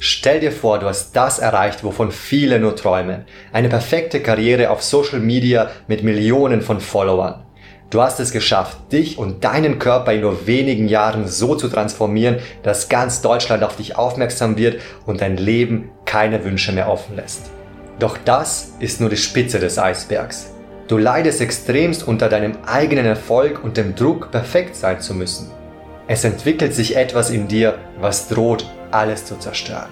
Stell 0.00 0.38
dir 0.38 0.52
vor, 0.52 0.78
du 0.78 0.86
hast 0.86 1.16
das 1.16 1.40
erreicht, 1.40 1.82
wovon 1.82 2.12
viele 2.12 2.60
nur 2.60 2.76
träumen. 2.76 3.24
Eine 3.52 3.68
perfekte 3.68 4.20
Karriere 4.20 4.70
auf 4.70 4.82
Social 4.82 5.18
Media 5.18 5.70
mit 5.88 6.04
Millionen 6.04 6.62
von 6.62 6.80
Followern. 6.80 7.42
Du 7.90 8.00
hast 8.00 8.20
es 8.20 8.30
geschafft, 8.30 8.92
dich 8.92 9.18
und 9.18 9.42
deinen 9.44 9.80
Körper 9.80 10.12
in 10.12 10.20
nur 10.20 10.46
wenigen 10.46 10.86
Jahren 10.88 11.26
so 11.26 11.56
zu 11.56 11.68
transformieren, 11.68 12.36
dass 12.62 12.88
ganz 12.88 13.22
Deutschland 13.22 13.64
auf 13.64 13.74
dich 13.74 13.96
aufmerksam 13.96 14.56
wird 14.56 14.80
und 15.04 15.20
dein 15.20 15.36
Leben 15.36 15.90
keine 16.04 16.44
Wünsche 16.44 16.70
mehr 16.70 16.88
offen 16.88 17.16
lässt. 17.16 17.50
Doch 17.98 18.18
das 18.24 18.74
ist 18.78 19.00
nur 19.00 19.10
die 19.10 19.16
Spitze 19.16 19.58
des 19.58 19.78
Eisbergs. 19.78 20.52
Du 20.86 20.96
leidest 20.96 21.40
extremst 21.40 22.06
unter 22.06 22.28
deinem 22.28 22.58
eigenen 22.66 23.06
Erfolg 23.06 23.64
und 23.64 23.76
dem 23.76 23.96
Druck, 23.96 24.30
perfekt 24.30 24.76
sein 24.76 25.00
zu 25.00 25.14
müssen. 25.14 25.50
Es 26.06 26.24
entwickelt 26.24 26.74
sich 26.74 26.94
etwas 26.94 27.30
in 27.30 27.48
dir, 27.48 27.78
was 28.00 28.28
droht, 28.28 28.64
alles 28.90 29.24
zu 29.24 29.38
zerstören. 29.38 29.88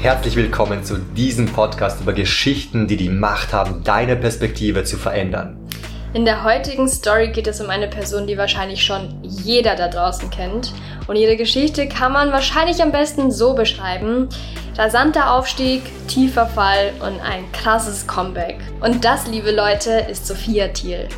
Herzlich 0.00 0.34
willkommen 0.34 0.82
zu 0.82 0.98
diesem 0.98 1.46
Podcast 1.46 2.00
über 2.00 2.12
Geschichten, 2.12 2.88
die 2.88 2.96
die 2.96 3.08
Macht 3.08 3.52
haben, 3.52 3.84
deine 3.84 4.16
Perspektive 4.16 4.82
zu 4.82 4.96
verändern. 4.96 5.56
In 6.14 6.24
der 6.26 6.44
heutigen 6.44 6.88
Story 6.88 7.28
geht 7.28 7.46
es 7.46 7.60
um 7.60 7.70
eine 7.70 7.88
Person, 7.88 8.26
die 8.26 8.36
wahrscheinlich 8.36 8.84
schon 8.84 9.16
jeder 9.22 9.76
da 9.76 9.88
draußen 9.88 10.28
kennt. 10.28 10.74
Und 11.06 11.16
ihre 11.16 11.36
Geschichte 11.36 11.88
kann 11.88 12.12
man 12.12 12.32
wahrscheinlich 12.32 12.82
am 12.82 12.92
besten 12.92 13.30
so 13.30 13.54
beschreiben. 13.54 14.28
Rasanter 14.76 15.32
Aufstieg, 15.32 15.82
tiefer 16.08 16.46
Fall 16.46 16.92
und 17.00 17.20
ein 17.20 17.50
krasses 17.52 18.06
Comeback. 18.06 18.58
Und 18.80 19.04
das, 19.04 19.26
liebe 19.26 19.52
Leute, 19.52 20.06
ist 20.10 20.26
Sophia 20.26 20.68
Thiel. 20.68 21.08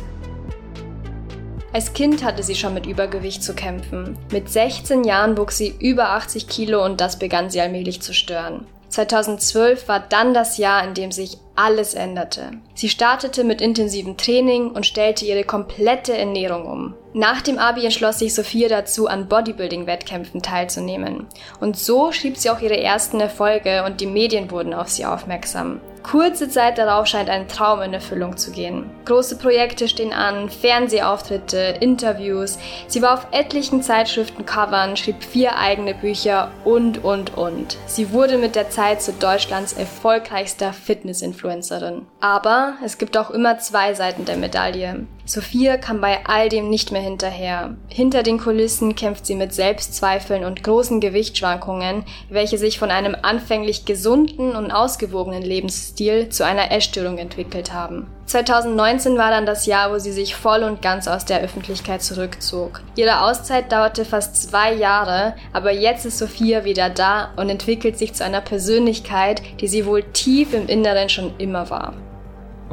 Als 1.75 1.91
Kind 1.91 2.23
hatte 2.23 2.41
sie 2.41 2.55
schon 2.55 2.73
mit 2.73 2.85
Übergewicht 2.85 3.43
zu 3.43 3.53
kämpfen. 3.53 4.17
Mit 4.31 4.49
16 4.49 5.03
Jahren 5.03 5.37
wuchs 5.37 5.57
sie 5.57 5.75
über 5.77 6.11
80 6.11 6.47
Kilo 6.47 6.81
und 6.81 7.01
das 7.01 7.19
begann 7.19 7.49
sie 7.49 7.59
allmählich 7.59 8.01
zu 8.01 8.13
stören. 8.13 8.65
2012 8.87 9.85
war 9.89 9.99
dann 9.99 10.33
das 10.33 10.57
Jahr, 10.57 10.87
in 10.87 10.93
dem 10.93 11.11
sich 11.11 11.37
alles 11.55 11.93
änderte. 11.93 12.51
Sie 12.73 12.89
startete 12.89 13.43
mit 13.43 13.61
intensivem 13.61 14.17
Training 14.17 14.71
und 14.71 14.85
stellte 14.85 15.25
ihre 15.25 15.43
komplette 15.43 16.17
Ernährung 16.17 16.65
um. 16.65 16.93
Nach 17.13 17.41
dem 17.41 17.59
Abi 17.59 17.85
entschloss 17.85 18.19
sich 18.19 18.33
Sophia 18.33 18.67
dazu, 18.67 19.07
an 19.07 19.29
Bodybuilding-Wettkämpfen 19.29 20.41
teilzunehmen. 20.41 21.27
Und 21.61 21.77
so 21.77 22.11
schrieb 22.11 22.35
sie 22.35 22.49
auch 22.49 22.59
ihre 22.59 22.77
ersten 22.77 23.21
Erfolge 23.21 23.85
und 23.85 24.01
die 24.01 24.05
Medien 24.05 24.51
wurden 24.51 24.73
auf 24.73 24.89
sie 24.89 25.05
aufmerksam. 25.05 25.79
Kurze 26.03 26.49
Zeit 26.49 26.77
darauf 26.77 27.07
scheint 27.07 27.31
ein 27.31 27.47
Traum 27.47 27.81
in 27.81 27.91
Erfüllung 27.91 28.37
zu 28.37 28.51
gehen. 28.51 28.91
Große 29.05 29.39
Projekte 29.39 29.87
stehen 29.87 30.13
an, 30.13 30.51
Fernsehauftritte, 30.51 31.77
Interviews. 31.79 32.59
Sie 32.85 33.01
war 33.01 33.15
auf 33.15 33.27
etlichen 33.31 33.81
Zeitschriftencovern, 33.81 34.97
schrieb 34.97 35.23
vier 35.23 35.57
eigene 35.57 35.95
Bücher 35.95 36.51
und, 36.63 37.03
und, 37.03 37.35
und. 37.35 37.77
Sie 37.87 38.11
wurde 38.11 38.37
mit 38.37 38.55
der 38.55 38.69
Zeit 38.69 39.01
zu 39.01 39.13
Deutschlands 39.13 39.73
erfolgreichster 39.73 40.73
Fitness-Influencerin. 41.45 42.05
Aber 42.19 42.75
es 42.83 42.97
gibt 42.97 43.17
auch 43.17 43.29
immer 43.29 43.57
zwei 43.59 43.93
Seiten 43.93 44.25
der 44.25 44.37
Medaille. 44.37 45.05
Sophia 45.27 45.77
kam 45.77 46.01
bei 46.01 46.19
all 46.25 46.49
dem 46.49 46.69
nicht 46.69 46.91
mehr 46.91 47.01
hinterher. 47.01 47.75
Hinter 47.87 48.21
den 48.21 48.37
Kulissen 48.37 48.95
kämpft 48.95 49.25
sie 49.25 49.33
mit 49.33 49.55
Selbstzweifeln 49.55 50.45
und 50.45 50.63
großen 50.63 50.99
Gewichtsschwankungen, 50.99 52.03
welche 52.29 52.59
sich 52.59 52.77
von 52.77 52.91
einem 52.91 53.15
anfänglich 53.19 53.85
gesunden 53.85 54.55
und 54.55 54.71
ausgewogenen 54.71 55.41
Lebensstil 55.41 56.29
zu 56.29 56.45
einer 56.45 56.71
Essstörung 56.71 57.17
entwickelt 57.17 57.73
haben. 57.73 58.07
2019 58.27 59.17
war 59.17 59.31
dann 59.31 59.47
das 59.47 59.65
Jahr, 59.65 59.91
wo 59.91 59.97
sie 59.97 60.11
sich 60.11 60.35
voll 60.35 60.63
und 60.63 60.81
ganz 60.83 61.07
aus 61.07 61.25
der 61.25 61.41
Öffentlichkeit 61.41 62.03
zurückzog. 62.03 62.81
Ihre 62.95 63.21
Auszeit 63.21 63.71
dauerte 63.71 64.05
fast 64.05 64.49
zwei 64.49 64.73
Jahre, 64.73 65.35
aber 65.53 65.71
jetzt 65.71 66.05
ist 66.05 66.19
Sophia 66.19 66.65
wieder 66.65 66.91
da 66.91 67.33
und 67.35 67.49
entwickelt 67.49 67.97
sich 67.97 68.13
zu 68.13 68.23
einer 68.23 68.41
Persönlichkeit, 68.41 69.41
die 69.59 69.67
sie 69.67 69.87
wohl 69.87 70.03
tief 70.03 70.53
im 70.53 70.67
Inneren 70.67 71.09
schon 71.09 71.33
immer 71.39 71.69
war. 71.71 71.93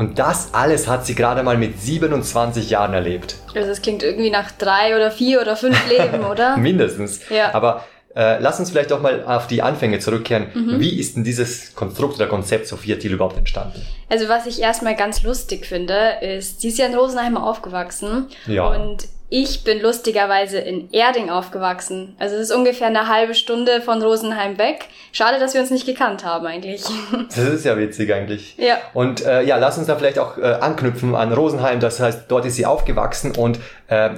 Und 0.02 0.18
das 0.18 0.52
alles 0.52 0.88
hat 0.88 1.06
sie 1.06 1.14
gerade 1.14 1.44
mal 1.44 1.56
mit 1.56 1.80
27 1.80 2.70
Jahren 2.70 2.92
erlebt. 2.92 3.36
Also 3.54 3.68
das 3.68 3.82
klingt 3.82 4.02
irgendwie 4.02 4.30
nach 4.30 4.50
drei 4.50 4.96
oder 4.96 5.12
vier 5.12 5.40
oder 5.40 5.54
fünf 5.54 5.78
Leben, 5.88 6.24
oder? 6.24 6.56
Mindestens. 6.56 7.20
Ja. 7.30 7.54
Aber 7.54 7.84
äh, 8.16 8.40
lass 8.40 8.58
uns 8.58 8.72
vielleicht 8.72 8.90
doch 8.90 9.00
mal 9.00 9.22
auf 9.24 9.46
die 9.46 9.62
Anfänge 9.62 10.00
zurückkehren. 10.00 10.48
Mhm. 10.54 10.80
Wie 10.80 10.98
ist 10.98 11.14
denn 11.14 11.22
dieses 11.22 11.76
Konstrukt 11.76 12.16
oder 12.16 12.26
Konzept 12.26 12.66
Sophia 12.66 12.96
Thiel 12.96 13.12
überhaupt 13.12 13.36
entstanden? 13.36 13.80
Also 14.08 14.28
was 14.28 14.46
ich 14.46 14.60
erstmal 14.60 14.96
ganz 14.96 15.22
lustig 15.22 15.66
finde, 15.66 16.16
ist, 16.20 16.60
sie 16.60 16.70
ist 16.70 16.78
ja 16.78 16.86
in 16.86 16.96
Rosenheim 16.96 17.36
aufgewachsen. 17.36 18.26
Ja. 18.48 18.66
Und 18.66 19.06
ich 19.34 19.64
bin 19.64 19.80
lustigerweise 19.80 20.58
in 20.58 20.90
Erding 20.92 21.30
aufgewachsen. 21.30 22.14
Also 22.18 22.36
es 22.36 22.50
ist 22.50 22.54
ungefähr 22.54 22.88
eine 22.88 23.08
halbe 23.08 23.34
Stunde 23.34 23.80
von 23.80 24.02
Rosenheim 24.02 24.58
weg. 24.58 24.88
Schade, 25.10 25.38
dass 25.40 25.54
wir 25.54 25.62
uns 25.62 25.70
nicht 25.70 25.86
gekannt 25.86 26.22
haben 26.22 26.46
eigentlich. 26.46 26.84
Das 27.28 27.38
ist 27.38 27.64
ja 27.64 27.78
witzig 27.78 28.12
eigentlich. 28.12 28.56
Ja. 28.58 28.76
Und 28.92 29.24
äh, 29.24 29.42
ja, 29.42 29.56
lass 29.56 29.78
uns 29.78 29.86
da 29.86 29.96
vielleicht 29.96 30.18
auch 30.18 30.36
äh, 30.36 30.42
anknüpfen 30.42 31.14
an 31.14 31.32
Rosenheim. 31.32 31.80
Das 31.80 31.98
heißt, 31.98 32.24
dort 32.28 32.44
ist 32.44 32.56
sie 32.56 32.66
aufgewachsen. 32.66 33.34
Und 33.34 33.58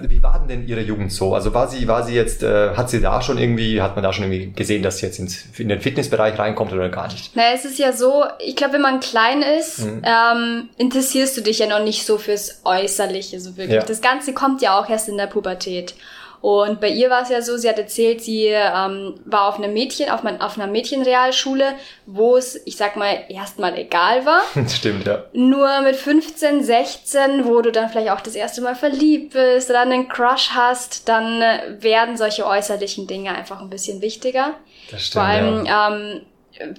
wie 0.08 0.22
war 0.22 0.44
denn 0.48 0.66
ihre 0.66 0.80
Jugend 0.80 1.12
so? 1.12 1.34
Also 1.34 1.54
war 1.54 1.68
sie, 1.68 1.86
war 1.86 2.02
sie 2.02 2.14
jetzt, 2.14 2.42
äh, 2.42 2.70
hat 2.70 2.90
sie 2.90 3.00
da 3.00 3.22
schon 3.22 3.38
irgendwie, 3.38 3.80
hat 3.80 3.94
man 3.94 4.02
da 4.02 4.12
schon 4.12 4.24
irgendwie 4.24 4.52
gesehen, 4.52 4.82
dass 4.82 4.98
sie 4.98 5.06
jetzt 5.06 5.18
ins, 5.18 5.44
in 5.58 5.68
den 5.68 5.80
Fitnessbereich 5.80 6.38
reinkommt 6.38 6.72
oder 6.72 6.88
gar 6.88 7.06
nicht? 7.08 7.36
Naja, 7.36 7.50
es 7.54 7.64
ist 7.64 7.78
ja 7.78 7.92
so, 7.92 8.24
ich 8.38 8.56
glaube, 8.56 8.74
wenn 8.74 8.82
man 8.82 9.00
klein 9.00 9.42
ist, 9.42 9.80
mhm. 9.80 10.02
ähm, 10.04 10.68
interessierst 10.76 11.36
du 11.36 11.40
dich 11.40 11.60
ja 11.60 11.66
noch 11.66 11.84
nicht 11.84 12.04
so 12.04 12.18
fürs 12.18 12.62
Äußerliche, 12.64 13.38
so 13.38 13.56
wirklich. 13.56 13.76
Ja. 13.76 13.84
Das 13.84 14.00
Ganze 14.00 14.32
kommt 14.32 14.60
ja 14.60 14.78
auch 14.78 14.88
erst 14.88 15.04
erst 15.04 15.08
in 15.08 15.18
der 15.18 15.26
Pubertät. 15.26 15.94
Und 16.44 16.78
bei 16.78 16.90
ihr 16.90 17.08
war 17.08 17.22
es 17.22 17.30
ja 17.30 17.40
so, 17.40 17.56
sie 17.56 17.70
hat 17.70 17.78
erzählt, 17.78 18.22
sie 18.22 18.48
ähm, 18.48 19.14
war 19.24 19.48
auf 19.48 19.56
einem 19.56 19.72
Mädchen, 19.72 20.10
auf, 20.10 20.22
mein, 20.22 20.42
auf 20.42 20.58
einer 20.58 20.70
Mädchenrealschule, 20.70 21.72
wo 22.04 22.36
es, 22.36 22.60
ich 22.66 22.76
sag 22.76 22.96
mal, 22.96 23.24
erstmal 23.30 23.78
egal 23.78 24.26
war. 24.26 24.42
Stimmt, 24.68 25.06
ja. 25.06 25.24
Nur 25.32 25.80
mit 25.80 25.96
15, 25.96 26.62
16, 26.62 27.46
wo 27.46 27.62
du 27.62 27.72
dann 27.72 27.88
vielleicht 27.88 28.10
auch 28.10 28.20
das 28.20 28.34
erste 28.34 28.60
Mal 28.60 28.74
verliebt 28.74 29.32
bist 29.32 29.70
oder 29.70 29.80
einen 29.80 30.06
Crush 30.06 30.50
hast, 30.50 31.08
dann 31.08 31.40
äh, 31.40 31.82
werden 31.82 32.18
solche 32.18 32.46
äußerlichen 32.46 33.06
Dinge 33.06 33.34
einfach 33.34 33.62
ein 33.62 33.70
bisschen 33.70 34.02
wichtiger. 34.02 34.52
Das 34.90 35.00
stimmt. 35.00 35.12
Vor 35.14 35.22
allem, 35.22 35.64
ja. 35.64 35.96
ähm, 35.96 36.20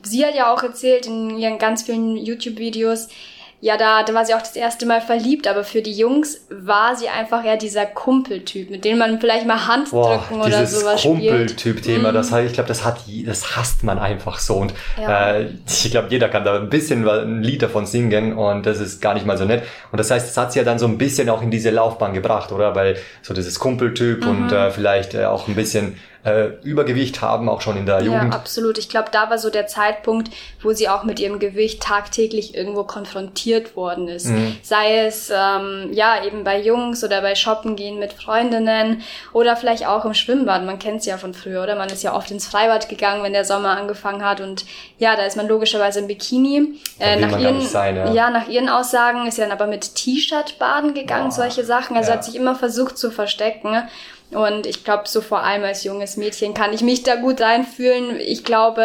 sie 0.04 0.24
hat 0.28 0.36
ja 0.36 0.54
auch 0.54 0.62
erzählt 0.62 1.08
in 1.08 1.40
ihren 1.40 1.58
ganz 1.58 1.82
vielen 1.82 2.18
YouTube-Videos, 2.18 3.08
ja, 3.62 3.78
da, 3.78 4.04
da 4.04 4.14
war 4.14 4.26
sie 4.26 4.34
auch 4.34 4.42
das 4.42 4.56
erste 4.56 4.86
Mal 4.86 5.02
verliebt, 5.02 5.48
aber 5.48 5.64
für 5.64 5.82
die 5.82 5.94
Jungs 5.94 6.46
war 6.50 6.96
sie 6.96 7.08
einfach 7.08 7.44
ja 7.44 7.56
dieser 7.56 7.86
Kumpeltyp, 7.86 8.70
mit 8.70 8.86
dem 8.86 8.98
man 8.98 9.20
vielleicht 9.20 9.48
mal 9.48 9.68
Hand 9.68 9.92
Boah, 9.92 10.18
drücken 10.18 10.42
oder 10.42 10.66
sowas 10.68 11.02
Kumpeltyp-Thema, 11.02 12.12
mhm. 12.12 12.14
das, 12.14 12.32
ich 12.32 12.54
glaube, 12.54 12.68
das 12.68 12.84
hat, 12.84 13.00
das 13.26 13.56
hasst 13.56 13.84
man 13.84 13.98
einfach 13.98 14.40
so 14.40 14.56
und 14.56 14.74
ja. 15.02 15.38
äh, 15.38 15.50
ich 15.68 15.90
glaube, 15.90 16.10
jeder 16.10 16.30
kann 16.30 16.44
da 16.44 16.58
ein 16.58 16.70
bisschen 16.70 17.08
ein 17.08 17.42
Lied 17.42 17.62
davon 17.62 17.86
singen 17.86 18.34
und 18.34 18.66
das 18.66 18.80
ist 18.80 19.02
gar 19.02 19.14
nicht 19.14 19.26
mal 19.26 19.38
so 19.38 19.46
nett. 19.46 19.64
Und 19.92 20.00
das 20.00 20.12
heißt, 20.12 20.28
das 20.28 20.38
hat 20.38 20.54
sie 20.54 20.60
ja 20.60 20.66
dann 20.66 20.78
so 20.78 20.86
ein 20.86 20.98
bisschen 20.98 21.30
auch 21.30 21.42
in 21.42 21.50
diese 21.50 21.70
Laufbahn 21.70 22.14
gebracht, 22.14 22.52
oder? 22.52 22.76
Weil 22.76 22.98
so 23.22 23.34
dieses 23.34 23.60
Kumpeltyp 23.60 24.24
mhm. 24.24 24.30
und 24.30 24.52
äh, 24.52 24.72
vielleicht 24.72 25.14
äh, 25.14 25.26
auch 25.26 25.48
ein 25.48 25.56
bisschen 25.56 25.98
äh, 26.26 26.48
Übergewicht 26.64 27.22
haben, 27.22 27.48
auch 27.48 27.62
schon 27.62 27.78
in 27.78 27.86
der 27.86 28.02
Jugend. 28.02 28.34
Ja, 28.34 28.38
absolut. 28.38 28.80
Ich 28.80 28.90
glaube, 28.90 29.10
da 29.12 29.30
war 29.30 29.38
so 29.38 29.52
der 29.52 29.68
Zeitpunkt, 29.68 30.32
wo 30.62 30.74
sie 30.74 30.90
auch 30.90 31.04
mit 31.04 31.20
ihrem 31.20 31.38
Gewicht 31.38 31.84
tagtäglich 31.84 32.56
irgendwo 32.56 32.84
konfrontiert 32.84 33.76
worden 33.76 34.08
ist. 34.08 34.28
Mhm. 34.28 34.58
Sei 34.64 35.06
es 35.06 35.30
ähm, 35.30 35.92
ja 35.92 36.24
eben 36.26 36.44
bei 36.44 36.60
Jungs 36.60 37.04
oder 37.04 37.22
bei 37.22 37.36
Shoppen 37.36 37.76
gehen 37.76 38.00
mit 38.00 38.14
Freundinnen 38.14 39.04
oder 39.34 39.56
vielleicht 39.56 39.86
auch 39.86 40.04
im 40.04 40.16
Schwimmbad. 40.16 40.66
Man 40.66 40.80
kennt 40.80 41.02
es 41.02 41.06
ja 41.06 41.18
von 41.18 41.36
früher, 41.36 41.62
oder? 41.62 41.76
Man 41.76 41.90
ist 41.90 42.02
ja 42.02 42.16
oft 42.16 42.32
ins 42.32 42.48
Freibad 42.48 42.90
gegangen, 42.90 43.24
wenn 43.24 43.34
der 43.34 43.46
Sommer 43.46 43.78
angefangen 43.78 44.26
hat 44.26 44.42
und 44.42 44.66
ja, 44.98 45.16
da 45.16 45.26
ist 45.26 45.38
man 45.38 45.48
logischerweise 45.48 46.00
im 46.00 46.08
Bikini. 46.08 46.80
Äh, 47.00 47.20
nach 47.20 47.38
ihren, 47.38 47.62
sein, 47.62 47.96
ja. 47.98 48.12
ja. 48.12 48.30
nach 48.32 48.48
ihren 48.48 48.70
Aussagen 48.70 49.28
ist 49.28 49.36
sie 49.36 49.42
dann 49.42 49.52
aber 49.52 49.68
mit 49.68 49.94
T-Shirt 49.94 50.58
baden 50.58 50.96
gegangen, 50.96 51.30
Boah, 51.30 51.36
solche 51.36 51.64
Sachen. 51.64 51.96
Also 51.96 52.10
ja. 52.10 52.18
hat 52.18 52.26
sich 52.26 52.36
immer 52.36 52.56
versucht 52.56 52.98
zu 52.98 53.12
verstecken. 53.12 53.84
Und 54.32 54.66
ich 54.66 54.84
glaube, 54.84 55.04
so 55.06 55.22
vor 55.22 55.44
allem 55.44 55.64
als 55.64 55.84
junges 55.84 56.18
Mädchen 56.18 56.54
kann 56.54 56.74
ich 56.74 56.82
mich 56.82 57.04
da 57.04 57.16
gut 57.16 57.42
reinfühlen. 57.42 58.20
Ich 58.20 58.44
glaube, 58.44 58.82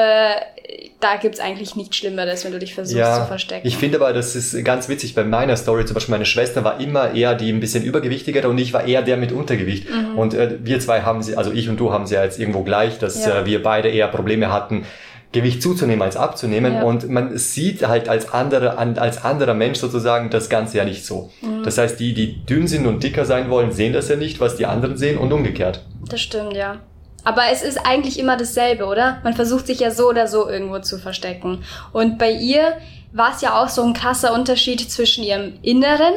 da 1.01 1.17
gibt's 1.17 1.41
eigentlich 1.41 1.77
nichts 1.77 1.97
Schlimmeres, 1.97 2.45
wenn 2.45 2.53
du 2.53 2.59
dich 2.59 2.75
versuchst 2.75 2.99
ja, 2.99 3.21
zu 3.21 3.27
verstecken. 3.27 3.67
Ich 3.67 3.77
finde 3.77 3.99
aber, 3.99 4.13
das 4.13 4.37
ist 4.37 4.63
ganz 4.65 4.89
witzig. 4.89 5.15
Bei 5.15 5.25
meiner 5.25 5.57
Story 5.57 5.85
zum 5.87 5.95
Beispiel, 5.95 6.13
meine 6.13 6.27
Schwester 6.27 6.63
war 6.63 6.79
immer 6.79 7.15
eher 7.15 7.35
die 7.35 7.51
ein 7.51 7.61
bisschen 7.61 7.83
übergewichtigere 7.83 8.49
und 8.49 8.59
ich 8.59 8.73
war 8.73 8.87
eher 8.87 9.03
der 9.03 9.17
mit 9.17 9.33
Untergewicht. 9.33 9.89
Mhm. 9.89 10.19
Und 10.19 10.35
äh, 10.35 10.59
wir 10.63 10.79
zwei 10.81 11.03
haben 11.03 11.23
sie, 11.23 11.37
also 11.37 11.53
ich 11.53 11.69
und 11.69 11.79
du 11.79 11.93
haben 11.93 12.07
sie 12.07 12.15
ja 12.15 12.25
jetzt 12.25 12.39
irgendwo 12.39 12.63
gleich, 12.63 12.99
dass 12.99 13.25
ja. 13.25 13.41
äh, 13.41 13.47
wir 13.47 13.63
beide 13.63 13.89
eher 13.89 14.09
Probleme 14.09 14.53
hatten, 14.53 14.85
Gewicht 15.33 15.63
zuzunehmen 15.63 16.03
als 16.03 16.17
abzunehmen 16.17 16.75
ja. 16.75 16.83
und 16.83 17.09
man 17.09 17.39
sieht 17.39 17.87
halt 17.87 18.09
als 18.09 18.33
anderer 18.33 18.79
als 18.79 19.23
anderer 19.25 19.55
Mensch 19.55 19.79
sozusagen 19.79 20.29
das 20.29 20.49
Ganze 20.49 20.79
ja 20.79 20.85
nicht 20.85 21.07
so. 21.07 21.31
Mhm. 21.41 21.63
Das 21.63 21.79
heißt, 21.79 22.01
die, 22.01 22.15
die 22.15 22.45
dünn 22.45 22.67
sind 22.67 22.87
und 22.87 23.03
dicker 23.03 23.25
sein 23.25 23.49
wollen, 23.49 23.71
sehen 23.71 23.93
das 23.93 24.09
ja 24.09 24.17
nicht, 24.17 24.41
was 24.41 24.57
die 24.57 24.67
anderen 24.67 24.97
sehen 24.97 25.19
und 25.19 25.33
umgekehrt. 25.33 25.85
Das 26.09 26.21
stimmt, 26.21 26.55
ja. 26.55 26.81
Aber 27.23 27.43
es 27.53 27.63
ist 27.63 27.79
eigentlich 27.87 28.19
immer 28.19 28.37
dasselbe, 28.37 28.87
oder? 28.87 29.19
Man 29.23 29.35
versucht 29.35 29.67
sich 29.67 29.81
ja 29.81 29.91
so 29.91 30.09
oder 30.09 30.27
so 30.27 30.49
irgendwo 30.49 30.79
zu 30.79 30.99
verstecken. 30.99 31.63
Und 31.93 32.19
bei 32.19 32.33
ihr 32.33 32.79
war 33.13 33.35
es 33.35 33.43
ja 33.43 33.61
auch 33.61 33.69
so 33.69 33.83
ein 33.83 33.93
krasser 33.93 34.33
Unterschied 34.33 34.81
zwischen 34.91 35.23
ihrem 35.23 35.55
Inneren, 35.63 36.15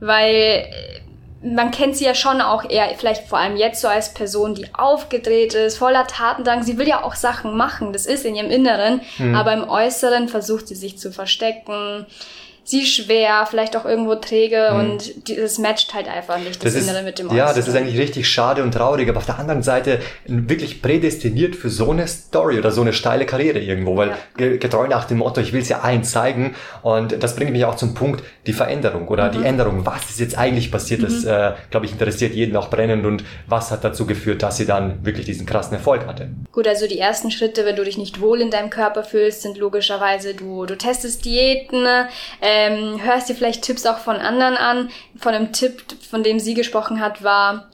weil 0.00 0.66
man 1.44 1.70
kennt 1.70 1.96
sie 1.96 2.04
ja 2.04 2.14
schon 2.14 2.40
auch 2.40 2.68
eher, 2.68 2.88
vielleicht 2.96 3.28
vor 3.28 3.38
allem 3.38 3.56
jetzt 3.56 3.80
so 3.80 3.88
als 3.88 4.14
Person, 4.14 4.54
die 4.54 4.74
aufgedreht 4.74 5.54
ist, 5.54 5.76
voller 5.76 6.06
Tatendrang. 6.06 6.62
Sie 6.62 6.78
will 6.78 6.88
ja 6.88 7.02
auch 7.02 7.14
Sachen 7.14 7.56
machen, 7.56 7.92
das 7.92 8.06
ist 8.06 8.24
in 8.24 8.34
ihrem 8.34 8.50
Inneren, 8.50 9.02
mhm. 9.18 9.34
aber 9.34 9.52
im 9.52 9.68
Äußeren 9.68 10.28
versucht 10.28 10.68
sie 10.68 10.74
sich 10.74 10.98
zu 10.98 11.12
verstecken 11.12 12.06
sie 12.64 12.86
schwer, 12.86 13.46
vielleicht 13.48 13.76
auch 13.76 13.84
irgendwo 13.84 14.14
träge 14.14 14.70
mhm. 14.72 14.80
und 14.80 15.28
das 15.38 15.58
matcht 15.58 15.92
halt 15.94 16.08
einfach 16.08 16.38
nicht 16.38 16.64
das, 16.64 16.74
das 16.74 16.82
Innere 16.82 17.02
mit 17.02 17.18
dem 17.18 17.26
Äußeren. 17.26 17.38
Ja, 17.38 17.52
das 17.52 17.68
ist 17.68 17.76
eigentlich 17.76 17.98
richtig 17.98 18.28
schade 18.28 18.62
und 18.62 18.72
traurig, 18.72 19.08
aber 19.08 19.18
auf 19.18 19.26
der 19.26 19.38
anderen 19.38 19.62
Seite 19.62 20.00
wirklich 20.26 20.80
prädestiniert 20.80 21.56
für 21.56 21.68
so 21.68 21.90
eine 21.90 22.06
Story 22.08 22.58
oder 22.58 22.70
so 22.70 22.80
eine 22.80 22.94
steile 22.94 23.26
Karriere 23.26 23.58
irgendwo, 23.58 23.96
weil 23.96 24.16
ja. 24.38 24.56
getreu 24.56 24.88
nach 24.88 25.04
dem 25.04 25.18
Motto, 25.18 25.40
ich 25.40 25.52
will 25.52 25.60
es 25.60 25.68
ja 25.68 25.80
allen 25.80 26.04
zeigen 26.04 26.54
und 26.82 27.22
das 27.22 27.36
bringt 27.36 27.52
mich 27.52 27.64
auch 27.66 27.76
zum 27.76 27.94
Punkt, 27.94 28.24
die 28.46 28.54
Veränderung 28.54 29.08
oder 29.08 29.28
mhm. 29.28 29.38
die 29.38 29.44
Änderung, 29.44 29.84
was 29.84 30.10
ist 30.10 30.20
jetzt 30.20 30.38
eigentlich 30.38 30.72
passiert, 30.72 31.00
mhm. 31.00 31.04
das, 31.04 31.24
äh, 31.24 31.52
glaube 31.70 31.86
ich, 31.86 31.92
interessiert 31.92 32.34
jeden 32.34 32.56
auch 32.56 32.70
brennend 32.70 33.04
und 33.04 33.24
was 33.46 33.70
hat 33.70 33.84
dazu 33.84 34.06
geführt, 34.06 34.42
dass 34.42 34.56
sie 34.56 34.66
dann 34.66 35.04
wirklich 35.04 35.26
diesen 35.26 35.44
krassen 35.44 35.74
Erfolg 35.74 36.06
hatte. 36.06 36.28
Gut, 36.52 36.66
also 36.66 36.86
die 36.86 36.98
ersten 36.98 37.30
Schritte, 37.30 37.66
wenn 37.66 37.76
du 37.76 37.84
dich 37.84 37.98
nicht 37.98 38.20
wohl 38.20 38.40
in 38.40 38.50
deinem 38.50 38.70
Körper 38.70 39.04
fühlst, 39.04 39.42
sind 39.42 39.58
logischerweise, 39.58 40.34
du, 40.34 40.64
du 40.64 40.76
testest 40.76 41.24
Diäten, 41.24 41.84
äh, 42.40 42.53
ähm, 42.54 43.02
hörst 43.02 43.28
dir 43.28 43.34
vielleicht 43.34 43.62
Tipps 43.62 43.84
auch 43.84 43.98
von 43.98 44.16
anderen 44.16 44.56
an. 44.56 44.90
Von 45.18 45.34
einem 45.34 45.52
Tipp, 45.52 45.82
von 46.08 46.22
dem 46.22 46.38
sie 46.38 46.54
gesprochen 46.54 47.00
hat, 47.00 47.24
war 47.24 47.70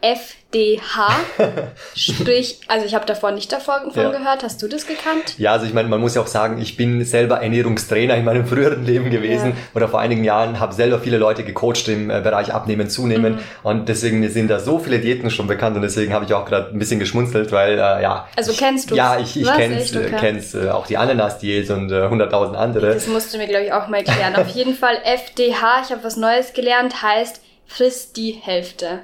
F 0.00 0.34
DH. 0.54 1.10
Sprich, 1.96 2.60
also 2.68 2.86
ich 2.86 2.94
habe 2.94 3.04
davor 3.06 3.32
nicht 3.32 3.50
davon 3.52 3.90
ja. 3.94 4.10
gehört. 4.10 4.42
Hast 4.42 4.62
du 4.62 4.68
das 4.68 4.86
gekannt? 4.86 5.34
Ja, 5.38 5.52
also 5.52 5.66
ich 5.66 5.74
meine, 5.74 5.88
man 5.88 6.00
muss 6.00 6.14
ja 6.14 6.22
auch 6.22 6.28
sagen, 6.28 6.60
ich 6.60 6.76
bin 6.76 7.04
selber 7.04 7.42
Ernährungstrainer 7.42 8.16
in 8.16 8.24
meinem 8.24 8.46
früheren 8.54 8.84
Leben 8.84 9.10
gewesen 9.10 9.50
ja. 9.50 9.56
oder 9.74 9.88
vor 9.88 10.00
einigen 10.00 10.22
Jahren 10.24 10.60
habe 10.60 10.72
selber 10.72 11.00
viele 11.00 11.18
Leute 11.18 11.42
gecoacht 11.42 11.88
im 11.88 12.10
äh, 12.10 12.20
Bereich 12.20 12.54
Abnehmen, 12.54 12.88
Zunehmen 12.88 13.34
mhm. 13.34 13.40
und 13.62 13.88
deswegen 13.88 14.28
sind 14.30 14.48
da 14.48 14.60
so 14.60 14.78
viele 14.78 15.00
Diäten 15.00 15.30
schon 15.30 15.46
bekannt 15.46 15.76
und 15.76 15.82
deswegen 15.82 16.12
habe 16.12 16.24
ich 16.24 16.32
auch 16.32 16.44
gerade 16.44 16.70
ein 16.70 16.78
bisschen 16.78 17.00
geschmunzelt, 17.00 17.50
weil 17.50 17.74
äh, 17.74 18.02
ja. 18.02 18.28
Also 18.36 18.52
kennst 18.52 18.90
du? 18.90 18.94
Ja, 18.94 19.18
ich, 19.18 19.36
ich 19.36 19.50
kenn's, 19.52 19.96
okay. 19.96 20.16
kenn's 20.18 20.54
äh, 20.54 20.70
auch 20.70 20.86
die 20.86 20.96
Ananas-Diät 20.96 21.70
und 21.70 21.90
äh, 21.90 22.06
100.000 22.06 22.54
andere. 22.54 22.94
Das 22.94 23.08
musst 23.08 23.34
du 23.34 23.38
mir 23.38 23.48
glaube 23.48 23.64
ich 23.64 23.72
auch 23.72 23.88
mal 23.88 24.04
klären. 24.04 24.36
Auf 24.36 24.48
jeden 24.48 24.74
Fall 24.74 24.96
FDH, 25.04 25.82
ich 25.84 25.90
habe 25.90 26.04
was 26.04 26.16
Neues 26.16 26.52
gelernt, 26.52 27.02
heißt 27.02 27.40
frisst 27.66 28.16
die 28.16 28.32
Hälfte. 28.32 29.00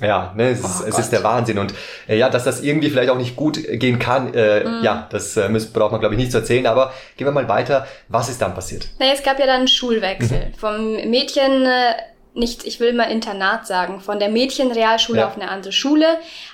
Ja, 0.00 0.32
ne, 0.34 0.50
es, 0.50 0.62
oh 0.64 0.66
ist, 0.66 0.94
es 0.94 0.98
ist 0.98 1.12
der 1.12 1.22
Wahnsinn. 1.24 1.58
Und 1.58 1.74
äh, 2.08 2.16
ja, 2.16 2.28
dass 2.28 2.44
das 2.44 2.62
irgendwie 2.62 2.90
vielleicht 2.90 3.10
auch 3.10 3.16
nicht 3.16 3.36
gut 3.36 3.60
gehen 3.62 3.98
kann, 3.98 4.32
äh, 4.34 4.64
mm. 4.64 4.82
ja, 4.82 5.06
das 5.10 5.36
äh, 5.36 5.48
müssen, 5.48 5.72
braucht 5.72 5.92
man, 5.92 6.00
glaube 6.00 6.14
ich, 6.14 6.20
nicht 6.20 6.32
zu 6.32 6.38
erzählen. 6.38 6.66
Aber 6.66 6.92
gehen 7.16 7.26
wir 7.26 7.32
mal 7.32 7.48
weiter. 7.48 7.86
Was 8.08 8.28
ist 8.28 8.40
dann 8.40 8.54
passiert? 8.54 8.88
Na, 8.98 9.06
es 9.12 9.22
gab 9.22 9.38
ja 9.38 9.46
dann 9.46 9.60
einen 9.60 9.68
Schulwechsel. 9.68 10.46
Mhm. 10.48 10.54
Vom 10.54 10.92
Mädchen 11.10 11.66
äh, 11.66 11.94
nicht, 12.34 12.64
ich 12.64 12.78
will 12.78 12.92
mal 12.92 13.04
Internat 13.04 13.66
sagen, 13.66 14.00
von 14.00 14.20
der 14.20 14.28
Mädchenrealschule 14.28 15.20
ja. 15.20 15.26
auf 15.26 15.36
eine 15.36 15.50
andere 15.50 15.72
Schule, 15.72 16.06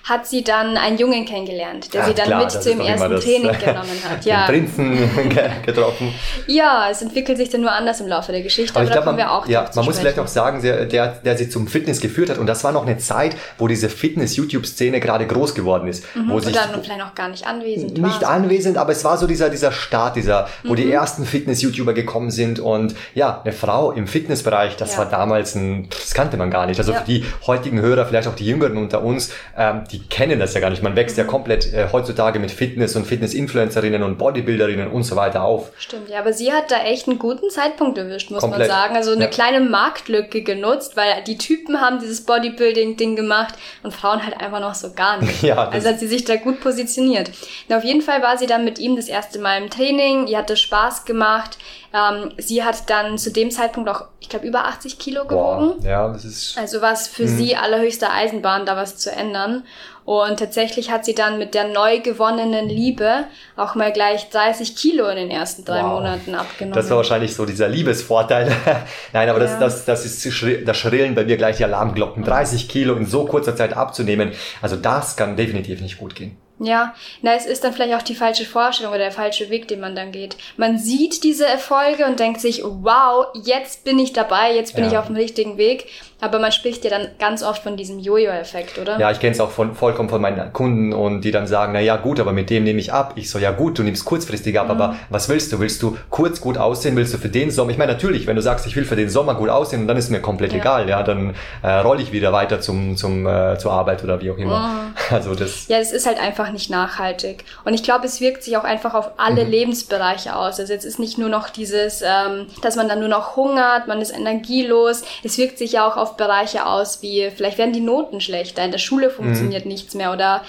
hat 0.04 0.26
sie 0.26 0.42
dann 0.42 0.76
einen 0.78 0.96
Jungen 0.96 1.26
kennengelernt, 1.26 1.92
der 1.92 2.00
ja, 2.00 2.06
sie 2.06 2.14
dann 2.14 2.26
klar, 2.26 2.42
mit 2.42 2.50
zum 2.50 2.80
ersten 2.80 3.10
das, 3.10 3.24
Training 3.24 3.58
genommen 3.64 4.02
hat. 4.08 4.24
Ja. 4.24 4.46
Den 4.46 4.70
Prinzen 4.70 5.10
getroffen. 5.66 6.14
Ja, 6.46 6.88
es 6.90 7.02
entwickelt 7.02 7.36
sich 7.36 7.50
dann 7.50 7.60
nur 7.60 7.72
anders 7.72 8.00
im 8.00 8.06
Laufe 8.06 8.32
der 8.32 8.42
Geschichte, 8.42 8.74
aber, 8.74 8.86
aber 8.86 8.94
da 8.94 9.02
kommen 9.02 9.18
man, 9.18 9.26
wir 9.26 9.32
auch 9.32 9.46
Ja, 9.48 9.70
man 9.74 9.84
muss 9.84 9.98
vielleicht 9.98 10.18
auch 10.18 10.26
sagen, 10.26 10.62
der, 10.62 10.86
der, 10.86 11.08
der 11.08 11.36
sie 11.36 11.50
zum 11.50 11.68
Fitness 11.68 12.00
geführt 12.00 12.30
hat 12.30 12.38
und 12.38 12.46
das 12.46 12.64
war 12.64 12.72
noch 12.72 12.86
eine 12.86 12.96
Zeit, 12.96 13.36
wo 13.58 13.68
diese 13.68 13.90
Fitness-YouTube-Szene 13.90 15.00
gerade 15.00 15.26
groß 15.26 15.54
geworden 15.54 15.88
ist. 15.88 16.04
Mhm, 16.14 16.30
wo 16.30 16.40
sich, 16.40 16.54
dann 16.54 16.82
vielleicht 16.82 17.02
auch 17.02 17.14
gar 17.14 17.28
nicht 17.28 17.46
anwesend 17.46 17.98
Nicht 17.98 18.22
war. 18.22 18.30
anwesend, 18.30 18.78
aber 18.78 18.92
es 18.92 19.04
war 19.04 19.18
so 19.18 19.26
dieser, 19.26 19.50
dieser 19.50 19.72
Start, 19.72 20.16
dieser, 20.16 20.48
wo 20.64 20.72
mhm. 20.72 20.76
die 20.76 20.90
ersten 20.90 21.26
Fitness-YouTuber 21.26 21.92
gekommen 21.92 22.30
sind 22.30 22.60
und 22.60 22.94
ja, 23.14 23.42
eine 23.42 23.52
Frau 23.52 23.92
im 23.92 24.06
Fitnessbereich, 24.06 24.76
das 24.76 24.92
ja. 24.92 24.98
war 24.98 25.06
damals 25.06 25.54
ein 25.54 25.65
das 25.90 26.14
kannte 26.14 26.36
man 26.36 26.50
gar 26.50 26.66
nicht. 26.66 26.78
Also 26.78 26.92
ja. 26.92 27.00
für 27.00 27.06
die 27.06 27.24
heutigen 27.46 27.80
Hörer, 27.80 28.06
vielleicht 28.06 28.28
auch 28.28 28.34
die 28.34 28.46
Jüngeren 28.46 28.76
unter 28.76 29.02
uns, 29.02 29.32
ähm, 29.56 29.84
die 29.90 30.00
kennen 30.00 30.38
das 30.38 30.54
ja 30.54 30.60
gar 30.60 30.70
nicht. 30.70 30.82
Man 30.82 30.96
wächst 30.96 31.16
mhm. 31.16 31.24
ja 31.24 31.28
komplett 31.28 31.72
äh, 31.72 31.88
heutzutage 31.92 32.38
mit 32.38 32.50
Fitness 32.50 32.96
und 32.96 33.06
Fitness-Influencerinnen 33.06 34.02
und 34.02 34.18
Bodybuilderinnen 34.18 34.88
und 34.88 35.02
so 35.02 35.16
weiter 35.16 35.42
auf. 35.42 35.70
Stimmt, 35.78 36.08
ja, 36.08 36.20
aber 36.20 36.32
sie 36.32 36.52
hat 36.52 36.70
da 36.70 36.82
echt 36.84 37.08
einen 37.08 37.18
guten 37.18 37.50
Zeitpunkt 37.50 37.98
erwischt, 37.98 38.30
muss 38.30 38.40
komplett. 38.40 38.68
man 38.68 38.68
sagen. 38.68 38.96
Also 38.96 39.12
eine 39.12 39.24
ja. 39.24 39.30
kleine 39.30 39.60
Marktlücke 39.60 40.42
genutzt, 40.42 40.96
weil 40.96 41.22
die 41.26 41.38
Typen 41.38 41.80
haben 41.80 41.98
dieses 41.98 42.24
Bodybuilding-Ding 42.24 43.16
gemacht 43.16 43.54
und 43.82 43.92
Frauen 43.94 44.24
halt 44.24 44.40
einfach 44.40 44.60
noch 44.60 44.74
so 44.74 44.92
gar 44.92 45.20
nicht. 45.20 45.42
ja, 45.42 45.68
also 45.68 45.88
hat 45.88 46.00
sie 46.00 46.08
sich 46.08 46.24
da 46.24 46.36
gut 46.36 46.60
positioniert. 46.60 47.30
Na, 47.68 47.78
auf 47.78 47.84
jeden 47.84 48.02
Fall 48.02 48.22
war 48.22 48.38
sie 48.38 48.46
dann 48.46 48.64
mit 48.64 48.78
ihm 48.78 48.96
das 48.96 49.08
erste 49.08 49.38
Mal 49.38 49.62
im 49.62 49.70
Training, 49.70 50.26
ihr 50.26 50.38
hat 50.38 50.50
das 50.50 50.60
Spaß 50.60 51.04
gemacht. 51.04 51.58
Ähm, 51.96 52.32
sie 52.36 52.62
hat 52.62 52.90
dann 52.90 53.16
zu 53.16 53.32
dem 53.32 53.50
Zeitpunkt 53.50 53.88
auch, 53.88 54.04
ich 54.20 54.28
glaube, 54.28 54.46
über 54.46 54.66
80 54.66 54.98
Kilo 54.98 55.24
gewogen. 55.24 55.80
Boah, 55.80 55.88
ja, 55.88 56.08
das 56.08 56.24
ist. 56.24 56.58
Also 56.58 56.82
war 56.82 56.92
es 56.92 57.06
für 57.08 57.24
mh. 57.24 57.28
sie 57.28 57.56
allerhöchste 57.56 58.10
Eisenbahn, 58.10 58.66
da 58.66 58.76
was 58.76 58.98
zu 58.98 59.10
ändern. 59.10 59.64
Und 60.04 60.38
tatsächlich 60.38 60.90
hat 60.90 61.04
sie 61.04 61.14
dann 61.14 61.38
mit 61.38 61.54
der 61.54 61.68
neu 61.68 62.00
gewonnenen 62.00 62.68
Liebe 62.68 63.24
auch 63.56 63.74
mal 63.74 63.92
gleich 63.92 64.30
30 64.30 64.76
Kilo 64.76 65.08
in 65.08 65.16
den 65.16 65.30
ersten 65.30 65.64
drei 65.64 65.82
wow. 65.82 65.94
Monaten 65.94 66.34
abgenommen. 66.34 66.76
Das 66.76 66.90
war 66.90 66.98
wahrscheinlich 66.98 67.34
so 67.34 67.44
dieser 67.44 67.68
Liebesvorteil. 67.68 68.54
Nein, 69.12 69.28
aber 69.28 69.40
ja. 69.40 69.46
das, 69.46 69.58
das, 69.58 69.84
das 69.84 70.04
ist 70.04 70.66
das 70.66 70.76
Schrillen 70.76 71.14
bei 71.14 71.24
mir 71.24 71.36
gleich 71.36 71.56
die 71.56 71.64
Alarmglocken. 71.64 72.22
30 72.22 72.68
Kilo 72.68 72.94
in 72.94 73.06
so 73.06 73.24
kurzer 73.24 73.56
Zeit 73.56 73.72
abzunehmen. 73.72 74.32
Also 74.62 74.76
das 74.76 75.16
kann 75.16 75.36
definitiv 75.36 75.80
nicht 75.80 75.98
gut 75.98 76.14
gehen. 76.14 76.36
Ja, 76.58 76.94
na, 77.20 77.34
es 77.34 77.44
ist 77.44 77.64
dann 77.64 77.74
vielleicht 77.74 77.94
auch 77.94 78.02
die 78.02 78.14
falsche 78.14 78.46
Vorstellung 78.46 78.92
oder 78.92 79.02
der 79.02 79.12
falsche 79.12 79.50
Weg, 79.50 79.68
den 79.68 79.80
man 79.80 79.94
dann 79.94 80.10
geht. 80.10 80.36
Man 80.56 80.78
sieht 80.78 81.22
diese 81.22 81.46
Erfolge 81.46 82.06
und 82.06 82.18
denkt 82.18 82.40
sich, 82.40 82.62
wow, 82.64 83.26
jetzt 83.44 83.84
bin 83.84 83.98
ich 83.98 84.14
dabei, 84.14 84.54
jetzt 84.54 84.74
bin 84.74 84.84
ja. 84.84 84.90
ich 84.90 84.98
auf 84.98 85.06
dem 85.06 85.16
richtigen 85.16 85.58
Weg. 85.58 85.86
Aber 86.18 86.38
man 86.38 86.50
spricht 86.50 86.82
ja 86.82 86.90
dann 86.90 87.08
ganz 87.18 87.42
oft 87.42 87.62
von 87.62 87.76
diesem 87.76 87.98
Jojo-Effekt, 87.98 88.78
oder? 88.78 88.98
Ja, 88.98 89.10
ich 89.10 89.20
kenne 89.20 89.32
es 89.32 89.40
auch 89.40 89.50
von, 89.50 89.74
vollkommen 89.74 90.08
von 90.08 90.22
meinen 90.22 90.50
Kunden 90.54 90.94
und 90.94 91.20
die 91.20 91.30
dann 91.30 91.46
sagen, 91.46 91.74
na 91.74 91.80
ja, 91.80 91.96
gut, 91.96 92.18
aber 92.20 92.32
mit 92.32 92.48
dem 92.48 92.64
nehme 92.64 92.80
ich 92.80 92.90
ab. 92.90 93.12
Ich 93.16 93.28
so, 93.28 93.38
ja 93.38 93.50
gut, 93.50 93.78
du 93.78 93.82
nimmst 93.82 94.06
kurzfristig 94.06 94.58
ab, 94.58 94.66
mhm. 94.66 94.70
aber 94.70 94.96
was 95.10 95.28
willst 95.28 95.52
du? 95.52 95.60
Willst 95.60 95.82
du 95.82 95.98
kurz 96.08 96.40
gut 96.40 96.56
aussehen? 96.56 96.96
Willst 96.96 97.12
du 97.12 97.18
für 97.18 97.28
den 97.28 97.50
Sommer? 97.50 97.70
Ich 97.70 97.76
meine, 97.76 97.92
natürlich, 97.92 98.26
wenn 98.26 98.34
du 98.34 98.40
sagst, 98.40 98.66
ich 98.66 98.74
will 98.76 98.86
für 98.86 98.96
den 98.96 99.10
Sommer 99.10 99.34
gut 99.34 99.50
aussehen, 99.50 99.86
dann 99.86 99.98
ist 99.98 100.08
mir 100.08 100.20
komplett 100.20 100.52
ja. 100.52 100.58
egal, 100.58 100.88
ja, 100.88 101.02
dann 101.02 101.34
äh, 101.62 101.70
rolle 101.70 102.00
ich 102.00 102.12
wieder 102.12 102.32
weiter 102.32 102.62
zum, 102.62 102.96
zum, 102.96 103.26
äh, 103.26 103.58
zur 103.58 103.72
Arbeit 103.72 104.02
oder 104.02 104.18
wie 104.22 104.30
auch 104.30 104.38
immer. 104.38 104.68
Mhm. 104.68 104.76
Also 105.16 105.34
das. 105.36 105.68
Ja, 105.68 105.78
es 105.78 105.92
ist 105.92 106.04
halt 106.06 106.20
einfach 106.20 106.45
nicht 106.50 106.70
nachhaltig. 106.70 107.44
Und 107.64 107.74
ich 107.74 107.82
glaube, 107.82 108.06
es 108.06 108.20
wirkt 108.20 108.42
sich 108.42 108.56
auch 108.56 108.64
einfach 108.64 108.94
auf 108.94 109.10
alle 109.18 109.44
mhm. 109.44 109.50
Lebensbereiche 109.50 110.34
aus. 110.34 110.58
Also 110.58 110.72
jetzt 110.72 110.84
ist 110.84 110.98
nicht 110.98 111.18
nur 111.18 111.28
noch 111.28 111.50
dieses, 111.50 112.02
ähm, 112.02 112.46
dass 112.62 112.76
man 112.76 112.88
dann 112.88 113.00
nur 113.00 113.08
noch 113.08 113.36
hungert, 113.36 113.86
man 113.86 114.00
ist 114.00 114.16
energielos. 114.16 115.02
Es 115.22 115.36
wirkt 115.36 115.58
sich 115.58 115.72
ja 115.72 115.86
auch 115.86 115.96
auf 115.96 116.06
auf 116.06 116.16
Bereiche 116.16 116.66
aus 116.66 117.02
wie, 117.02 117.30
vielleicht 117.34 117.58
werden 117.58 117.72
die 117.72 117.80
Noten 117.80 118.20
schlechter, 118.20 118.64
in 118.64 118.70
der 118.70 118.78
Schule 118.78 119.10
funktioniert 119.10 119.64
mhm. 119.64 119.72
nichts 119.72 119.94
mehr 119.94 120.12
oder 120.12 120.42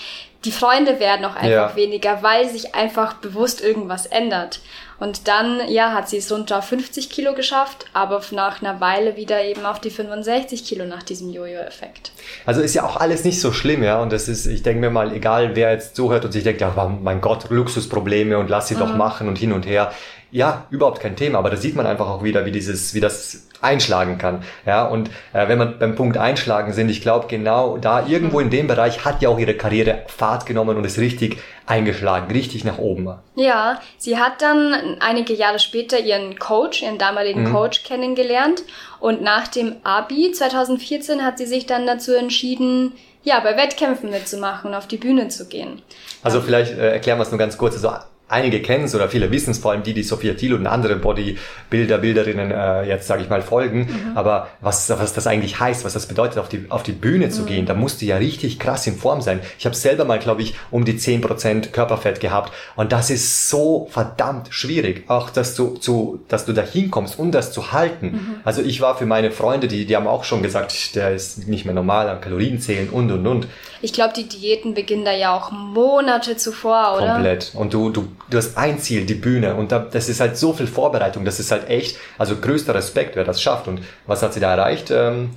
die 0.46 0.52
Freunde 0.52 1.00
werden 1.00 1.26
auch 1.26 1.36
einfach 1.36 1.72
ja. 1.72 1.76
weniger, 1.76 2.22
weil 2.22 2.48
sich 2.48 2.76
einfach 2.76 3.16
bewusst 3.16 3.60
irgendwas 3.60 4.06
ändert. 4.06 4.60
Und 5.00 5.28
dann, 5.28 5.62
ja, 5.70 5.94
hat 5.94 6.10
sie 6.10 6.18
es 6.18 6.32
unter 6.32 6.62
50 6.62 7.10
Kilo 7.10 7.34
geschafft, 7.36 7.86
aber 7.94 8.22
nach 8.32 8.62
einer 8.62 8.82
Weile 8.82 9.16
wieder 9.16 9.44
eben 9.44 9.66
auf 9.66 9.80
die 9.80 9.92
65 9.92 10.66
Kilo 10.66 10.86
nach 10.86 11.04
diesem 11.04 11.32
Jojo-Effekt. 11.32 12.12
Also 12.46 12.62
ist 12.62 12.74
ja 12.74 12.84
auch 12.84 12.98
alles 12.98 13.24
nicht 13.24 13.40
so 13.40 13.52
schlimm, 13.52 13.84
ja. 13.84 14.02
Und 14.02 14.12
das 14.12 14.28
ist, 14.28 14.48
ich 14.48 14.64
denke 14.64 14.82
mir 14.82 14.90
mal, 14.90 15.14
egal 15.14 15.56
wer 15.56 15.72
jetzt 15.72 15.96
zuhört 15.96 16.26
und 16.26 16.32
sich 16.32 16.44
denkt, 16.44 16.62
ja, 16.62 16.74
mein 17.02 17.22
Gott, 17.22 17.50
Luxusprobleme 17.50 18.38
und 18.40 18.50
lass 18.50 18.70
sie 18.70 18.76
mhm. 18.76 18.80
doch 18.80 18.96
machen 18.96 19.28
und 19.28 19.38
hin 19.38 19.54
und 19.54 19.68
her. 19.68 19.92
Ja, 20.32 20.68
überhaupt 20.70 21.00
kein 21.00 21.16
Thema, 21.16 21.40
aber 21.40 21.50
da 21.50 21.58
sieht 21.58 21.76
man 21.76 21.86
einfach 21.86 22.10
auch 22.10 22.24
wieder, 22.24 22.46
wie 22.46 22.52
dieses, 22.52 22.94
wie 22.94 23.00
das 23.00 23.48
einschlagen 23.62 24.18
kann. 24.18 24.44
Ja, 24.66 24.86
und 24.86 25.10
äh, 25.34 25.48
wenn 25.48 25.58
man 25.58 25.80
beim 25.80 25.96
Punkt 25.96 26.18
einschlagen 26.18 26.74
sind, 26.74 26.90
ich 26.90 27.02
glaube 27.02 27.28
genau 27.28 27.78
da 27.78 28.06
irgendwo 28.06 28.40
in 28.40 28.50
dem 28.50 28.68
Bereich 28.68 29.06
hat 29.06 29.22
ja 29.22 29.30
auch 29.30 29.40
ihre 29.40 29.56
Karriere 29.56 30.04
Fahrt 30.08 30.46
genommen 30.46 30.78
und 30.78 30.86
ist 30.86 31.00
richtig 31.00 31.38
eingeschlagen, 31.66 32.32
richtig 32.32 32.64
nach 32.64 32.78
oben. 32.78 33.10
Ja, 33.36 33.82
sie 33.98 34.18
hat 34.18 34.42
dann 34.42 34.98
einige 35.00 35.34
Jahre 35.34 35.60
später 35.60 36.00
ihren 36.00 36.38
Coach, 36.38 36.82
ihren 36.84 36.98
damaligen 36.98 37.44
mhm. 37.44 37.54
Coach 37.54 37.84
kennengelernt 37.84 38.64
und 39.00 39.22
nach 39.22 39.48
dem 39.48 39.76
Abi 39.84 40.32
2014 40.32 41.24
hat 41.24 41.38
sie 41.38 41.46
sich 41.46 41.66
dann 41.66 41.88
dazu 41.88 42.14
entschieden, 42.14 42.94
ja, 43.24 43.40
bei 43.42 43.58
Wettkämpfen 43.58 44.10
mitzumachen 44.10 44.70
und 44.70 44.76
auf 44.76 44.88
die 44.88 44.98
Bühne 44.98 45.28
zu 45.28 45.48
gehen. 45.48 45.82
Also 46.24 46.42
vielleicht 46.42 46.78
äh, 46.78 46.94
erklären 46.94 47.18
wir 47.20 47.24
es 47.24 47.32
nur 47.32 47.40
ganz 47.40 47.58
kurz. 47.58 47.76
Also 47.76 47.92
einige 48.30 48.62
kennen 48.62 48.86
es 48.86 48.96
oder 48.96 49.10
viele 49.10 49.32
wissen 49.32 49.52
es, 49.52 49.60
vor 49.60 49.72
allem 49.72 49.84
die, 49.84 49.94
die 49.94 50.04
Sophia 50.04 50.34
Thiel 50.34 50.54
und 50.54 50.68
andere 50.68 50.96
Bodybuilder, 50.98 51.98
Bilderinnen 51.98 52.52
äh, 52.52 52.84
jetzt, 52.84 53.08
sage 53.08 53.24
ich 53.24 53.30
mal, 53.30 53.42
folgen. 53.42 53.80
Mhm. 53.80 54.18
Aber 54.18 54.48
was, 54.62 54.90
was 54.90 55.14
das 55.14 55.28
eigentlich 55.28 55.60
heißt, 55.60 55.86
was 55.86 55.94
das 55.94 56.08
bedeutet, 56.08 56.38
auf 56.38 56.50
die, 56.50 56.66
auf 56.70 56.84
die 56.84 56.92
Bühne 56.92 57.30
zu 57.30 57.44
mhm. 57.44 57.46
gehen, 57.46 57.66
da 57.66 57.74
musst 57.74 58.02
du 58.02 58.06
ja 58.06 58.18
richtig 58.18 58.60
krass 58.60 58.86
in 58.88 58.98
Form 58.98 59.22
sein. 59.22 59.40
Ich 59.58 59.66
habe 59.66 59.76
selber 59.76 60.06
mal, 60.06 60.20
glaube 60.20 60.42
ich, 60.42 60.56
um 60.72 60.84
die 60.86 60.98
zehn 60.98 61.22
Prozent 61.22 61.74
Körperfett 61.74 62.20
gehabt. 62.20 62.52
Und 62.76 62.92
das 62.92 63.10
ist 63.10 63.50
so 63.50 63.88
verdammt 63.92 64.48
schwierig, 64.52 65.06
auch 65.08 65.30
dass 65.30 65.56
du, 65.56 65.76
zu, 65.76 66.20
dass 66.28 66.46
du 66.46 66.54
da 66.54 66.64
hinkommst, 66.64 67.18
um 67.18 67.32
das 67.32 67.52
zu 67.52 67.72
halten. 67.72 68.08
Mhm. 68.08 68.36
Also 68.44 68.62
ich 68.62 68.82
war 68.82 68.98
für 68.98 69.06
meine 69.06 69.32
Freunde, 69.32 69.68
die, 69.68 69.86
die 69.86 69.96
haben 69.96 70.08
auch 70.08 70.24
schon 70.24 70.44
gesagt, 70.44 70.96
der 70.96 71.14
ist 71.14 71.48
nicht 71.48 71.66
mehr 71.66 71.74
normal 71.74 72.10
an 72.10 72.22
Kalorien 72.22 72.60
zählen 72.60 72.90
und, 72.90 73.12
und, 73.12 73.26
und. 73.26 73.48
Ich 73.82 73.94
glaube, 73.94 74.14
die 74.16 74.28
Diäten 74.28 74.74
beginnen 74.74 75.06
da 75.06 75.14
ja 75.14 75.36
auch 75.36 75.52
Monate 75.52 76.36
zuvor, 76.36 76.96
oder? 76.98 77.14
Komplett. 77.14 77.52
Und 77.54 77.74
du, 77.74 77.92
du, 77.92 78.08
du 78.30 78.38
hast 78.38 78.58
ein 78.58 78.80
Ziel, 78.80 79.06
die 79.06 79.14
Bühne. 79.14 79.56
Und 79.56 79.72
da, 79.72 79.80
das 79.80 80.10
ist 80.10 80.20
halt 80.20 80.38
so 80.38 80.54
viel 80.54 80.68
Vorbereitung. 80.68 81.26
Das 81.26 81.40
ist 81.40 81.52
halt 81.52 81.70
echt, 81.70 81.98
also 82.18 82.36
größter 82.36 82.76
Respekt, 82.76 83.16
wer 83.16 83.24
das 83.24 83.42
schafft. 83.42 83.68
Und 83.68 83.82
was 84.06 84.22
hat 84.22 84.34
sie 84.34 84.40
da 84.40 84.52
erreicht? 84.52 84.92
Ähm, 84.92 85.32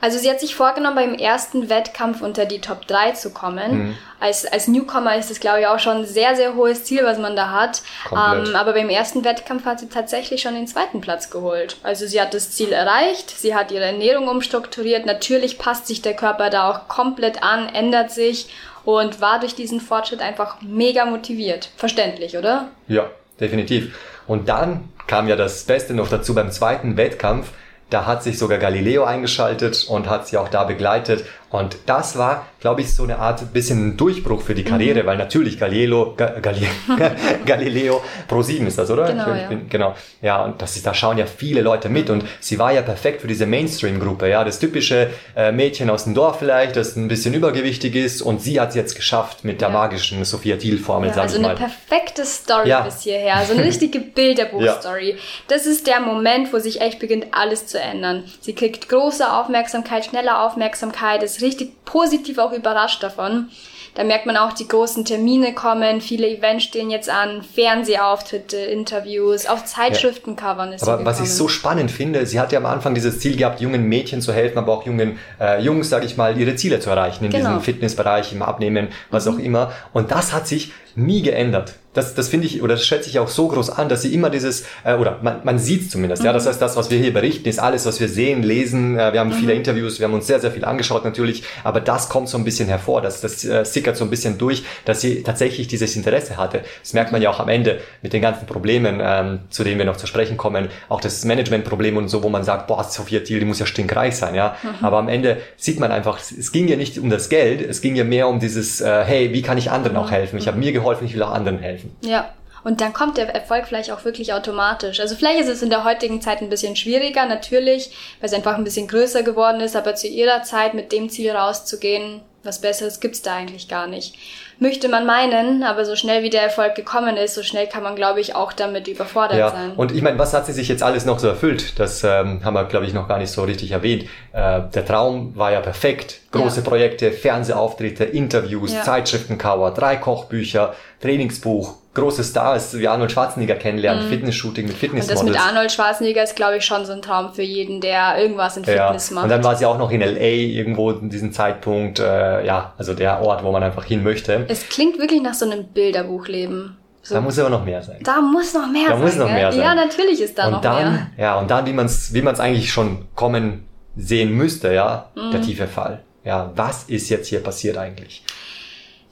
Also 0.00 0.18
sie 0.18 0.30
hat 0.30 0.40
sich 0.40 0.54
vorgenommen, 0.54 0.94
beim 0.96 1.14
ersten 1.14 1.68
Wettkampf 1.70 2.20
unter 2.20 2.44
die 2.44 2.60
Top 2.60 2.86
3 2.86 3.12
zu 3.12 3.30
kommen. 3.30 3.78
Mhm. 3.78 3.98
Als, 4.20 4.44
als 4.46 4.68
Newcomer 4.68 5.16
ist 5.16 5.30
das, 5.30 5.40
glaube 5.40 5.60
ich, 5.60 5.66
auch 5.66 5.78
schon 5.78 5.98
ein 5.98 6.06
sehr, 6.06 6.36
sehr 6.36 6.54
hohes 6.54 6.84
Ziel, 6.84 7.02
was 7.04 7.18
man 7.18 7.34
da 7.34 7.50
hat. 7.50 7.82
Ähm, 8.12 8.54
aber 8.54 8.74
beim 8.74 8.90
ersten 8.90 9.24
Wettkampf 9.24 9.64
hat 9.64 9.80
sie 9.80 9.88
tatsächlich 9.88 10.42
schon 10.42 10.54
den 10.54 10.66
zweiten 10.66 11.00
Platz 11.00 11.30
geholt. 11.30 11.78
Also 11.82 12.06
sie 12.06 12.20
hat 12.20 12.34
das 12.34 12.50
Ziel 12.52 12.72
erreicht, 12.72 13.30
sie 13.30 13.54
hat 13.54 13.70
ihre 13.72 13.84
Ernährung 13.86 14.28
umstrukturiert. 14.28 15.06
Natürlich 15.06 15.58
passt 15.58 15.86
sich 15.86 16.02
der 16.02 16.14
Körper 16.14 16.50
da 16.50 16.70
auch 16.70 16.88
komplett 16.88 17.42
an, 17.42 17.68
ändert 17.68 18.10
sich 18.10 18.48
und 18.86 19.20
war 19.20 19.40
durch 19.40 19.54
diesen 19.54 19.80
Fortschritt 19.80 20.22
einfach 20.22 20.62
mega 20.62 21.04
motiviert. 21.04 21.70
Verständlich, 21.76 22.38
oder? 22.38 22.68
Ja, 22.86 23.10
definitiv. 23.40 23.98
Und 24.28 24.48
dann 24.48 24.88
kam 25.08 25.28
ja 25.28 25.34
das 25.34 25.64
Beste 25.64 25.92
noch 25.92 26.08
dazu 26.08 26.34
beim 26.34 26.52
zweiten 26.52 26.96
Wettkampf. 26.96 27.50
Da 27.90 28.06
hat 28.06 28.22
sich 28.22 28.38
sogar 28.38 28.58
Galileo 28.58 29.04
eingeschaltet 29.04 29.86
und 29.88 30.08
hat 30.08 30.28
sie 30.28 30.38
auch 30.38 30.48
da 30.48 30.64
begleitet. 30.64 31.24
Und 31.50 31.76
das 31.86 32.18
war, 32.18 32.46
glaube 32.58 32.80
ich, 32.80 32.92
so 32.92 33.04
eine 33.04 33.20
Art 33.20 33.52
bisschen 33.52 33.96
Durchbruch 33.96 34.42
für 34.42 34.54
die 34.54 34.64
Karriere, 34.64 35.02
mhm. 35.02 35.06
weil 35.06 35.16
natürlich 35.16 35.60
Galileo, 35.60 36.14
Ga, 36.16 36.40
Galileo, 36.40 36.70
Galileo 37.46 38.02
Pro 38.26 38.42
7 38.42 38.66
ist 38.66 38.78
das, 38.78 38.90
oder? 38.90 39.06
Genau, 39.06 39.28
ja. 39.28 39.48
Bin, 39.48 39.68
genau. 39.68 39.94
Ja, 40.22 40.44
und 40.44 40.60
das 40.60 40.76
ist, 40.76 40.84
da 40.84 40.92
schauen 40.92 41.18
ja 41.18 41.26
viele 41.26 41.60
Leute 41.60 41.88
mit 41.88 42.10
und 42.10 42.24
sie 42.40 42.58
war 42.58 42.72
ja 42.72 42.82
perfekt 42.82 43.20
für 43.20 43.28
diese 43.28 43.46
Mainstream-Gruppe, 43.46 44.28
ja, 44.28 44.42
das 44.42 44.58
typische 44.58 45.10
äh, 45.36 45.52
Mädchen 45.52 45.88
aus 45.88 46.04
dem 46.04 46.14
Dorf 46.14 46.40
vielleicht, 46.40 46.74
das 46.74 46.96
ein 46.96 47.06
bisschen 47.06 47.32
übergewichtig 47.32 47.94
ist 47.94 48.22
und 48.22 48.42
sie 48.42 48.60
hat 48.60 48.70
es 48.70 48.74
jetzt 48.74 48.96
geschafft 48.96 49.44
mit 49.44 49.60
der 49.60 49.68
ja. 49.68 49.74
magischen 49.74 50.24
Sophia 50.24 50.56
Thiel-Formel, 50.56 51.10
ja, 51.10 51.14
sag 51.14 51.22
also 51.24 51.36
ich 51.36 51.42
mal. 51.42 51.50
Also 51.50 51.62
eine 51.62 51.72
perfekte 51.72 52.24
Story 52.26 52.70
ja. 52.70 52.80
bis 52.80 53.02
hierher, 53.02 53.44
so 53.46 53.52
eine 53.52 53.62
richtige 53.64 54.00
Bilderbuch-Story. 54.00 55.12
Ja. 55.12 55.16
Das 55.46 55.66
ist 55.66 55.86
der 55.86 56.00
Moment, 56.00 56.52
wo 56.52 56.58
sich 56.58 56.80
echt 56.80 56.98
beginnt, 56.98 57.26
alles 57.30 57.68
zu 57.68 57.80
ändern. 57.80 58.24
Sie 58.40 58.54
kriegt 58.54 58.88
große 58.88 59.32
Aufmerksamkeit, 59.32 60.04
schnelle 60.06 60.40
Aufmerksamkeit, 60.40 61.22
es 61.22 61.35
richtig 61.42 61.84
positiv 61.84 62.38
auch 62.38 62.52
überrascht 62.52 63.02
davon. 63.02 63.48
Da 63.96 64.04
merkt 64.04 64.26
man 64.26 64.36
auch, 64.36 64.52
die 64.52 64.68
großen 64.68 65.06
Termine 65.06 65.54
kommen, 65.54 66.02
viele 66.02 66.28
Events 66.28 66.64
stehen 66.64 66.90
jetzt 66.90 67.08
an, 67.08 67.42
Fernsehauftritte, 67.42 68.58
Interviews, 68.58 69.46
auf 69.46 69.64
Zeitschriftencovern 69.64 70.74
ist 70.74 70.86
Aber 70.86 71.02
was 71.06 71.18
ich 71.18 71.32
so 71.32 71.48
spannend 71.48 71.90
finde, 71.90 72.26
sie 72.26 72.38
hat 72.38 72.52
ja 72.52 72.58
am 72.58 72.66
Anfang 72.66 72.94
dieses 72.94 73.20
Ziel 73.20 73.36
gehabt, 73.38 73.62
jungen 73.62 73.84
Mädchen 73.84 74.20
zu 74.20 74.34
helfen, 74.34 74.58
aber 74.58 74.74
auch 74.74 74.84
jungen 74.84 75.18
äh, 75.40 75.62
Jungs, 75.62 75.88
sage 75.88 76.04
ich 76.04 76.18
mal, 76.18 76.38
ihre 76.38 76.56
Ziele 76.56 76.78
zu 76.78 76.90
erreichen 76.90 77.24
in 77.24 77.30
genau. 77.30 77.48
diesem 77.48 77.62
Fitnessbereich, 77.62 78.34
im 78.34 78.42
Abnehmen, 78.42 78.88
was 79.10 79.24
mhm. 79.24 79.32
auch 79.32 79.38
immer. 79.38 79.72
Und 79.94 80.10
das 80.10 80.34
hat 80.34 80.46
sich 80.46 80.72
nie 80.94 81.22
geändert 81.22 81.76
das, 81.96 82.14
das 82.14 82.28
finde 82.28 82.46
ich, 82.46 82.62
oder 82.62 82.74
das 82.74 82.84
schätze 82.84 83.08
ich 83.08 83.18
auch 83.18 83.28
so 83.28 83.48
groß 83.48 83.70
an, 83.70 83.88
dass 83.88 84.02
sie 84.02 84.12
immer 84.12 84.28
dieses, 84.28 84.64
äh, 84.84 84.94
oder 84.94 85.18
man, 85.22 85.40
man 85.44 85.58
sieht 85.58 85.82
es 85.82 85.90
zumindest, 85.90 86.22
mhm. 86.22 86.26
ja, 86.26 86.32
das 86.34 86.46
heißt, 86.46 86.60
das, 86.60 86.76
was 86.76 86.90
wir 86.90 86.98
hier 86.98 87.12
berichten, 87.12 87.48
ist 87.48 87.58
alles, 87.58 87.86
was 87.86 88.00
wir 88.00 88.08
sehen, 88.08 88.42
lesen, 88.42 88.98
äh, 88.98 89.14
wir 89.14 89.20
haben 89.20 89.30
mhm. 89.30 89.34
viele 89.34 89.54
Interviews, 89.54 89.98
wir 89.98 90.06
haben 90.06 90.14
uns 90.14 90.26
sehr, 90.26 90.38
sehr 90.38 90.50
viel 90.50 90.66
angeschaut 90.66 91.04
natürlich, 91.04 91.42
aber 91.64 91.80
das 91.80 92.10
kommt 92.10 92.28
so 92.28 92.36
ein 92.36 92.44
bisschen 92.44 92.68
hervor, 92.68 93.00
das, 93.00 93.22
das 93.22 93.44
äh, 93.44 93.64
sickert 93.64 93.96
so 93.96 94.04
ein 94.04 94.10
bisschen 94.10 94.36
durch, 94.36 94.64
dass 94.84 95.00
sie 95.00 95.22
tatsächlich 95.22 95.68
dieses 95.68 95.96
Interesse 95.96 96.36
hatte. 96.36 96.60
Das 96.82 96.92
merkt 96.92 97.12
man 97.12 97.22
ja 97.22 97.30
auch 97.30 97.40
am 97.40 97.48
Ende 97.48 97.80
mit 98.02 98.12
den 98.12 98.20
ganzen 98.20 98.46
Problemen, 98.46 99.00
ähm, 99.02 99.40
zu 99.48 99.64
denen 99.64 99.78
wir 99.78 99.86
noch 99.86 99.96
zu 99.96 100.06
sprechen 100.06 100.36
kommen, 100.36 100.68
auch 100.90 101.00
das 101.00 101.24
Managementproblem 101.24 101.96
und 101.96 102.08
so, 102.08 102.22
wo 102.22 102.28
man 102.28 102.44
sagt, 102.44 102.66
boah, 102.66 102.84
Sophia 102.84 103.20
Thiel, 103.20 103.38
die 103.38 103.46
muss 103.46 103.58
ja 103.58 103.64
stinkreich 103.66 104.16
sein, 104.16 104.34
ja, 104.34 104.56
mhm. 104.62 104.84
aber 104.84 104.98
am 104.98 105.08
Ende 105.08 105.38
sieht 105.56 105.80
man 105.80 105.90
einfach, 105.92 106.18
es 106.18 106.52
ging 106.52 106.68
ja 106.68 106.76
nicht 106.76 106.98
um 106.98 107.08
das 107.08 107.30
Geld, 107.30 107.62
es 107.62 107.80
ging 107.80 107.96
ja 107.96 108.04
mehr 108.04 108.28
um 108.28 108.38
dieses, 108.38 108.82
äh, 108.82 109.04
hey, 109.04 109.32
wie 109.32 109.40
kann 109.40 109.56
ich 109.56 109.70
anderen 109.70 109.96
auch 109.96 110.10
helfen? 110.10 110.38
Ich 110.38 110.46
habe 110.46 110.58
mir 110.58 110.72
geholfen, 110.72 111.06
ich 111.06 111.14
will 111.14 111.22
auch 111.22 111.32
anderen 111.32 111.58
helfen. 111.58 111.85
Ja. 112.02 112.32
Und 112.64 112.80
dann 112.80 112.92
kommt 112.92 113.16
der 113.16 113.32
Erfolg 113.32 113.66
vielleicht 113.68 113.92
auch 113.92 114.04
wirklich 114.04 114.32
automatisch. 114.32 114.98
Also 114.98 115.14
vielleicht 115.14 115.40
ist 115.40 115.48
es 115.48 115.62
in 115.62 115.70
der 115.70 115.84
heutigen 115.84 116.20
Zeit 116.20 116.42
ein 116.42 116.48
bisschen 116.48 116.74
schwieriger, 116.74 117.24
natürlich, 117.24 117.90
weil 118.18 118.28
es 118.28 118.32
einfach 118.32 118.56
ein 118.56 118.64
bisschen 118.64 118.88
größer 118.88 119.22
geworden 119.22 119.60
ist, 119.60 119.76
aber 119.76 119.94
zu 119.94 120.08
ihrer 120.08 120.42
Zeit 120.42 120.74
mit 120.74 120.90
dem 120.90 121.08
Ziel 121.08 121.30
rauszugehen, 121.30 122.22
was 122.42 122.60
Besseres 122.60 122.98
gibt's 122.98 123.22
da 123.22 123.36
eigentlich 123.36 123.68
gar 123.68 123.86
nicht. 123.86 124.16
Möchte 124.58 124.88
man 124.88 125.04
meinen, 125.04 125.62
aber 125.62 125.84
so 125.84 125.96
schnell 125.96 126.22
wie 126.22 126.30
der 126.30 126.42
Erfolg 126.42 126.74
gekommen 126.74 127.16
ist, 127.16 127.34
so 127.34 127.42
schnell 127.42 127.66
kann 127.66 127.82
man, 127.82 127.94
glaube 127.94 128.20
ich, 128.20 128.34
auch 128.34 128.52
damit 128.54 128.88
überfordert 128.88 129.38
ja. 129.38 129.50
sein. 129.50 129.72
Und 129.76 129.92
ich 129.92 130.00
meine, 130.00 130.18
was 130.18 130.32
hat 130.32 130.46
sie 130.46 130.52
sich 130.52 130.68
jetzt 130.68 130.82
alles 130.82 131.04
noch 131.04 131.18
so 131.18 131.28
erfüllt? 131.28 131.78
Das 131.78 132.02
ähm, 132.04 132.42
haben 132.42 132.54
wir, 132.54 132.64
glaube 132.64 132.86
ich, 132.86 132.94
noch 132.94 133.06
gar 133.06 133.18
nicht 133.18 133.30
so 133.30 133.44
richtig 133.44 133.72
erwähnt. 133.72 134.04
Äh, 134.32 134.62
der 134.74 134.86
Traum 134.86 135.36
war 135.36 135.52
ja 135.52 135.60
perfekt. 135.60 136.20
Große 136.32 136.60
ja. 136.60 136.66
Projekte, 136.66 137.12
Fernsehauftritte, 137.12 138.04
Interviews, 138.04 138.72
ja. 138.72 138.82
Zeitschriftencover, 138.82 139.72
drei 139.72 139.96
Kochbücher, 139.96 140.74
Trainingsbuch, 141.00 141.74
große 141.96 142.22
Stars 142.22 142.78
wie 142.78 142.86
Arnold 142.86 143.10
Schwarzenegger 143.10 143.56
kennenlernen, 143.56 144.06
mhm. 144.06 144.10
Fitness-Shooting 144.10 144.66
mit 144.66 144.76
Fitnessmodels. 144.76 145.20
Und 145.20 145.28
das 145.28 145.34
mit 145.34 145.48
Arnold 145.48 145.72
Schwarzenegger 145.72 146.22
ist, 146.22 146.36
glaube 146.36 146.58
ich, 146.58 146.64
schon 146.64 146.86
so 146.86 146.92
ein 146.92 147.02
Traum 147.02 147.34
für 147.34 147.42
jeden, 147.42 147.80
der 147.80 148.18
irgendwas 148.18 148.56
in 148.56 148.64
Fitness 148.64 149.10
ja. 149.10 149.14
macht. 149.14 149.24
Und 149.24 149.30
dann 149.30 149.42
war 149.42 149.56
sie 149.56 149.66
auch 149.66 149.78
noch 149.78 149.90
in 149.90 150.00
L.A. 150.00 150.20
irgendwo 150.20 150.92
in 150.92 151.10
diesem 151.10 151.32
Zeitpunkt, 151.32 151.98
äh, 151.98 152.46
ja, 152.46 152.74
also 152.78 152.94
der 152.94 153.20
Ort, 153.20 153.42
wo 153.42 153.50
man 153.50 153.62
einfach 153.62 153.84
hin 153.84 154.04
möchte. 154.04 154.44
Es 154.48 154.68
klingt 154.68 154.98
wirklich 154.98 155.22
nach 155.22 155.34
so 155.34 155.44
einem 155.46 155.64
Bilderbuchleben. 155.64 156.76
So. 157.02 157.14
Da 157.14 157.20
muss 157.20 157.38
aber 157.38 157.50
noch 157.50 157.64
mehr 157.64 157.82
sein. 157.82 157.98
Da 158.02 158.20
muss 158.20 158.52
noch 158.52 158.66
mehr 158.66 158.88
da 158.88 158.96
sein. 158.96 158.98
Da 158.98 159.04
muss 159.04 159.16
noch 159.16 159.30
mehr 159.30 159.52
sein. 159.52 159.60
Ja, 159.60 159.74
natürlich 159.74 160.20
ist 160.20 160.36
da 160.36 160.46
und 160.46 160.52
noch 160.52 160.60
dann, 160.60 160.92
mehr. 160.92 161.06
Ja, 161.16 161.38
und 161.38 161.50
dann, 161.50 161.64
wie 161.66 161.72
man 161.72 161.86
es 161.86 162.12
wie 162.12 162.22
man's 162.22 162.40
eigentlich 162.40 162.72
schon 162.72 163.06
kommen 163.14 163.66
sehen 163.96 164.32
müsste, 164.32 164.72
ja, 164.72 165.10
mhm. 165.14 165.30
der 165.30 165.40
tiefe 165.40 165.66
Fall. 165.66 166.02
Ja, 166.24 166.50
was 166.56 166.84
ist 166.84 167.08
jetzt 167.08 167.28
hier 167.28 167.40
passiert 167.40 167.78
eigentlich? 167.78 168.24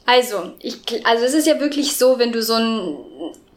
Also, 0.07 0.53
ich, 0.61 1.07
also 1.07 1.25
es 1.25 1.35
ist 1.35 1.47
ja 1.47 1.61
wirklich 1.61 1.97
so, 1.97 2.19
wenn 2.19 2.33
du 2.33 2.43
so 2.43 2.55
ein 2.55 2.97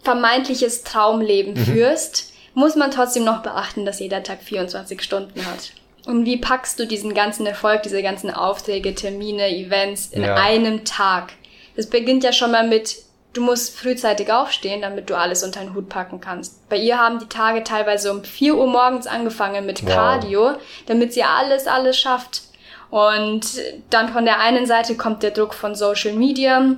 vermeintliches 0.02 0.84
Traumleben 0.84 1.54
mhm. 1.54 1.66
führst, 1.66 2.32
muss 2.54 2.76
man 2.76 2.92
trotzdem 2.92 3.24
noch 3.24 3.44
beachten, 3.44 3.86
dass 3.86 4.00
jeder 4.00 4.24
Tag 4.24 4.42
24 4.42 5.02
Stunden 5.02 5.46
hat. 5.46 5.74
Und 6.08 6.26
wie 6.26 6.38
packst 6.38 6.80
du 6.80 6.88
diesen 6.88 7.14
ganzen 7.14 7.46
Erfolg, 7.46 7.84
diese 7.84 8.02
ganzen 8.02 8.32
Aufträge, 8.32 8.96
Termine, 8.96 9.50
Events 9.50 10.08
in 10.08 10.24
ja. 10.24 10.36
einem 10.36 10.86
Tag? 10.86 11.34
Das 11.76 11.88
beginnt 11.88 12.24
ja 12.24 12.32
schon 12.32 12.52
mal 12.52 12.66
mit, 12.66 12.96
du 13.34 13.42
musst 13.42 13.78
frühzeitig 13.78 14.32
aufstehen, 14.32 14.82
damit 14.82 15.10
du 15.10 15.18
alles 15.18 15.44
unter 15.44 15.60
den 15.60 15.76
Hut 15.76 15.90
packen 15.90 16.22
kannst. 16.22 16.68
Bei 16.70 16.78
ihr 16.78 16.98
haben 16.98 17.20
die 17.20 17.28
Tage 17.28 17.64
teilweise 17.64 18.12
um 18.12 18.24
4 18.24 18.56
Uhr 18.56 18.68
morgens 18.68 19.06
angefangen 19.06 19.66
mit 19.66 19.86
wow. 19.86 19.94
Cardio, 19.94 20.52
damit 20.86 21.14
sie 21.14 21.24
alles, 21.24 21.68
alles 21.68 22.00
schafft. 22.00 22.44
Und 22.90 23.46
dann 23.90 24.10
von 24.10 24.26
der 24.26 24.40
einen 24.40 24.66
Seite 24.66 24.96
kommt 24.96 25.24
der 25.24 25.32
Druck 25.32 25.54
von 25.54 25.76
Social 25.76 26.14
Media, 26.14 26.78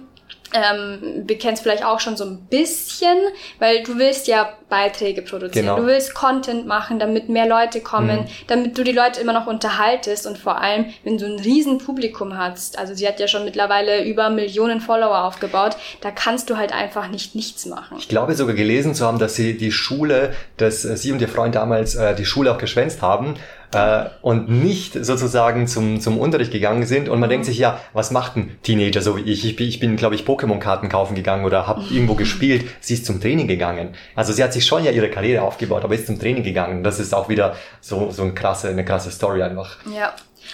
ähm, 0.54 1.28
du 1.28 1.36
kennst 1.36 1.64
vielleicht 1.64 1.86
auch 1.86 2.00
schon 2.00 2.18
so 2.18 2.26
ein 2.26 2.40
bisschen, 2.50 3.18
weil 3.60 3.84
du 3.84 3.98
willst 3.98 4.28
ja 4.28 4.50
Beiträge 4.70 5.22
produzieren. 5.22 5.66
Genau. 5.66 5.78
Du 5.78 5.86
willst 5.86 6.14
Content 6.14 6.66
machen, 6.66 7.00
damit 7.00 7.30
mehr 7.30 7.48
Leute 7.48 7.82
kommen, 7.82 8.22
mhm. 8.22 8.28
damit 8.48 8.78
du 8.78 8.84
die 8.84 8.92
Leute 8.92 9.20
immer 9.22 9.34
noch 9.34 9.48
unterhaltest 9.48 10.26
und 10.28 10.38
vor 10.38 10.62
allem, 10.62 10.86
wenn 11.04 11.18
du 11.18 11.26
ein 11.26 11.40
riesen 11.40 11.78
Publikum 11.78 12.38
hast, 12.38 12.78
also 12.78 12.94
sie 12.94 13.08
hat 13.08 13.20
ja 13.20 13.28
schon 13.28 13.46
mittlerweile 13.46 14.06
über 14.06 14.30
Millionen 14.30 14.82
Follower 14.82 15.24
aufgebaut, 15.24 15.76
da 16.02 16.12
kannst 16.12 16.50
du 16.50 16.58
halt 16.58 16.74
einfach 16.74 17.10
nicht 17.10 17.36
nichts 17.36 17.66
machen. 17.66 17.98
Ich 18.00 18.08
glaube 18.08 18.36
sogar 18.36 18.56
gelesen 18.56 18.96
zu 18.96 19.06
haben, 19.06 19.20
dass 19.20 19.36
sie 19.36 19.58
die 19.58 19.72
Schule, 19.72 20.34
dass 20.58 20.86
äh, 20.86 20.98
sie 20.98 21.12
und 21.12 21.22
ihr 21.22 21.30
Freund 21.30 21.56
damals 21.56 21.96
äh, 21.96 22.16
die 22.16 22.26
Schule 22.26 22.52
auch 22.52 22.58
geschwänzt 22.58 23.02
haben, 23.02 23.36
äh, 23.74 24.06
und 24.22 24.50
nicht 24.50 24.94
sozusagen 24.94 25.68
zum, 25.68 26.02
zum 26.02 26.18
Unterricht 26.18 26.52
gegangen 26.52 26.86
sind. 26.86 27.10
Und 27.10 27.20
man 27.20 27.30
denkt 27.30 27.46
sich, 27.46 27.58
ja, 27.58 27.80
was 27.94 28.12
macht 28.12 28.36
ein 28.36 28.58
Teenager 28.64 29.02
so 29.02 29.18
wie 29.18 29.22
ich? 29.22 29.46
Ich 29.46 29.56
bin, 29.56 29.68
ich 29.68 29.80
bin 29.80 29.96
glaube 29.96 30.16
ich, 30.16 30.24
Pokémon-Karten 30.24 30.90
kaufen 30.90 31.16
gegangen 31.16 31.46
oder 31.46 31.68
habe 31.68 31.84
irgendwo 31.90 32.16
gespielt. 32.16 32.66
Sie 32.80 32.94
ist 32.96 33.06
zum 33.06 33.22
Training 33.22 33.48
gegangen. 33.48 33.90
Also 34.16 34.34
sie 34.34 34.44
hat 34.44 34.54
sich 34.54 34.66
schon 34.66 34.84
ja 34.84 34.92
ihre 34.92 35.10
Karriere 35.10 35.44
aufgebaut, 35.44 35.84
aber 35.84 35.96
ist 35.96 36.08
zum 36.08 36.20
Training 36.20 36.44
gegangen. 36.44 36.84
Das 36.84 37.00
ist 37.00 37.14
auch 37.14 37.30
wieder 37.30 37.56
so, 37.82 38.12
so 38.12 38.24
eine 38.24 38.34
krasse, 38.34 38.70
eine 38.70 38.86
krasse 38.86 39.12
Story 39.12 39.44
einfach. 39.44 39.78
Ja. 39.96 40.14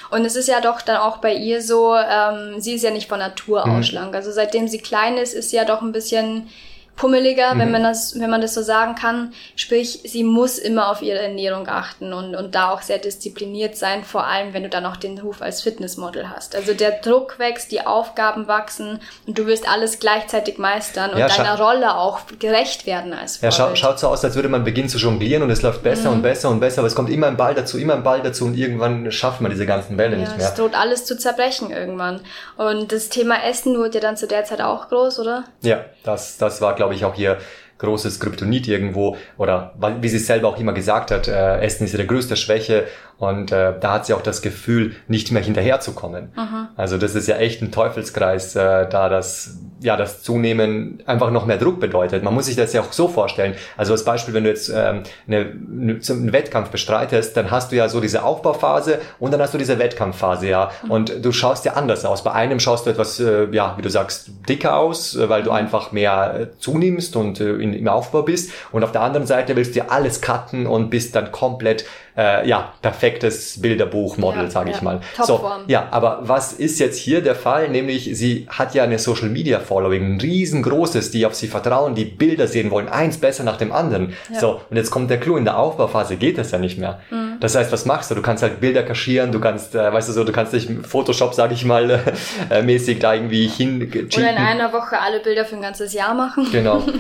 Und 0.10 0.26
es 0.26 0.36
ist 0.36 0.48
ja 0.48 0.60
doch 0.62 0.82
dann 0.82 0.98
auch 0.98 1.18
bei 1.18 1.34
ihr 1.34 1.62
so, 1.62 1.96
ähm, 1.96 2.60
sie 2.60 2.74
ist 2.74 2.84
ja 2.84 2.92
nicht 2.92 3.08
von 3.08 3.20
Natur 3.20 3.66
mhm. 3.66 3.78
aus 3.78 3.88
schlank. 3.88 4.14
Also 4.14 4.32
seitdem 4.32 4.68
sie 4.68 4.80
klein 4.80 5.18
ist, 5.18 5.34
ist 5.34 5.52
sie 5.52 5.56
ja 5.56 5.66
doch 5.66 5.82
ein 5.82 5.92
bisschen 5.92 6.50
pummeliger, 6.96 7.54
mhm. 7.54 7.60
wenn 7.60 7.72
man 7.72 7.84
das, 7.84 8.20
wenn 8.20 8.30
man 8.30 8.42
das 8.42 8.54
so 8.54 8.62
sagen 8.62 8.96
kann. 8.96 9.34
Sprich, 9.56 10.02
sie 10.06 10.24
muss 10.24 10.58
immer 10.58 10.90
auf 10.90 11.02
ihre 11.02 11.20
Ernährung 11.20 11.68
achten 11.68 12.14
und, 12.14 12.36
und 12.36 12.56
da 12.56 12.70
auch 12.70 12.82
sehr 12.82 12.98
diszipliniert 12.98 13.76
sein, 13.76 14.04
vor 14.04 14.26
allem 14.26 14.54
wenn 14.54 14.64
du 14.64 14.70
dann 14.70 14.84
noch 14.84 14.98
den 14.98 15.18
Ruf 15.18 15.42
als 15.42 15.62
Fitnessmodel 15.62 16.30
hast. 16.30 16.56
Also 16.56 16.74
der 16.74 16.92
Druck 17.02 17.40
wächst, 17.40 17.72
die 17.72 17.86
Aufgaben 17.86 18.48
wachsen 18.48 19.00
und 19.28 19.38
du 19.38 19.46
willst 19.46 19.68
alles 19.68 20.00
gleichzeitig 20.00 20.58
meistern 20.58 21.12
und 21.12 21.18
ja, 21.18 21.28
deiner 21.28 21.60
Rolle 21.60 21.96
auch 21.96 22.22
gerecht 22.40 22.86
werden 22.86 23.14
als 23.14 23.38
Vorbild. 23.38 23.58
Ja, 23.60 23.68
scha 23.68 23.76
schaut 23.76 24.00
so 24.00 24.08
aus, 24.08 24.24
als 24.24 24.36
würde 24.36 24.50
man 24.50 24.64
beginnen 24.64 24.90
zu 24.90 24.98
jonglieren 24.98 25.44
und 25.44 25.50
es 25.50 25.62
läuft 25.62 25.84
besser 25.84 26.10
mhm. 26.10 26.18
und 26.18 26.22
besser 26.22 26.50
und 26.50 26.60
besser, 26.60 26.80
aber 26.80 26.88
es 26.88 26.96
kommt 26.96 27.10
immer 27.10 27.28
ein 27.28 27.38
Ball 27.38 27.54
dazu, 27.54 27.78
immer 27.78 27.96
ein 27.96 28.04
Ball 28.04 28.22
dazu 28.22 28.46
und 28.46 28.56
irgendwann 28.56 29.12
schafft 29.12 29.42
man 29.42 29.52
diese 29.52 29.66
ganzen 29.66 29.98
Bälle 29.98 30.14
ja, 30.14 30.22
nicht 30.22 30.38
mehr. 30.38 30.48
Es 30.48 30.54
droht 30.54 30.76
alles 30.76 31.06
zu 31.06 31.18
zerbrechen 31.18 31.72
irgendwann. 31.72 32.22
Und 32.58 32.92
das 32.92 33.10
Thema 33.10 33.44
Essen 33.44 33.78
wurde 33.78 33.96
ja 33.96 34.00
dann 34.00 34.18
zu 34.18 34.28
der 34.28 34.46
Zeit 34.46 34.62
auch 34.62 34.90
groß, 34.90 35.20
oder? 35.20 35.44
Ja, 35.62 35.86
das, 36.04 36.38
das 36.38 36.62
war, 36.62 36.76
glaube 36.76 36.85
glaube 36.86 36.96
ich, 36.96 37.06
auch 37.06 37.18
ihr 37.18 37.38
großes 37.78 38.20
Kryptonit 38.20 38.68
irgendwo. 38.68 39.18
Oder 39.38 39.74
wie 40.02 40.08
sie 40.08 40.20
selber 40.20 40.48
auch 40.48 40.60
immer 40.60 40.74
gesagt 40.74 41.12
hat, 41.12 41.28
äh, 41.28 41.60
Essen 41.60 41.86
ist 41.86 41.94
ihre 41.94 42.06
größte 42.06 42.36
Schwäche 42.36 42.86
und 43.18 43.52
äh, 43.52 43.74
da 43.80 43.94
hat 43.94 44.06
sie 44.06 44.14
auch 44.14 44.22
das 44.22 44.42
Gefühl, 44.42 44.96
nicht 45.08 45.32
mehr 45.32 45.42
hinterherzukommen. 45.42 46.32
Mhm. 46.36 46.68
Also 46.76 46.98
das 46.98 47.16
ist 47.16 47.28
ja 47.28 47.38
echt 47.38 47.62
ein 47.62 47.72
Teufelskreis, 47.72 48.56
äh, 48.56 48.88
da 48.90 49.10
das 49.10 49.58
ja, 49.82 49.98
das 49.98 50.24
Zunehmen 50.24 51.04
einfach 51.06 51.32
noch 51.32 51.46
mehr 51.46 51.58
Druck 51.58 51.80
bedeutet. 51.80 52.24
Man 52.24 52.34
muss 52.34 52.46
sich 52.46 52.56
das 52.56 52.74
ja 52.74 52.82
auch 52.82 52.92
so 52.92 53.08
vorstellen. 53.08 53.56
Also 53.78 53.94
als 53.94 54.04
Beispiel, 54.04 54.34
wenn 54.34 54.44
du 54.44 54.50
jetzt 54.50 54.70
ähm, 54.70 55.04
eine, 55.28 55.38
eine, 55.38 56.00
einen 56.10 56.34
Wettkampf 56.34 56.70
bestreitest, 56.70 57.36
dann 57.36 57.52
hast 57.52 57.72
du 57.72 57.76
ja 57.76 57.90
so 57.90 58.00
diese 58.00 58.24
Aufbauphase 58.24 59.00
und 59.20 59.32
dann 59.32 59.42
hast 59.42 59.54
du 59.54 59.58
diese 59.58 59.78
Wettkampfphase, 59.78 60.48
ja. 60.48 60.72
Und 60.90 61.24
du 61.24 61.32
schaust 61.32 61.66
ja 61.66 61.74
anders 61.74 62.06
aus. 62.06 62.24
Bei 62.24 62.32
einem 62.32 62.60
schaust 62.60 62.86
du 62.86 62.90
etwas, 62.90 63.20
äh, 63.20 63.48
ja, 63.52 63.76
wie 63.78 63.82
du 63.82 63.90
sagst, 63.90 64.32
dicker 64.50 64.78
aus, 64.78 65.16
äh, 65.16 65.30
weil 65.30 65.44
du 65.44 65.52
einfach 65.52 65.92
mehr 65.92 66.40
äh, 66.40 66.58
zunimmst 66.58 67.16
und 67.16 67.40
äh, 67.40 67.56
in, 67.56 67.74
im 67.74 67.88
Aufbau 67.88 68.24
bist. 68.24 68.52
Und 68.72 68.84
auf 68.84 68.92
der 68.92 69.02
anderen 69.02 69.28
Seite 69.28 69.56
willst 69.56 69.76
du 69.76 69.80
ja 69.80 69.86
alles 69.90 70.22
cutten 70.22 70.68
und 70.68 70.90
bist 70.90 71.16
dann 71.16 71.32
komplett 71.32 71.86
äh, 72.18 72.48
ja, 72.48 72.74
perfektes 72.82 73.62
Bilderbuchmodel, 73.62 74.44
ja, 74.44 74.50
sage 74.50 74.70
ich 74.72 74.78
ja. 74.78 74.84
mal. 74.84 75.02
Topform. 75.16 75.64
So, 75.64 75.72
ja, 75.72 75.88
aber 75.92 76.20
was 76.22 76.54
ist 76.54 76.80
jetzt 76.80 76.98
hier 76.98 77.22
der 77.22 77.36
Fall? 77.36 77.70
Nämlich, 77.70 78.10
sie 78.14 78.48
hat 78.50 78.74
ja 78.74 78.84
eine 78.84 79.00
Social 79.00 79.30
Media 79.30 79.60
Following, 79.60 80.16
ein 80.16 80.22
riesengroßes, 80.22 81.12
die 81.12 81.26
auf 81.26 81.36
sie 81.36 81.48
vertrauen, 81.48 81.96
die 81.96 82.06
Bilder 82.06 82.48
sehen 82.48 82.72
wollen, 82.72 82.88
eins 82.88 83.18
besser 83.18 83.44
nach 83.44 83.58
dem 83.58 83.72
anderen. 83.72 84.14
Ja. 84.32 84.40
So, 84.40 84.62
und 84.70 84.78
jetzt 84.78 84.92
kommt 84.92 85.10
der 85.10 85.20
Clou, 85.20 85.38
in 85.38 85.46
der 85.46 85.58
Aufbauphase 85.58 86.16
geht 86.16 86.38
das 86.38 86.52
ja 86.52 86.58
nicht 86.58 86.78
mehr. 86.78 87.00
Mhm. 87.10 87.38
Das 87.40 87.56
heißt, 87.56 87.72
was 87.72 87.86
machst 87.86 88.12
du? 88.12 88.16
Du 88.16 88.22
kannst 88.22 88.44
halt 88.44 88.62
Bilder 88.62 88.84
kaschieren, 88.84 89.32
du 89.32 89.40
kannst, 89.40 89.76
äh, 89.76 89.92
weißt 89.92 90.10
du 90.10 90.14
so, 90.14 90.24
du 90.24 90.32
kannst 90.32 90.54
dich 90.54 90.70
Photoshop, 90.88 91.34
sage 91.34 91.54
ich 91.54 91.66
mal, 91.66 92.02
äh, 92.50 92.62
mäßig 92.62 93.00
da 93.00 93.14
irgendwie 93.14 93.48
hin 93.48 93.92
cheaten. 93.92 94.24
Oder 94.24 94.32
in 94.32 94.38
einer 94.38 94.72
Woche 94.72 95.00
alle 95.00 95.20
Bilder 95.20 95.46
für 95.46 95.56
ein 95.56 95.62
ganzes 95.62 95.94
Jahr 95.94 96.14
machen. 96.14 96.48
Genau. 96.52 96.84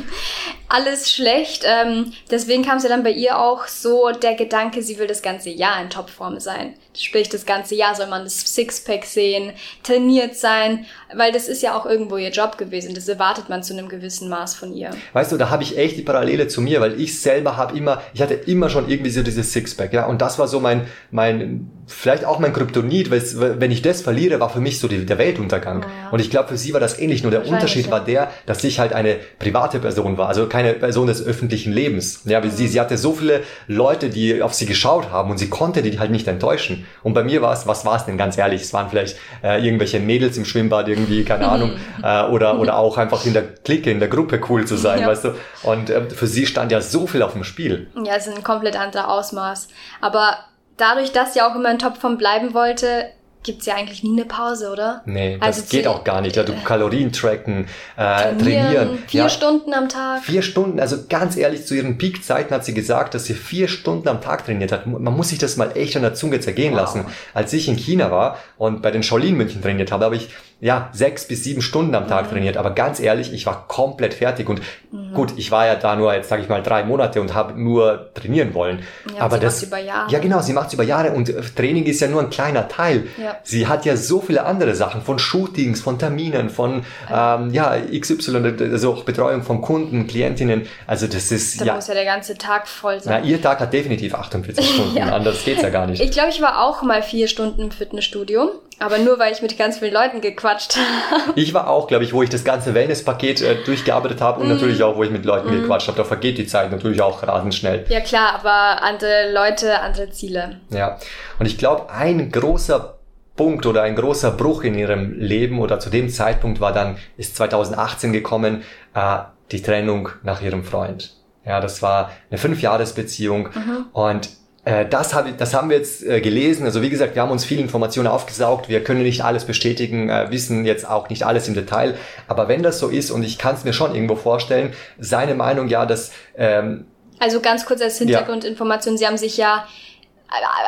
Alles 0.67 1.11
schlecht. 1.11 1.63
Ähm, 1.63 2.11
deswegen 2.31 2.63
kam 2.65 2.77
es 2.77 2.83
ja 2.83 2.89
dann 2.89 3.03
bei 3.03 3.11
ihr 3.11 3.39
auch 3.39 3.67
so 3.67 4.09
der 4.09 4.33
Gedanke, 4.33 4.81
sie 4.81 4.97
will 4.97 5.04
will 5.05 5.07
das 5.07 5.21
ganze 5.21 5.51
Jahr 5.51 5.81
in 5.81 5.89
Topform 5.89 6.39
sein. 6.39 6.73
Sprich, 6.97 7.29
das 7.29 7.45
ganze 7.45 7.75
Jahr 7.75 7.93
soll 7.93 8.07
man 8.07 8.23
das 8.23 8.39
Sixpack 8.39 9.05
sehen, 9.05 9.51
trainiert 9.83 10.35
sein, 10.35 10.85
weil 11.13 11.31
das 11.31 11.47
ist 11.47 11.61
ja 11.61 11.77
auch 11.77 11.85
irgendwo 11.85 12.17
ihr 12.17 12.31
Job 12.31 12.57
gewesen. 12.57 12.95
Das 12.95 13.07
erwartet 13.07 13.49
man 13.49 13.61
zu 13.61 13.73
einem 13.73 13.87
gewissen 13.87 14.29
Maß 14.29 14.55
von 14.55 14.73
ihr. 14.73 14.89
Weißt 15.13 15.31
du, 15.31 15.37
da 15.37 15.49
habe 15.49 15.61
ich 15.61 15.77
echt 15.77 15.97
die 15.97 16.01
Parallele 16.01 16.47
zu 16.47 16.61
mir, 16.61 16.81
weil 16.81 16.99
ich 16.99 17.19
selber 17.19 17.55
habe 17.55 17.77
immer, 17.77 18.01
ich 18.13 18.21
hatte 18.21 18.33
immer 18.33 18.69
schon 18.69 18.89
irgendwie 18.89 19.11
so 19.11 19.21
dieses 19.21 19.53
Sixpack, 19.53 19.93
ja, 19.93 20.07
und 20.07 20.21
das 20.21 20.39
war 20.39 20.47
so 20.47 20.59
mein, 20.59 20.87
mein, 21.11 21.69
vielleicht 21.87 22.25
auch 22.25 22.39
mein 22.39 22.53
Kryptonit, 22.53 23.11
weil 23.11 23.59
wenn 23.59 23.71
ich 23.71 23.81
das 23.81 24.01
verliere, 24.01 24.39
war 24.39 24.49
für 24.49 24.59
mich 24.59 24.79
so 24.79 24.87
die, 24.87 25.05
der 25.05 25.17
Weltuntergang. 25.17 25.81
Ja, 25.81 25.87
ja. 25.87 26.09
Und 26.09 26.19
ich 26.19 26.29
glaube, 26.29 26.49
für 26.49 26.57
sie 26.57 26.73
war 26.73 26.79
das 26.79 26.99
ähnlich, 26.99 27.21
nur 27.21 27.31
der 27.31 27.45
Unterschied 27.47 27.85
ja. 27.85 27.91
war 27.91 28.03
der, 28.03 28.31
dass 28.45 28.63
ich 28.63 28.79
halt 28.79 28.93
eine 28.93 29.17
private 29.39 29.79
Person 29.79 30.17
war, 30.17 30.27
also 30.27 30.47
keine 30.47 30.73
Person 30.73 31.07
des 31.07 31.23
öffentlichen 31.23 31.71
Lebens. 31.71 32.21
Ja, 32.25 32.41
mhm. 32.41 32.49
sie, 32.49 32.67
sie 32.67 32.79
hatte 32.79 32.97
so 32.97 33.13
viele 33.13 33.41
Leute, 33.67 34.09
die 34.09 34.41
auf 34.41 34.53
sie 34.53 34.65
geschaut 34.65 35.11
haben 35.11 35.29
und 35.29 35.37
sie 35.37 35.49
konnte 35.49 35.81
die 35.81 35.99
halt 35.99 36.11
nicht 36.11 36.27
enttäuschen. 36.27 36.85
Und 37.03 37.13
bei 37.13 37.23
mir 37.23 37.41
war 37.41 37.53
es, 37.53 37.67
was 37.67 37.85
war 37.85 37.97
es 37.97 38.05
denn 38.05 38.17
ganz 38.17 38.37
ehrlich? 38.37 38.61
Es 38.61 38.73
waren 38.73 38.89
vielleicht 38.89 39.17
äh, 39.43 39.63
irgendwelche 39.63 39.99
Mädels 39.99 40.37
im 40.37 40.45
Schwimmbad 40.45 40.87
irgendwie, 40.87 41.23
keine 41.23 41.47
Ahnung, 41.47 41.73
äh, 42.03 42.23
oder, 42.23 42.59
oder 42.59 42.77
auch 42.77 42.97
einfach 42.97 43.25
in 43.25 43.33
der 43.33 43.43
Clique, 43.43 43.91
in 43.91 43.99
der 43.99 44.09
Gruppe 44.09 44.41
cool 44.49 44.65
zu 44.65 44.75
sein, 44.75 45.05
weißt 45.05 45.25
du? 45.25 45.35
Und 45.63 45.89
äh, 45.89 46.09
für 46.09 46.27
sie 46.27 46.47
stand 46.47 46.71
ja 46.71 46.81
so 46.81 47.05
viel 47.05 47.21
auf 47.21 47.33
dem 47.33 47.43
Spiel. 47.43 47.87
Ja, 48.03 48.15
es 48.15 48.27
ist 48.27 48.35
ein 48.35 48.43
komplett 48.43 48.75
anderer 48.75 49.09
Ausmaß. 49.09 49.67
Aber 50.01 50.37
dadurch, 50.77 51.11
dass 51.11 51.33
sie 51.33 51.41
auch 51.41 51.55
immer 51.55 51.71
in 51.71 51.79
Topform 51.79 52.17
bleiben 52.17 52.53
wollte, 52.53 53.09
gibt's 53.45 53.67
ja 53.67 53.75
eigentlich 53.75 54.03
nie 54.03 54.13
eine 54.13 54.25
Pause, 54.25 54.71
oder? 54.71 55.03
Nee, 55.05 55.37
das 55.37 55.59
also 55.59 55.69
geht 55.69 55.87
auch 55.87 56.03
gar 56.03 56.21
nicht. 56.21 56.35
Ja, 56.35 56.43
du 56.43 56.53
Kalorien 56.63 57.11
tracken, 57.11 57.67
äh, 57.95 58.03
trainieren. 58.03 58.39
trainieren. 58.39 58.99
Vier 59.07 59.21
ja, 59.21 59.29
Stunden 59.29 59.73
am 59.73 59.87
Tag. 59.87 60.23
Vier 60.23 60.41
Stunden, 60.41 60.79
also 60.79 60.97
ganz 61.07 61.37
ehrlich, 61.37 61.65
zu 61.65 61.75
ihren 61.75 61.97
Peakzeiten 61.97 62.53
hat 62.53 62.65
sie 62.65 62.73
gesagt, 62.73 63.13
dass 63.13 63.25
sie 63.25 63.35
vier 63.35 63.67
Stunden 63.67 64.07
am 64.07 64.19
Tag 64.19 64.45
trainiert 64.45 64.71
hat. 64.71 64.87
Man 64.87 65.15
muss 65.15 65.29
sich 65.29 65.37
das 65.37 65.57
mal 65.57 65.77
echt 65.77 65.95
an 65.95 66.01
der 66.01 66.15
Zunge 66.15 66.39
zergehen 66.39 66.73
wow. 66.73 66.81
lassen. 66.81 67.05
Als 67.33 67.53
ich 67.53 67.67
in 67.67 67.75
China 67.75 68.09
war 68.11 68.39
und 68.57 68.81
bei 68.81 68.91
den 68.91 69.03
Shaolin 69.03 69.35
München 69.35 69.61
trainiert 69.61 69.91
habe, 69.91 70.05
habe 70.05 70.15
ich 70.15 70.29
ja, 70.61 70.89
sechs 70.93 71.27
bis 71.27 71.43
sieben 71.43 71.61
Stunden 71.61 71.93
am 71.95 72.07
Tag 72.07 72.25
mhm. 72.25 72.29
trainiert. 72.31 72.57
Aber 72.57 72.71
ganz 72.71 72.99
ehrlich, 72.99 73.33
ich 73.33 73.45
war 73.45 73.67
komplett 73.67 74.13
fertig. 74.13 74.47
Und 74.47 74.61
mhm. 74.91 75.13
gut, 75.13 75.33
ich 75.35 75.51
war 75.51 75.65
ja 75.65 75.75
da 75.75 75.95
nur 75.95 76.13
jetzt, 76.13 76.29
sage 76.29 76.41
ich 76.41 76.49
mal, 76.49 76.63
drei 76.63 76.83
Monate 76.83 77.19
und 77.19 77.33
habe 77.33 77.59
nur 77.59 78.11
trainieren 78.13 78.53
wollen. 78.53 78.79
Ja, 79.13 79.21
aber 79.21 79.35
sie 79.35 79.43
das 79.43 79.63
über 79.63 79.77
Jahre. 79.79 80.09
Ja, 80.11 80.19
genau, 80.19 80.41
sie 80.41 80.53
macht 80.53 80.67
es 80.67 80.73
über 80.73 80.83
Jahre 80.83 81.11
und 81.11 81.31
Training 81.55 81.83
ist 81.83 81.99
ja 81.99 82.07
nur 82.07 82.21
ein 82.21 82.29
kleiner 82.29 82.69
Teil. 82.69 83.07
Ja. 83.21 83.35
Sie 83.43 83.67
hat 83.67 83.85
ja 83.85 83.97
so 83.97 84.21
viele 84.21 84.45
andere 84.45 84.75
Sachen 84.75 85.01
von 85.01 85.19
Shootings, 85.19 85.81
von 85.81 85.99
Terminen, 85.99 86.49
von 86.49 86.85
ähm, 87.11 87.51
ja 87.51 87.75
XY, 87.77 88.55
also 88.71 88.93
auch 88.93 89.03
Betreuung 89.03 89.43
von 89.43 89.61
Kunden, 89.61 90.07
Klientinnen. 90.07 90.67
Also 90.87 91.07
das 91.07 91.31
ist 91.31 91.59
da 91.59 91.65
ja. 91.65 91.75
muss 91.75 91.87
ja 91.87 91.93
der 91.93 92.05
ganze 92.05 92.37
Tag 92.37 92.67
voll 92.67 93.01
sein. 93.01 93.21
Na, 93.21 93.27
ihr 93.27 93.41
Tag 93.41 93.59
hat 93.59 93.73
definitiv 93.73 94.15
48 94.15 94.65
Stunden. 94.73 94.97
ja. 94.97 95.13
Anders 95.13 95.43
geht's 95.43 95.61
ja 95.61 95.69
gar 95.69 95.85
nicht. 95.85 96.01
Ich 96.01 96.11
glaube, 96.11 96.29
ich 96.29 96.41
war 96.41 96.63
auch 96.63 96.81
mal 96.81 97.03
vier 97.03 97.27
Stunden 97.27 97.61
im 97.61 97.71
Fitnessstudio. 97.71 98.49
Aber 98.79 98.97
nur, 98.97 99.17
weil 99.19 99.31
ich 99.31 99.41
mit 99.41 99.57
ganz 99.57 99.79
vielen 99.79 99.93
Leuten 99.93 100.21
gequatscht 100.21 100.75
habe. 100.75 101.39
Ich 101.39 101.53
war 101.53 101.69
auch, 101.69 101.87
glaube 101.87 102.03
ich, 102.03 102.13
wo 102.13 102.23
ich 102.23 102.29
das 102.29 102.43
ganze 102.43 102.73
Wellness-Paket 102.73 103.41
äh, 103.41 103.63
durchgearbeitet 103.63 104.21
habe 104.21 104.41
und 104.41 104.47
mm. 104.47 104.51
natürlich 104.51 104.83
auch, 104.83 104.97
wo 104.97 105.03
ich 105.03 105.11
mit 105.11 105.23
Leuten 105.25 105.49
mm. 105.49 105.61
gequatscht 105.61 105.87
habe. 105.87 105.97
Da 105.97 106.03
vergeht 106.03 106.37
die 106.37 106.45
Zeit 106.45 106.71
natürlich 106.71 107.01
auch 107.01 107.23
rasend 107.23 107.55
schnell. 107.55 107.85
Ja 107.89 108.01
klar, 108.01 108.35
aber 108.35 108.83
andere 108.83 109.31
Leute, 109.31 109.79
andere 109.79 110.09
Ziele. 110.09 110.59
Ja, 110.69 110.99
und 111.39 111.45
ich 111.45 111.57
glaube, 111.57 111.89
ein 111.89 112.31
großer 112.31 112.97
Punkt 113.35 113.65
oder 113.65 113.83
ein 113.83 113.95
großer 113.95 114.31
Bruch 114.31 114.63
in 114.63 114.75
ihrem 114.75 115.19
Leben 115.19 115.59
oder 115.59 115.79
zu 115.79 115.89
dem 115.89 116.09
Zeitpunkt 116.09 116.59
war 116.59 116.73
dann, 116.73 116.97
ist 117.17 117.35
2018 117.35 118.13
gekommen, 118.13 118.63
äh, 118.93 119.17
die 119.51 119.61
Trennung 119.61 120.09
nach 120.23 120.41
ihrem 120.41 120.63
Freund. 120.63 121.15
Ja, 121.45 121.59
das 121.61 121.81
war 121.81 122.11
eine 122.29 122.37
Fünfjahresbeziehung 122.37 123.49
mhm. 123.53 123.85
und 123.93 124.29
das, 124.65 125.13
hab, 125.13 125.37
das 125.37 125.53
haben 125.53 125.69
wir 125.69 125.77
jetzt 125.77 126.03
äh, 126.03 126.21
gelesen. 126.21 126.65
Also 126.65 126.81
wie 126.81 126.89
gesagt, 126.89 127.13
wir 127.13 127.21
haben 127.21 127.31
uns 127.31 127.45
viele 127.45 127.61
Informationen 127.61 128.07
aufgesaugt. 128.07 128.67
Wir 128.67 128.83
können 128.83 129.03
nicht 129.03 129.23
alles 129.23 129.45
bestätigen, 129.45 130.09
äh, 130.09 130.31
wissen 130.31 130.65
jetzt 130.65 130.89
auch 130.89 131.09
nicht 131.09 131.23
alles 131.23 131.47
im 131.47 131.53
Detail. 131.53 131.95
Aber 132.27 132.47
wenn 132.47 132.63
das 132.63 132.79
so 132.79 132.89
ist, 132.89 133.11
und 133.11 133.23
ich 133.23 133.37
kann 133.37 133.53
es 133.53 133.63
mir 133.63 133.73
schon 133.73 133.93
irgendwo 133.93 134.15
vorstellen, 134.15 134.73
seine 134.99 135.35
Meinung 135.35 135.67
ja, 135.67 135.85
dass... 135.85 136.11
Ähm, 136.35 136.87
also 137.19 137.39
ganz 137.41 137.65
kurz 137.65 137.81
als 137.81 137.99
Hintergrundinformation, 137.99 138.95
ja. 138.95 138.97
Sie 138.97 139.07
haben 139.07 139.17
sich 139.17 139.37
ja 139.37 139.67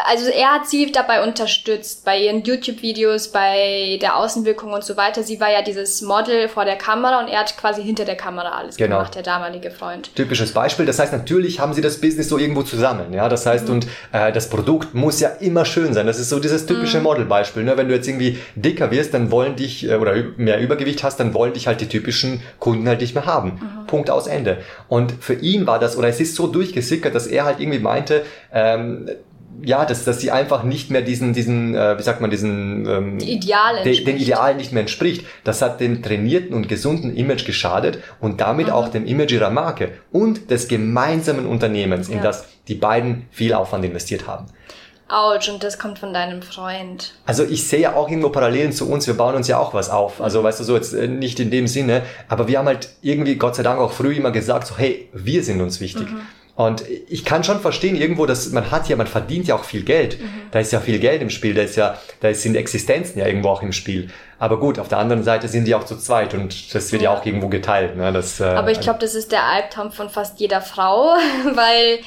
also 0.05 0.29
er 0.29 0.53
hat 0.53 0.67
sie 0.67 0.91
dabei 0.91 1.23
unterstützt, 1.23 2.05
bei 2.05 2.19
ihren 2.19 2.43
YouTube-Videos, 2.43 3.29
bei 3.29 3.97
der 4.01 4.15
Außenwirkung 4.15 4.71
und 4.71 4.83
so 4.83 4.95
weiter. 4.97 5.23
Sie 5.23 5.39
war 5.39 5.51
ja 5.51 5.61
dieses 5.61 6.01
Model 6.01 6.47
vor 6.47 6.63
der 6.63 6.77
Kamera 6.77 7.19
und 7.19 7.27
er 7.27 7.39
hat 7.39 7.57
quasi 7.57 7.83
hinter 7.83 8.05
der 8.05 8.15
Kamera 8.15 8.57
alles 8.57 8.77
genau. 8.77 8.97
gemacht, 8.97 9.15
der 9.15 9.23
damalige 9.23 9.71
Freund. 9.71 10.15
Typisches 10.15 10.53
Beispiel. 10.53 10.85
Das 10.85 10.99
heißt, 10.99 11.11
natürlich 11.11 11.59
haben 11.59 11.73
sie 11.73 11.81
das 11.81 11.99
Business 11.99 12.29
so 12.29 12.37
irgendwo 12.37 12.63
zusammen. 12.63 13.13
Ja, 13.13 13.27
das 13.29 13.45
heißt, 13.45 13.67
mhm. 13.67 13.73
und 13.73 13.87
äh, 14.11 14.31
das 14.31 14.49
Produkt 14.49 14.93
muss 14.93 15.19
ja 15.19 15.29
immer 15.39 15.65
schön 15.65 15.93
sein. 15.93 16.07
Das 16.07 16.19
ist 16.19 16.29
so 16.29 16.39
dieses 16.39 16.65
typische 16.65 16.97
mhm. 16.97 17.03
Modelbeispiel. 17.03 17.63
Ne? 17.63 17.75
Wenn 17.77 17.87
du 17.89 17.95
jetzt 17.95 18.07
irgendwie 18.07 18.39
dicker 18.55 18.91
wirst, 18.91 19.13
dann 19.13 19.31
wollen 19.31 19.55
dich, 19.55 19.89
äh, 19.89 19.95
oder 19.95 20.13
mehr 20.37 20.59
Übergewicht 20.59 21.03
hast, 21.03 21.19
dann 21.19 21.33
wollen 21.33 21.53
dich 21.53 21.67
halt 21.67 21.81
die 21.81 21.89
typischen 21.89 22.41
Kunden 22.59 22.87
halt 22.87 23.01
nicht 23.01 23.15
mehr 23.15 23.25
haben. 23.25 23.59
Mhm. 23.61 23.87
Punkt 23.87 24.09
aus 24.09 24.27
Ende. 24.27 24.57
Und 24.87 25.13
für 25.19 25.33
ihn 25.33 25.67
war 25.67 25.79
das, 25.79 25.97
oder 25.97 26.07
es 26.07 26.19
ist 26.19 26.35
so 26.35 26.47
durchgesickert, 26.47 27.15
dass 27.15 27.27
er 27.27 27.45
halt 27.45 27.59
irgendwie 27.59 27.79
meinte, 27.79 28.23
ähm, 28.53 29.09
ja, 29.63 29.85
dass, 29.85 30.03
dass 30.05 30.19
sie 30.19 30.31
einfach 30.31 30.63
nicht 30.63 30.91
mehr 30.91 31.01
diesen, 31.01 31.33
diesen, 31.33 31.75
äh, 31.75 31.97
wie 31.97 32.03
sagt 32.03 32.21
man, 32.21 32.29
diesen 32.29 32.85
ähm, 32.85 33.19
Ideal 33.19 33.83
de, 33.83 34.03
den 34.03 34.17
Idealen 34.17 34.57
nicht 34.57 34.71
mehr 34.71 34.81
entspricht. 34.81 35.25
Das 35.43 35.61
hat 35.61 35.79
dem 35.79 36.03
trainierten 36.03 36.53
und 36.53 36.69
gesunden 36.69 37.15
Image 37.15 37.45
geschadet 37.45 37.99
und 38.19 38.41
damit 38.41 38.67
mhm. 38.67 38.73
auch 38.73 38.89
dem 38.89 39.05
Image 39.05 39.31
ihrer 39.31 39.49
Marke 39.49 39.91
und 40.11 40.51
des 40.51 40.67
gemeinsamen 40.67 41.45
Unternehmens, 41.45 42.09
in 42.09 42.21
das 42.21 42.45
die 42.67 42.75
beiden 42.75 43.27
viel 43.31 43.53
Aufwand 43.53 43.85
investiert 43.85 44.27
haben. 44.27 44.45
Autsch, 45.09 45.47
und 45.47 45.63
das 45.63 45.79
kommt 45.79 45.99
von 45.99 46.13
deinem 46.13 46.41
Freund. 46.41 47.13
Also 47.25 47.43
ich 47.45 47.65
sehe 47.65 47.79
ja 47.79 47.95
auch 47.95 48.09
irgendwo 48.09 48.29
Parallelen 48.29 48.73
zu 48.73 48.89
uns, 48.89 49.07
wir 49.07 49.13
bauen 49.13 49.35
uns 49.35 49.47
ja 49.47 49.57
auch 49.57 49.73
was 49.73 49.89
auf. 49.89 50.21
Also 50.21 50.43
weißt 50.43 50.59
du 50.59 50.63
so, 50.65 50.75
jetzt 50.75 50.93
äh, 50.93 51.07
nicht 51.07 51.39
in 51.39 51.49
dem 51.49 51.67
Sinne, 51.67 52.03
aber 52.27 52.49
wir 52.49 52.59
haben 52.59 52.65
halt 52.65 52.89
irgendwie 53.01 53.35
Gott 53.35 53.55
sei 53.55 53.63
Dank 53.63 53.79
auch 53.79 53.93
früh 53.93 54.15
immer 54.15 54.31
gesagt, 54.31 54.67
so 54.67 54.77
hey, 54.77 55.07
wir 55.13 55.43
sind 55.43 55.61
uns 55.61 55.79
wichtig. 55.79 56.11
Mhm. 56.11 56.21
Und 56.57 56.83
ich 57.07 57.23
kann 57.23 57.43
schon 57.43 57.59
verstehen 57.59 57.95
irgendwo, 57.95 58.25
dass 58.25 58.49
man 58.49 58.71
hat 58.71 58.89
ja, 58.89 58.95
man 58.95 59.05
verdient 59.05 59.47
ja 59.47 59.53
auch 59.53 59.63
viel 59.63 59.83
Geld. 59.83 60.19
Mhm. 60.19 60.27
Da 60.49 60.57
ist 60.57 60.71
ja 60.71 60.79
viel 60.79 60.97
Geld 60.97 61.21
im 61.21 61.29
Spiel, 61.29 61.53
da 61.53 61.61
ist 61.61 61.75
ja, 61.75 61.99
da 62.19 62.33
sind 62.33 62.55
Existenzen 62.55 63.19
ja 63.19 63.27
irgendwo 63.27 63.49
auch 63.49 63.61
im 63.61 63.71
Spiel. 63.71 64.09
Aber 64.39 64.59
gut, 64.59 64.79
auf 64.79 64.87
der 64.87 64.97
anderen 64.97 65.21
Seite 65.21 65.47
sind 65.49 65.65
die 65.65 65.75
auch 65.75 65.83
zu 65.83 65.95
zweit 65.97 66.33
und 66.33 66.73
das 66.73 66.91
wird 66.91 67.03
ja, 67.03 67.13
ja 67.13 67.17
auch 67.17 67.23
irgendwo 67.23 67.47
geteilt. 67.47 67.95
Ne? 67.95 68.11
Das, 68.11 68.39
äh, 68.39 68.45
Aber 68.45 68.71
ich 68.71 68.79
glaube, 68.79 68.97
das 68.97 69.13
ist 69.13 69.31
der 69.31 69.43
Albtraum 69.43 69.91
von 69.91 70.09
fast 70.09 70.39
jeder 70.39 70.61
Frau, 70.61 71.13
weil 71.53 71.99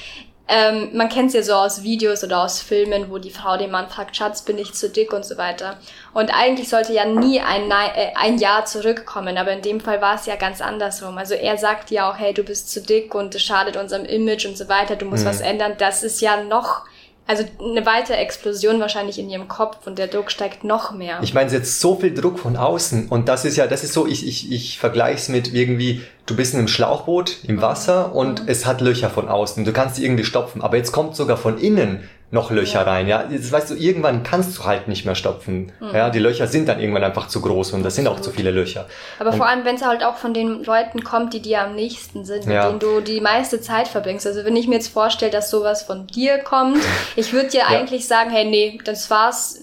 ähm, 0.50 0.90
man 0.94 1.08
kennt 1.08 1.28
es 1.28 1.34
ja 1.34 1.42
so 1.44 1.52
aus 1.54 1.84
Videos 1.84 2.24
oder 2.24 2.42
aus 2.42 2.60
Filmen, 2.60 3.08
wo 3.08 3.18
die 3.18 3.30
Frau 3.30 3.56
den 3.56 3.70
Mann 3.70 3.88
fragt, 3.88 4.16
Schatz, 4.16 4.42
bin 4.42 4.58
ich 4.58 4.74
zu 4.74 4.88
dick 4.88 5.12
und 5.12 5.24
so 5.24 5.38
weiter. 5.38 5.78
Und 6.12 6.30
eigentlich 6.34 6.68
sollte 6.68 6.92
ja 6.92 7.04
nie 7.04 7.40
ein, 7.40 7.70
äh, 7.70 8.12
ein 8.16 8.36
Jahr 8.38 8.64
zurückkommen, 8.64 9.38
aber 9.38 9.52
in 9.52 9.62
dem 9.62 9.80
Fall 9.80 10.00
war 10.00 10.16
es 10.16 10.26
ja 10.26 10.34
ganz 10.34 10.60
andersrum. 10.60 11.16
Also 11.18 11.34
er 11.34 11.56
sagt 11.56 11.92
ja 11.92 12.10
auch, 12.10 12.18
hey, 12.18 12.34
du 12.34 12.42
bist 12.42 12.72
zu 12.72 12.82
dick 12.82 13.14
und 13.14 13.32
es 13.36 13.42
schadet 13.42 13.76
unserem 13.76 14.04
Image 14.04 14.44
und 14.44 14.58
so 14.58 14.68
weiter, 14.68 14.96
du 14.96 15.04
musst 15.04 15.22
mhm. 15.24 15.28
was 15.28 15.40
ändern. 15.40 15.74
Das 15.78 16.02
ist 16.02 16.20
ja 16.20 16.42
noch 16.42 16.84
also 17.30 17.44
eine 17.60 17.86
weitere 17.86 18.16
Explosion 18.16 18.80
wahrscheinlich 18.80 19.16
in 19.20 19.30
ihrem 19.30 19.46
Kopf 19.46 19.86
und 19.86 20.00
der 20.00 20.08
Druck 20.08 20.32
steigt 20.32 20.64
noch 20.64 20.90
mehr. 20.90 21.20
Ich 21.22 21.32
meine, 21.32 21.46
es 21.46 21.52
jetzt 21.52 21.80
so 21.80 21.94
viel 21.94 22.12
Druck 22.12 22.40
von 22.40 22.56
außen 22.56 23.06
und 23.08 23.28
das 23.28 23.44
ist 23.44 23.56
ja, 23.56 23.68
das 23.68 23.84
ist 23.84 23.92
so, 23.92 24.08
ich, 24.08 24.26
ich, 24.26 24.50
ich 24.50 24.80
vergleiche 24.80 25.16
es 25.16 25.28
mit 25.28 25.54
irgendwie, 25.54 26.02
du 26.26 26.34
bist 26.34 26.54
in 26.54 26.58
einem 26.58 26.66
Schlauchboot 26.66 27.44
im. 27.44 27.60
Wasser 27.60 28.16
und 28.16 28.42
mhm. 28.42 28.48
es 28.48 28.66
hat 28.66 28.80
Löcher 28.80 29.10
von 29.10 29.28
außen. 29.28 29.64
Du 29.64 29.72
kannst 29.72 29.96
die 29.96 30.04
irgendwie 30.04 30.24
stopfen, 30.24 30.60
aber 30.60 30.76
jetzt 30.76 30.90
kommt 30.90 31.14
sogar 31.14 31.36
von 31.36 31.56
innen 31.56 32.08
noch 32.32 32.50
Löcher 32.50 32.86
rein. 32.86 33.08
Ja, 33.08 33.24
das 33.24 33.50
weißt 33.50 33.70
du, 33.70 33.74
irgendwann 33.74 34.22
kannst 34.22 34.56
du 34.56 34.64
halt 34.64 34.86
nicht 34.86 35.04
mehr 35.04 35.14
stopfen. 35.16 35.72
Mhm. 35.80 35.94
Ja, 35.94 36.10
die 36.10 36.20
Löcher 36.20 36.46
sind 36.46 36.68
dann 36.68 36.78
irgendwann 36.78 37.02
einfach 37.02 37.26
zu 37.28 37.40
groß 37.40 37.72
und 37.72 37.82
das 37.82 37.96
sind 37.96 38.06
auch 38.06 38.20
zu 38.20 38.30
viele 38.30 38.50
Löcher. 38.52 38.86
Aber 39.18 39.30
und 39.30 39.36
vor 39.36 39.48
allem, 39.48 39.64
wenn 39.64 39.74
es 39.74 39.84
halt 39.84 40.04
auch 40.04 40.16
von 40.16 40.32
den 40.32 40.62
Leuten 40.62 41.02
kommt, 41.02 41.34
die 41.34 41.42
dir 41.42 41.62
am 41.62 41.74
nächsten 41.74 42.24
sind, 42.24 42.46
mit 42.46 42.54
Ja. 42.54 42.68
denen 42.68 42.78
du 42.78 43.00
die 43.00 43.20
meiste 43.20 43.60
Zeit 43.60 43.88
verbringst. 43.88 44.26
Also 44.26 44.44
wenn 44.44 44.56
ich 44.56 44.68
mir 44.68 44.76
jetzt 44.76 44.88
vorstelle, 44.88 45.32
dass 45.32 45.50
sowas 45.50 45.82
von 45.82 46.06
dir 46.06 46.38
kommt, 46.38 46.78
ich 47.16 47.32
würde 47.32 47.48
dir 47.48 47.66
eigentlich 47.66 48.06
sagen, 48.06 48.30
hey, 48.30 48.44
nee, 48.44 48.78
das 48.84 49.10
war's, 49.10 49.58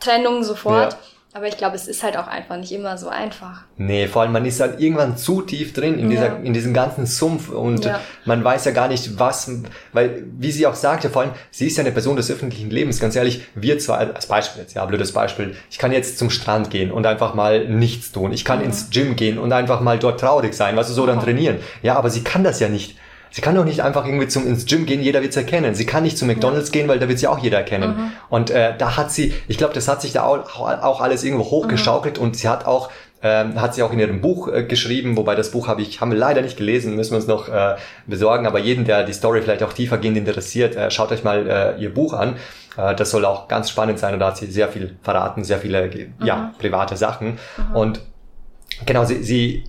Trennung 0.00 0.44
sofort. 0.44 0.92
Ja. 0.92 0.98
Aber 1.36 1.48
ich 1.48 1.56
glaube, 1.56 1.74
es 1.74 1.88
ist 1.88 2.04
halt 2.04 2.16
auch 2.16 2.28
einfach 2.28 2.56
nicht 2.56 2.70
immer 2.70 2.96
so 2.96 3.08
einfach. 3.08 3.62
Nee, 3.76 4.06
vor 4.06 4.22
allem 4.22 4.30
man 4.30 4.44
ist 4.46 4.60
dann 4.60 4.78
irgendwann 4.78 5.16
zu 5.16 5.42
tief 5.42 5.72
drin 5.72 5.98
in, 5.98 6.08
dieser, 6.08 6.26
Ja. 6.28 6.36
in 6.36 6.54
diesem 6.54 6.72
ganzen 6.72 7.06
Sumpf 7.06 7.48
und 7.48 7.84
Ja. 7.84 7.98
man 8.24 8.44
weiß 8.44 8.66
ja 8.66 8.70
gar 8.70 8.86
nicht, 8.86 9.18
was, 9.18 9.50
weil, 9.92 10.22
wie 10.38 10.52
sie 10.52 10.64
auch 10.64 10.76
sagte, 10.76 11.10
vor 11.10 11.22
allem, 11.22 11.32
sie 11.50 11.66
ist 11.66 11.76
ja 11.76 11.82
eine 11.82 11.90
Person 11.90 12.14
des 12.14 12.30
öffentlichen 12.30 12.70
Lebens, 12.70 13.00
ganz 13.00 13.16
ehrlich, 13.16 13.42
wir 13.56 13.80
zwar, 13.80 13.98
als 13.98 14.26
Beispiel 14.26 14.62
jetzt, 14.62 14.74
ja, 14.74 14.84
blödes 14.86 15.10
Beispiel, 15.10 15.56
ich 15.72 15.78
kann 15.78 15.90
jetzt 15.90 16.18
zum 16.18 16.30
Strand 16.30 16.70
gehen 16.70 16.92
und 16.92 17.04
einfach 17.04 17.34
mal 17.34 17.66
nichts 17.68 18.12
tun, 18.12 18.32
ich 18.32 18.44
kann 18.44 18.60
ins 18.60 18.90
Gym 18.90 19.16
gehen 19.16 19.38
und 19.40 19.52
einfach 19.52 19.80
mal 19.80 19.98
dort 19.98 20.20
traurig 20.20 20.54
sein, 20.54 20.76
weißt 20.76 20.90
du, 20.90 20.94
so 20.94 21.04
dann 21.04 21.18
trainieren. 21.18 21.56
Ja, 21.82 21.96
aber 21.96 22.10
sie 22.10 22.22
kann 22.22 22.44
das 22.44 22.60
ja 22.60 22.68
nicht. 22.68 22.96
Sie 23.34 23.40
kann 23.40 23.56
doch 23.56 23.64
nicht 23.64 23.82
einfach 23.82 24.06
irgendwie 24.06 24.28
zum 24.28 24.46
ins 24.46 24.64
Gym 24.64 24.86
gehen, 24.86 25.02
jeder 25.02 25.20
wird's 25.20 25.36
erkennen. 25.36 25.74
Sie 25.74 25.86
kann 25.86 26.04
nicht 26.04 26.16
zu 26.16 26.24
McDonalds 26.24 26.70
gehen, 26.70 26.86
weil 26.86 27.00
da 27.00 27.08
wird 27.08 27.18
sie 27.18 27.26
auch 27.26 27.40
jeder 27.40 27.58
erkennen. 27.58 28.12
Und 28.28 28.50
äh, 28.50 28.78
da 28.78 28.96
hat 28.96 29.10
sie, 29.10 29.34
ich 29.48 29.58
glaube, 29.58 29.74
das 29.74 29.88
hat 29.88 30.02
sich 30.02 30.12
da 30.12 30.22
auch, 30.22 30.60
auch 30.60 31.00
alles 31.00 31.24
irgendwo 31.24 31.50
hochgeschaukelt 31.50 32.16
und 32.16 32.36
sie 32.36 32.48
hat 32.48 32.64
auch 32.64 32.92
ähm, 33.24 33.60
hat 33.60 33.74
sie 33.74 33.82
auch 33.82 33.92
in 33.92 33.98
ihrem 33.98 34.20
Buch 34.20 34.46
äh, 34.46 34.62
geschrieben, 34.62 35.16
wobei 35.16 35.34
das 35.34 35.50
Buch 35.50 35.66
habe 35.66 35.82
ich 35.82 36.00
haben 36.00 36.12
wir 36.12 36.18
leider 36.18 36.42
nicht 36.42 36.58
gelesen, 36.58 36.94
müssen 36.94 37.10
wir 37.10 37.16
uns 37.16 37.26
noch 37.26 37.48
äh, 37.48 37.74
besorgen. 38.06 38.46
Aber 38.46 38.60
jeden, 38.60 38.84
der 38.84 39.02
die 39.02 39.12
Story 39.12 39.42
vielleicht 39.42 39.64
auch 39.64 39.72
tiefergehend 39.72 40.16
interessiert, 40.16 40.76
äh, 40.76 40.92
schaut 40.92 41.10
euch 41.10 41.24
mal 41.24 41.76
äh, 41.76 41.82
ihr 41.82 41.92
Buch 41.92 42.12
an. 42.12 42.36
Äh, 42.76 42.94
das 42.94 43.10
soll 43.10 43.24
auch 43.24 43.48
ganz 43.48 43.68
spannend 43.68 43.98
sein 43.98 44.14
und 44.14 44.20
da 44.20 44.28
hat 44.28 44.36
sie 44.36 44.46
sehr 44.46 44.68
viel 44.68 44.94
verraten, 45.02 45.42
sehr 45.42 45.58
viele 45.58 45.90
ja 46.22 46.52
private 46.60 46.96
Sachen 46.96 47.40
und 47.72 48.00
genau 48.86 49.04
sie 49.04 49.24
sie 49.24 49.64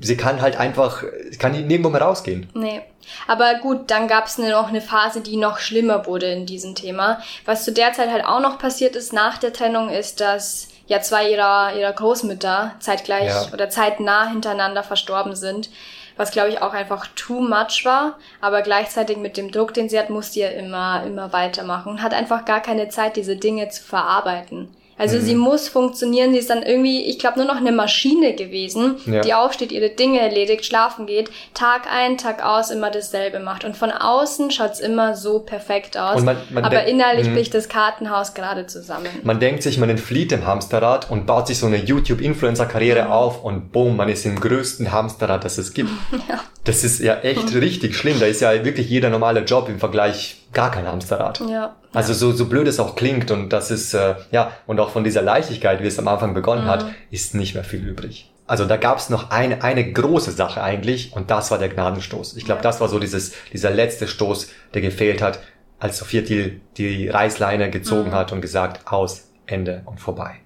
sie 0.00 0.16
kann 0.16 0.40
halt 0.40 0.56
einfach, 0.56 1.02
sie 1.30 1.38
kann 1.38 1.52
nirgendwo 1.52 1.90
mehr 1.90 2.02
rausgehen. 2.02 2.48
Nee. 2.54 2.82
Aber 3.26 3.54
gut, 3.56 3.90
dann 3.90 4.08
gab 4.08 4.26
es 4.26 4.38
noch 4.38 4.68
eine 4.68 4.80
Phase, 4.80 5.20
die 5.20 5.36
noch 5.36 5.58
schlimmer 5.58 6.06
wurde 6.06 6.26
in 6.26 6.46
diesem 6.46 6.74
Thema. 6.74 7.20
Was 7.44 7.64
zu 7.64 7.72
der 7.72 7.92
Zeit 7.92 8.10
halt 8.10 8.24
auch 8.24 8.40
noch 8.40 8.58
passiert 8.58 8.96
ist 8.96 9.12
nach 9.12 9.38
der 9.38 9.52
Trennung, 9.52 9.88
ist, 9.90 10.20
dass 10.20 10.68
ja 10.86 11.00
zwei 11.00 11.30
ihrer, 11.30 11.74
ihrer 11.76 11.92
Großmütter 11.92 12.72
zeitgleich 12.78 13.26
Ja. 13.28 13.46
oder 13.52 13.68
zeitnah 13.70 14.28
hintereinander 14.28 14.82
verstorben 14.82 15.34
sind. 15.34 15.70
Was 16.16 16.30
glaube 16.30 16.50
ich 16.50 16.60
auch 16.60 16.74
einfach 16.74 17.06
too 17.16 17.40
much 17.40 17.84
war, 17.84 18.18
aber 18.40 18.60
gleichzeitig 18.62 19.16
mit 19.16 19.36
dem 19.36 19.50
Druck, 19.50 19.72
den 19.72 19.88
sie 19.88 19.98
hat, 19.98 20.10
musste 20.10 20.34
sie 20.34 20.40
ja 20.40 20.48
immer, 20.48 21.02
immer 21.06 21.32
weitermachen 21.32 21.88
und 21.88 22.02
hat 22.02 22.12
einfach 22.12 22.44
gar 22.44 22.60
keine 22.60 22.88
Zeit, 22.90 23.16
diese 23.16 23.36
Dinge 23.36 23.70
zu 23.70 23.82
verarbeiten. 23.82 24.68
Also 25.02 25.16
Mhm. 25.16 25.22
sie 25.22 25.34
muss 25.34 25.68
funktionieren, 25.68 26.32
sie 26.32 26.38
ist 26.38 26.48
dann 26.48 26.62
irgendwie, 26.62 27.02
ich 27.02 27.18
glaube, 27.18 27.38
nur 27.40 27.48
noch 27.48 27.56
eine 27.56 27.72
Maschine 27.72 28.34
gewesen, 28.34 28.94
Ja. 29.06 29.20
die 29.20 29.34
aufsteht, 29.34 29.72
ihre 29.72 29.88
Dinge 29.90 30.20
erledigt, 30.20 30.64
schlafen 30.64 31.06
geht, 31.06 31.28
Tag 31.54 31.88
ein, 31.92 32.18
Tag 32.18 32.44
aus 32.44 32.70
immer 32.70 32.88
dasselbe 32.90 33.40
macht. 33.40 33.64
Und 33.64 33.76
von 33.76 33.90
außen 33.90 34.52
schaut's 34.52 34.78
immer 34.78 35.16
so 35.16 35.40
perfekt 35.40 35.98
aus, 35.98 36.22
man- 36.22 36.36
man 36.50 36.64
aber 36.64 36.84
innerlich 36.84 37.26
Mhm. 37.28 37.34
bricht 37.34 37.52
das 37.52 37.68
Kartenhaus 37.68 38.34
gerade 38.34 38.68
zusammen. 38.68 39.08
Man 39.24 39.40
denkt 39.40 39.64
sich, 39.64 39.76
man 39.76 39.90
entflieht 39.90 40.30
dem 40.30 40.46
Hamsterrad 40.46 41.10
und 41.10 41.26
baut 41.26 41.48
sich 41.48 41.58
so 41.58 41.66
eine 41.66 41.78
YouTube-Influencer-Karriere 41.78 43.10
auf 43.10 43.42
und 43.42 43.72
boom, 43.72 43.96
man 43.96 44.08
ist 44.08 44.24
im 44.24 44.38
größten 44.38 44.92
Hamsterrad, 44.92 45.44
das 45.44 45.58
es 45.58 45.74
gibt. 45.74 45.90
Das 46.64 46.84
ist 46.84 47.00
ja 47.00 47.16
echt 47.22 47.52
richtig 47.56 47.96
schlimm. 47.96 48.20
Da 48.20 48.26
ist 48.26 48.40
ja 48.40 48.64
wirklich 48.64 48.88
jeder 48.88 49.10
normale 49.10 49.40
Job 49.40 49.68
im 49.68 49.80
Vergleich 49.80 50.36
gar 50.52 50.70
kein 50.70 50.86
Hamsterrad. 50.86 51.40
Ja. 51.48 51.76
Also 51.92 52.12
so, 52.14 52.32
so 52.32 52.46
blöd 52.46 52.66
es 52.68 52.80
auch 52.80 52.94
klingt 52.96 53.30
und 53.30 53.50
das 53.50 53.70
ist, 53.70 53.94
äh, 53.94 54.14
ja, 54.30 54.52
und 54.66 54.80
auch 54.80 54.90
von 54.90 55.04
dieser 55.04 55.22
Leichtigkeit, 55.22 55.82
wie 55.82 55.86
es 55.86 55.98
am 55.98 56.08
Anfang 56.08 56.34
begonnen 56.34 56.66
hat, 56.66 56.86
ist 57.10 57.34
nicht 57.34 57.54
mehr 57.54 57.64
viel 57.64 57.86
übrig. 57.86 58.30
Also 58.46 58.64
da 58.66 58.76
gab 58.76 58.98
es 58.98 59.08
noch 59.08 59.30
eine, 59.30 59.62
eine 59.62 59.92
große 59.92 60.32
Sache 60.32 60.62
eigentlich 60.62 61.12
und 61.14 61.30
das 61.30 61.50
war 61.50 61.58
der 61.58 61.68
Gnadenstoß. 61.68 62.36
Ich 62.36 62.44
glaube, 62.44 62.58
Ja. 62.58 62.62
das 62.62 62.80
war 62.80 62.88
so 62.88 62.98
dieses, 62.98 63.32
dieser 63.52 63.70
letzte 63.70 64.08
Stoß, 64.08 64.48
der 64.74 64.82
gefehlt 64.82 65.22
hat, 65.22 65.38
als 65.78 65.98
Sophia 65.98 66.22
Thiel 66.22 66.60
die 66.76 67.08
Reißleine 67.08 67.70
gezogen 67.70 68.12
hat 68.12 68.32
und 68.32 68.40
gesagt, 68.40 68.92
aus, 68.92 69.28
Ende 69.46 69.82
und 69.86 70.00
vorbei. 70.00 70.36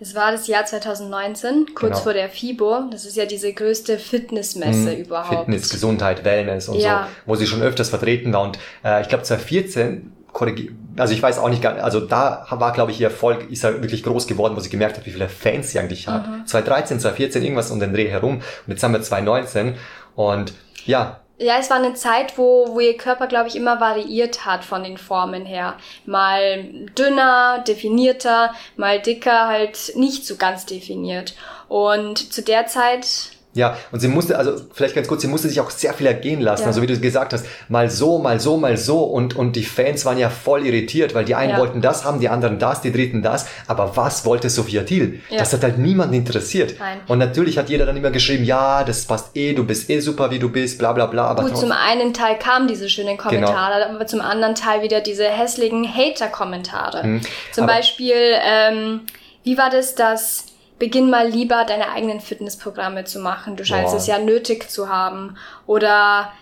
Es 0.00 0.14
war 0.14 0.30
das 0.32 0.46
Jahr 0.46 0.64
2019, 0.64 1.74
kurz 1.74 1.90
Genau. 1.92 2.02
vor 2.02 2.12
der 2.12 2.28
FIBO. 2.28 2.88
Das 2.90 3.04
ist 3.04 3.16
ja 3.16 3.26
diese 3.26 3.52
größte 3.52 3.98
Fitnessmesse 3.98 4.92
überhaupt. 4.94 5.48
Mhm. 5.48 5.52
Fitness, 5.54 5.70
Gesundheit, 5.70 6.24
Wellness 6.24 6.68
und 6.68 6.78
Ja. 6.78 7.08
so, 7.26 7.30
wo 7.32 7.34
sie 7.34 7.46
schon 7.46 7.62
öfters 7.62 7.88
vertreten 7.88 8.32
war. 8.32 8.42
Und 8.42 8.58
äh, 8.84 9.02
ich 9.02 9.08
glaube 9.08 9.24
2014, 9.24 10.12
korrigier- 10.32 10.70
also 10.96 11.12
ich 11.14 11.22
weiß 11.22 11.38
auch 11.38 11.48
nicht, 11.48 11.64
also 11.66 12.00
da 12.00 12.46
war, 12.50 12.72
glaube 12.72 12.92
ich, 12.92 13.00
ihr 13.00 13.08
Erfolg, 13.08 13.50
ist 13.50 13.64
er 13.64 13.82
wirklich 13.82 14.02
groß 14.04 14.26
geworden, 14.28 14.54
wo 14.56 14.60
sie 14.60 14.68
gemerkt 14.68 14.96
hat, 14.98 15.06
wie 15.06 15.10
viele 15.10 15.28
Fans 15.28 15.70
sie 15.72 15.78
eigentlich 15.80 16.06
hat. 16.06 16.26
Mhm. 16.28 16.46
2013, 16.46 17.00
2014, 17.00 17.42
irgendwas 17.42 17.70
um 17.70 17.80
den 17.80 17.92
Dreh 17.92 18.08
herum. 18.08 18.36
Und 18.36 18.42
jetzt 18.68 18.82
haben 18.82 18.92
wir 18.92 19.02
2019 19.02 19.74
und 20.14 20.52
ja, 20.86 21.20
Ja, 21.40 21.56
es 21.58 21.70
war 21.70 21.76
eine 21.76 21.94
Zeit, 21.94 22.36
wo, 22.36 22.74
wo 22.74 22.80
ihr 22.80 22.96
Körper, 22.96 23.28
glaube 23.28 23.46
ich, 23.48 23.54
immer 23.54 23.80
variiert 23.80 24.44
hat 24.44 24.64
von 24.64 24.82
den 24.82 24.98
Formen 24.98 25.46
her. 25.46 25.76
Mal 26.04 26.64
dünner, 26.98 27.60
definierter, 27.60 28.52
mal 28.76 29.00
dicker, 29.00 29.46
halt 29.46 29.92
nicht 29.94 30.26
so 30.26 30.34
ganz 30.34 30.66
definiert. 30.66 31.34
Und 31.68 32.32
zu 32.32 32.42
der 32.42 32.66
Zeit, 32.66 33.30
Ja, 33.58 33.76
und 33.92 34.00
sie 34.00 34.08
musste, 34.08 34.38
also 34.38 34.52
vielleicht 34.72 34.94
ganz 34.94 35.08
kurz, 35.08 35.22
sie 35.22 35.26
musste 35.28 35.48
sich 35.48 35.60
auch 35.60 35.70
sehr 35.70 35.92
viel 35.92 36.06
ergehen 36.06 36.40
lassen. 36.40 36.62
Ja. 36.62 36.68
Also 36.68 36.80
wie 36.80 36.86
du 36.86 36.98
gesagt 36.98 37.32
hast, 37.32 37.44
mal 37.68 37.90
so, 37.90 38.18
mal 38.18 38.38
so, 38.38 38.56
mal 38.56 38.76
so. 38.76 39.02
Und, 39.02 39.34
und 39.36 39.56
die 39.56 39.64
Fans 39.64 40.04
waren 40.04 40.16
ja 40.16 40.30
voll 40.30 40.64
irritiert, 40.64 41.14
weil 41.14 41.24
die 41.24 41.34
einen 41.34 41.50
Ja. 41.50 41.58
wollten 41.58 41.80
das 41.80 42.04
haben, 42.04 42.20
die 42.20 42.28
anderen 42.28 42.58
das, 42.60 42.80
die 42.82 42.92
dritten 42.92 43.20
das. 43.22 43.46
Aber 43.66 43.96
was 43.96 44.24
wollte 44.24 44.48
Sophia 44.48 44.84
Thiel? 44.84 45.20
Ja. 45.28 45.38
Das 45.38 45.52
hat 45.52 45.62
halt 45.64 45.76
niemanden 45.78 46.14
interessiert. 46.14 46.76
Nein. 46.78 47.00
Und 47.08 47.18
natürlich 47.18 47.58
hat 47.58 47.68
jeder 47.68 47.84
dann 47.84 47.96
immer 47.96 48.10
geschrieben, 48.12 48.44
ja, 48.44 48.84
das 48.84 49.04
passt 49.06 49.36
eh, 49.36 49.52
du 49.54 49.64
bist 49.64 49.90
eh 49.90 49.98
super, 50.00 50.30
wie 50.30 50.38
du 50.38 50.50
bist, 50.50 50.78
bla 50.78 50.92
bla 50.92 51.06
bla. 51.06 51.24
Aber 51.26 51.42
gut, 51.42 51.56
zum 51.58 51.72
einen 51.72 52.14
Teil 52.14 52.38
kamen 52.38 52.68
diese 52.68 52.88
schönen 52.88 53.16
Genau. 53.18 53.22
Kommentare, 53.30 53.90
aber 53.90 54.06
zum 54.06 54.20
anderen 54.20 54.54
Teil 54.54 54.82
wieder 54.82 55.00
diese 55.00 55.24
hässlichen 55.28 55.84
Hater-Kommentare. 55.84 57.00
Zum 57.02 57.10
Mhm. 57.10 57.20
Aber- 57.56 57.66
Beispiel, 57.66 58.14
ähm, 58.44 59.00
wie 59.44 59.56
war 59.58 59.70
das, 59.70 59.94
dass 59.94 60.44
beginn 60.78 61.10
mal 61.10 61.28
lieber 61.28 61.64
deine 61.64 61.90
eigenen 61.90 62.20
Fitnessprogramme 62.20 63.04
zu 63.04 63.20
machen. 63.20 63.56
Du 63.56 63.64
scheinst 63.64 63.92
Boah. 63.92 63.98
es 63.98 64.06
ja 64.06 64.18
nötig 64.18 64.70
zu 64.70 64.88
haben. 64.88 65.36
Oder 65.66 66.32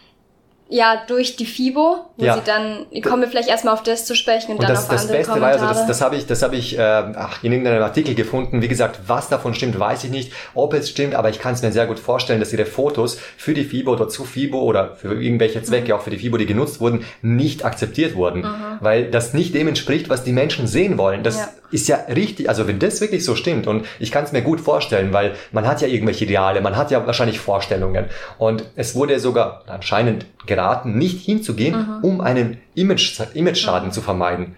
ja, 0.69 1.03
durch 1.07 1.37
die 1.37 1.47
FIBO, 1.47 2.07
wo 2.17 2.25
Ja. 2.25 2.35
sie 2.35 2.41
dann, 2.45 2.87
kommen 3.03 3.23
wir 3.23 3.29
vielleicht 3.29 3.49
erstmal 3.49 3.73
auf 3.75 3.83
das 3.85 4.05
zu 4.05 4.17
sprechen 4.17 4.53
und, 4.53 4.57
Und 4.59 4.63
dann 4.65 4.71
das, 4.71 4.85
auf 4.85 4.89
das 4.91 5.03
andere 5.03 5.19
Beste 5.19 5.33
war, 5.33 5.39
Kommentare. 5.39 5.69
also 5.69 5.81
das, 5.81 5.87
das 5.87 6.01
habe 6.01 6.17
ich, 6.17 6.27
das 6.27 6.43
habe 6.43 6.57
ich 6.57 6.77
äh, 6.77 6.81
ach, 6.83 7.45
in 7.45 7.53
irgendeinem 7.53 7.83
Artikel 7.83 8.15
gefunden. 8.17 8.63
Wie 8.63 8.69
gesagt, 8.69 8.99
was 9.07 9.29
davon 9.29 9.55
stimmt, 9.55 9.79
weiß 9.79 10.03
ich 10.05 10.11
nicht. 10.11 10.33
Ob 10.55 10.75
es 10.75 10.91
stimmt, 10.91 11.15
aber 11.15 11.29
ich 11.31 11.39
kann 11.39 11.55
es 11.55 11.63
mir 11.63 11.71
sehr 11.71 11.87
gut 11.87 12.01
vorstellen, 12.01 12.41
dass 12.41 12.53
ihre 12.53 12.67
Fotos 12.67 13.17
für 13.37 13.55
die 13.55 13.63
FIBO 13.65 13.93
oder 13.93 14.09
zu 14.09 14.25
FIBO 14.25 14.61
oder 14.61 14.97
für 14.97 15.15
irgendwelche 15.23 15.63
Zwecke, 15.63 15.95
auch 15.95 16.01
für 16.03 16.11
die 16.11 16.19
FIBO, 16.19 16.37
die 16.37 16.47
genutzt 16.47 16.81
wurden, 16.81 17.05
nicht 17.23 17.65
akzeptiert 17.65 18.17
wurden. 18.17 18.45
Weil 18.81 19.11
das 19.11 19.35
nicht 19.35 19.55
dem 19.55 19.69
entspricht, 19.69 20.09
was 20.09 20.25
die 20.25 20.33
Menschen 20.33 20.67
sehen 20.67 20.99
wollen. 20.99 21.23
Das 21.23 21.37
Ja. 21.39 21.49
ist 21.71 21.87
ja 21.89 21.97
richtig, 22.09 22.49
also 22.49 22.67
wenn 22.67 22.79
das 22.81 23.01
wirklich 23.01 23.25
so 23.25 23.37
stimmt 23.37 23.67
und 23.67 23.87
ich 24.01 24.11
kann 24.11 24.25
es 24.25 24.33
mir 24.33 24.43
gut 24.43 24.61
vorstellen, 24.61 25.13
weil 25.13 25.35
man 25.53 25.67
hat 25.67 25.81
ja 25.81 25.89
irgendwelche 25.89 26.25
Ideale, 26.25 26.61
man 26.61 26.77
hat 26.77 26.91
ja 26.91 27.07
wahrscheinlich 27.07 27.39
Vorstellungen 27.41 28.07
und 28.39 28.65
es 28.77 28.95
wurde 28.95 29.19
sogar 29.21 29.63
anscheinend 29.67 30.27
geraten, 30.57 30.99
nicht 30.99 31.25
hinzugehen, 31.25 32.01
um 32.03 32.21
einen 32.21 32.59
Image, 32.75 33.21
Image-Schaden 33.35 33.93
zu 33.93 34.01
vermeiden. 34.01 34.57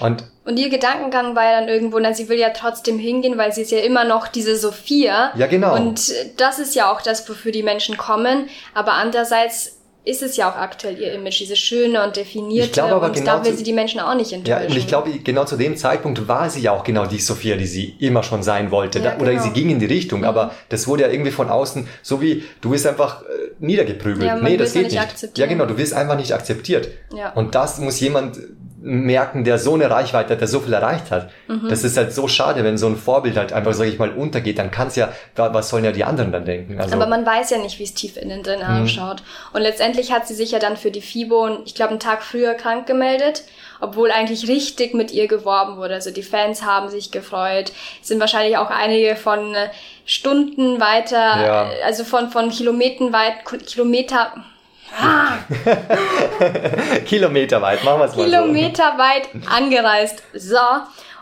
Und 0.00 0.24
Und 0.46 0.58
ihr 0.58 0.68
Gedankengang 0.68 1.34
war 1.34 1.44
ja 1.44 1.60
dann 1.60 1.68
irgendwo, 1.68 1.98
na, 1.98 2.14
sie 2.14 2.28
will 2.28 2.38
ja 2.38 2.50
trotzdem 2.50 3.00
hingehen, 3.00 3.36
weil 3.36 3.52
sie 3.52 3.62
ist 3.62 3.72
ja 3.72 3.78
immer 3.78 4.04
noch 4.04 4.28
diese 4.28 4.56
Sophia. 4.56 5.32
Ja, 5.36 5.48
genau. 5.48 5.74
Und 5.74 6.12
das 6.36 6.60
ist 6.60 6.76
ja 6.76 6.90
auch 6.92 7.02
das, 7.02 7.28
wofür 7.28 7.50
die 7.50 7.64
Menschen 7.64 7.96
kommen. 7.96 8.48
Aber 8.72 8.92
andererseits 8.92 9.75
ist 10.06 10.22
es 10.22 10.36
ja 10.36 10.50
auch 10.50 10.56
aktuell 10.56 10.98
ihr 10.98 11.12
Image, 11.12 11.40
diese 11.40 11.56
schöne 11.56 12.02
und 12.04 12.16
definierte. 12.16 12.66
Ich 12.66 12.72
glaube 12.72 12.94
aber 12.94 13.06
und 13.08 13.14
genau 13.14 13.38
da 13.38 13.44
will 13.44 13.50
zu- 13.52 13.58
sie 13.58 13.64
die 13.64 13.72
Menschen 13.72 14.00
auch 14.00 14.14
nicht 14.14 14.30
Ja, 14.30 14.38
enttäuschen. 14.38 14.70
und 14.70 14.76
ich 14.78 14.86
glaube, 14.86 15.10
genau 15.18 15.44
zu 15.44 15.56
dem 15.56 15.76
Zeitpunkt 15.76 16.26
war 16.28 16.48
sie 16.48 16.60
ja 16.60 16.70
auch 16.72 16.84
genau 16.84 17.06
die 17.06 17.18
Sophia, 17.18 17.56
die 17.56 17.66
sie 17.66 17.96
immer 17.98 18.22
schon 18.22 18.42
sein 18.42 18.70
wollte. 18.70 19.00
Ja, 19.00 19.10
Da- 19.12 19.20
Oder 19.20 19.32
genau. 19.32 19.42
sie 19.42 19.50
ging 19.50 19.68
in 19.68 19.78
die 19.80 19.86
Richtung, 19.86 20.24
aber 20.24 20.52
das 20.68 20.86
wurde 20.86 21.02
ja 21.02 21.08
irgendwie 21.10 21.32
von 21.32 21.50
außen, 21.50 21.88
so 22.02 22.22
wie 22.22 22.44
du 22.60 22.70
wirst 22.70 22.86
einfach 22.86 23.22
äh, 23.22 23.26
niedergeprügelt. 23.58 24.24
Ja, 24.26 24.36
nee, 24.36 24.56
das 24.56 24.74
ja 24.74 24.82
geht 24.82 24.92
nicht 24.92 25.22
nicht. 25.22 25.38
Ja, 25.38 25.46
genau, 25.46 25.66
du 25.66 25.76
wirst 25.76 25.92
einfach 25.92 26.16
nicht 26.16 26.32
akzeptiert. 26.32 26.88
Ja. 27.14 27.32
Und 27.32 27.54
das 27.54 27.78
muss 27.80 27.98
jemand 28.00 28.38
merken, 28.88 29.42
der 29.42 29.58
so 29.58 29.74
eine 29.74 29.90
Reichweite 29.90 30.34
hat, 30.34 30.40
der 30.40 30.46
so 30.48 30.60
viel 30.60 30.72
erreicht 30.72 31.10
hat. 31.10 31.28
Mhm. 31.48 31.68
Das 31.68 31.82
ist 31.82 31.96
halt 31.96 32.12
so 32.14 32.28
schade, 32.28 32.62
wenn 32.62 32.78
so 32.78 32.86
ein 32.86 32.96
Vorbild 32.96 33.36
halt 33.36 33.52
einfach, 33.52 33.72
sage 33.74 33.90
ich 33.90 33.98
mal, 33.98 34.10
untergeht, 34.10 34.58
dann 34.58 34.70
kann's 34.70 34.94
ja, 34.94 35.08
wa- 35.34 35.52
was 35.52 35.68
sollen 35.70 35.84
ja 35.84 35.90
die 35.92 36.04
anderen 36.04 36.30
dann 36.30 36.44
denken? 36.44 36.80
Also, 36.80 36.94
Aber 36.94 37.06
man 37.08 37.26
weiß 37.26 37.50
ja 37.50 37.58
nicht, 37.58 37.78
wie 37.80 37.82
es 37.84 37.94
tief 37.94 38.16
innen 38.16 38.42
drin 38.44 38.62
ausschaut. 38.62 39.22
Und 39.52 39.62
letztendlich 39.62 40.12
hat 40.12 40.28
sie 40.28 40.34
sich 40.34 40.52
ja 40.52 40.58
dann 40.60 40.76
für 40.76 40.90
die 40.92 41.00
FIBO, 41.00 41.58
ich 41.64 41.74
glaube, 41.74 41.90
einen 41.90 42.00
Tag 42.00 42.22
früher 42.22 42.54
krank 42.54 42.86
gemeldet, 42.86 43.42
obwohl 43.80 44.10
eigentlich 44.12 44.46
richtig 44.48 44.94
mit 44.94 45.10
ihr 45.12 45.26
geworben 45.26 45.76
wurde. 45.76 45.94
Also 45.94 46.10
die 46.12 46.22
Fans 46.22 46.62
haben 46.64 46.88
sich 46.88 47.10
gefreut. 47.10 47.72
Es 48.00 48.08
sind 48.08 48.20
wahrscheinlich 48.20 48.56
auch 48.56 48.70
einige 48.70 49.16
von 49.16 49.54
äh, 49.54 49.68
Stunden 50.04 50.80
weiter, 50.80 51.16
Ja. 51.16 51.70
äh, 51.72 51.82
also 51.84 52.04
von, 52.04 52.30
von 52.30 52.50
Kilometern 52.50 53.12
weit, 53.12 53.44
Kilometer, 53.66 54.32
Ah. 54.98 55.38
Kilometerweit, 57.06 57.84
machen 57.84 58.00
wir 58.00 58.04
es 58.06 58.16
mal 58.16 58.24
Kilometerweit 58.24 59.28
angereist. 59.50 60.22
So. 60.34 60.58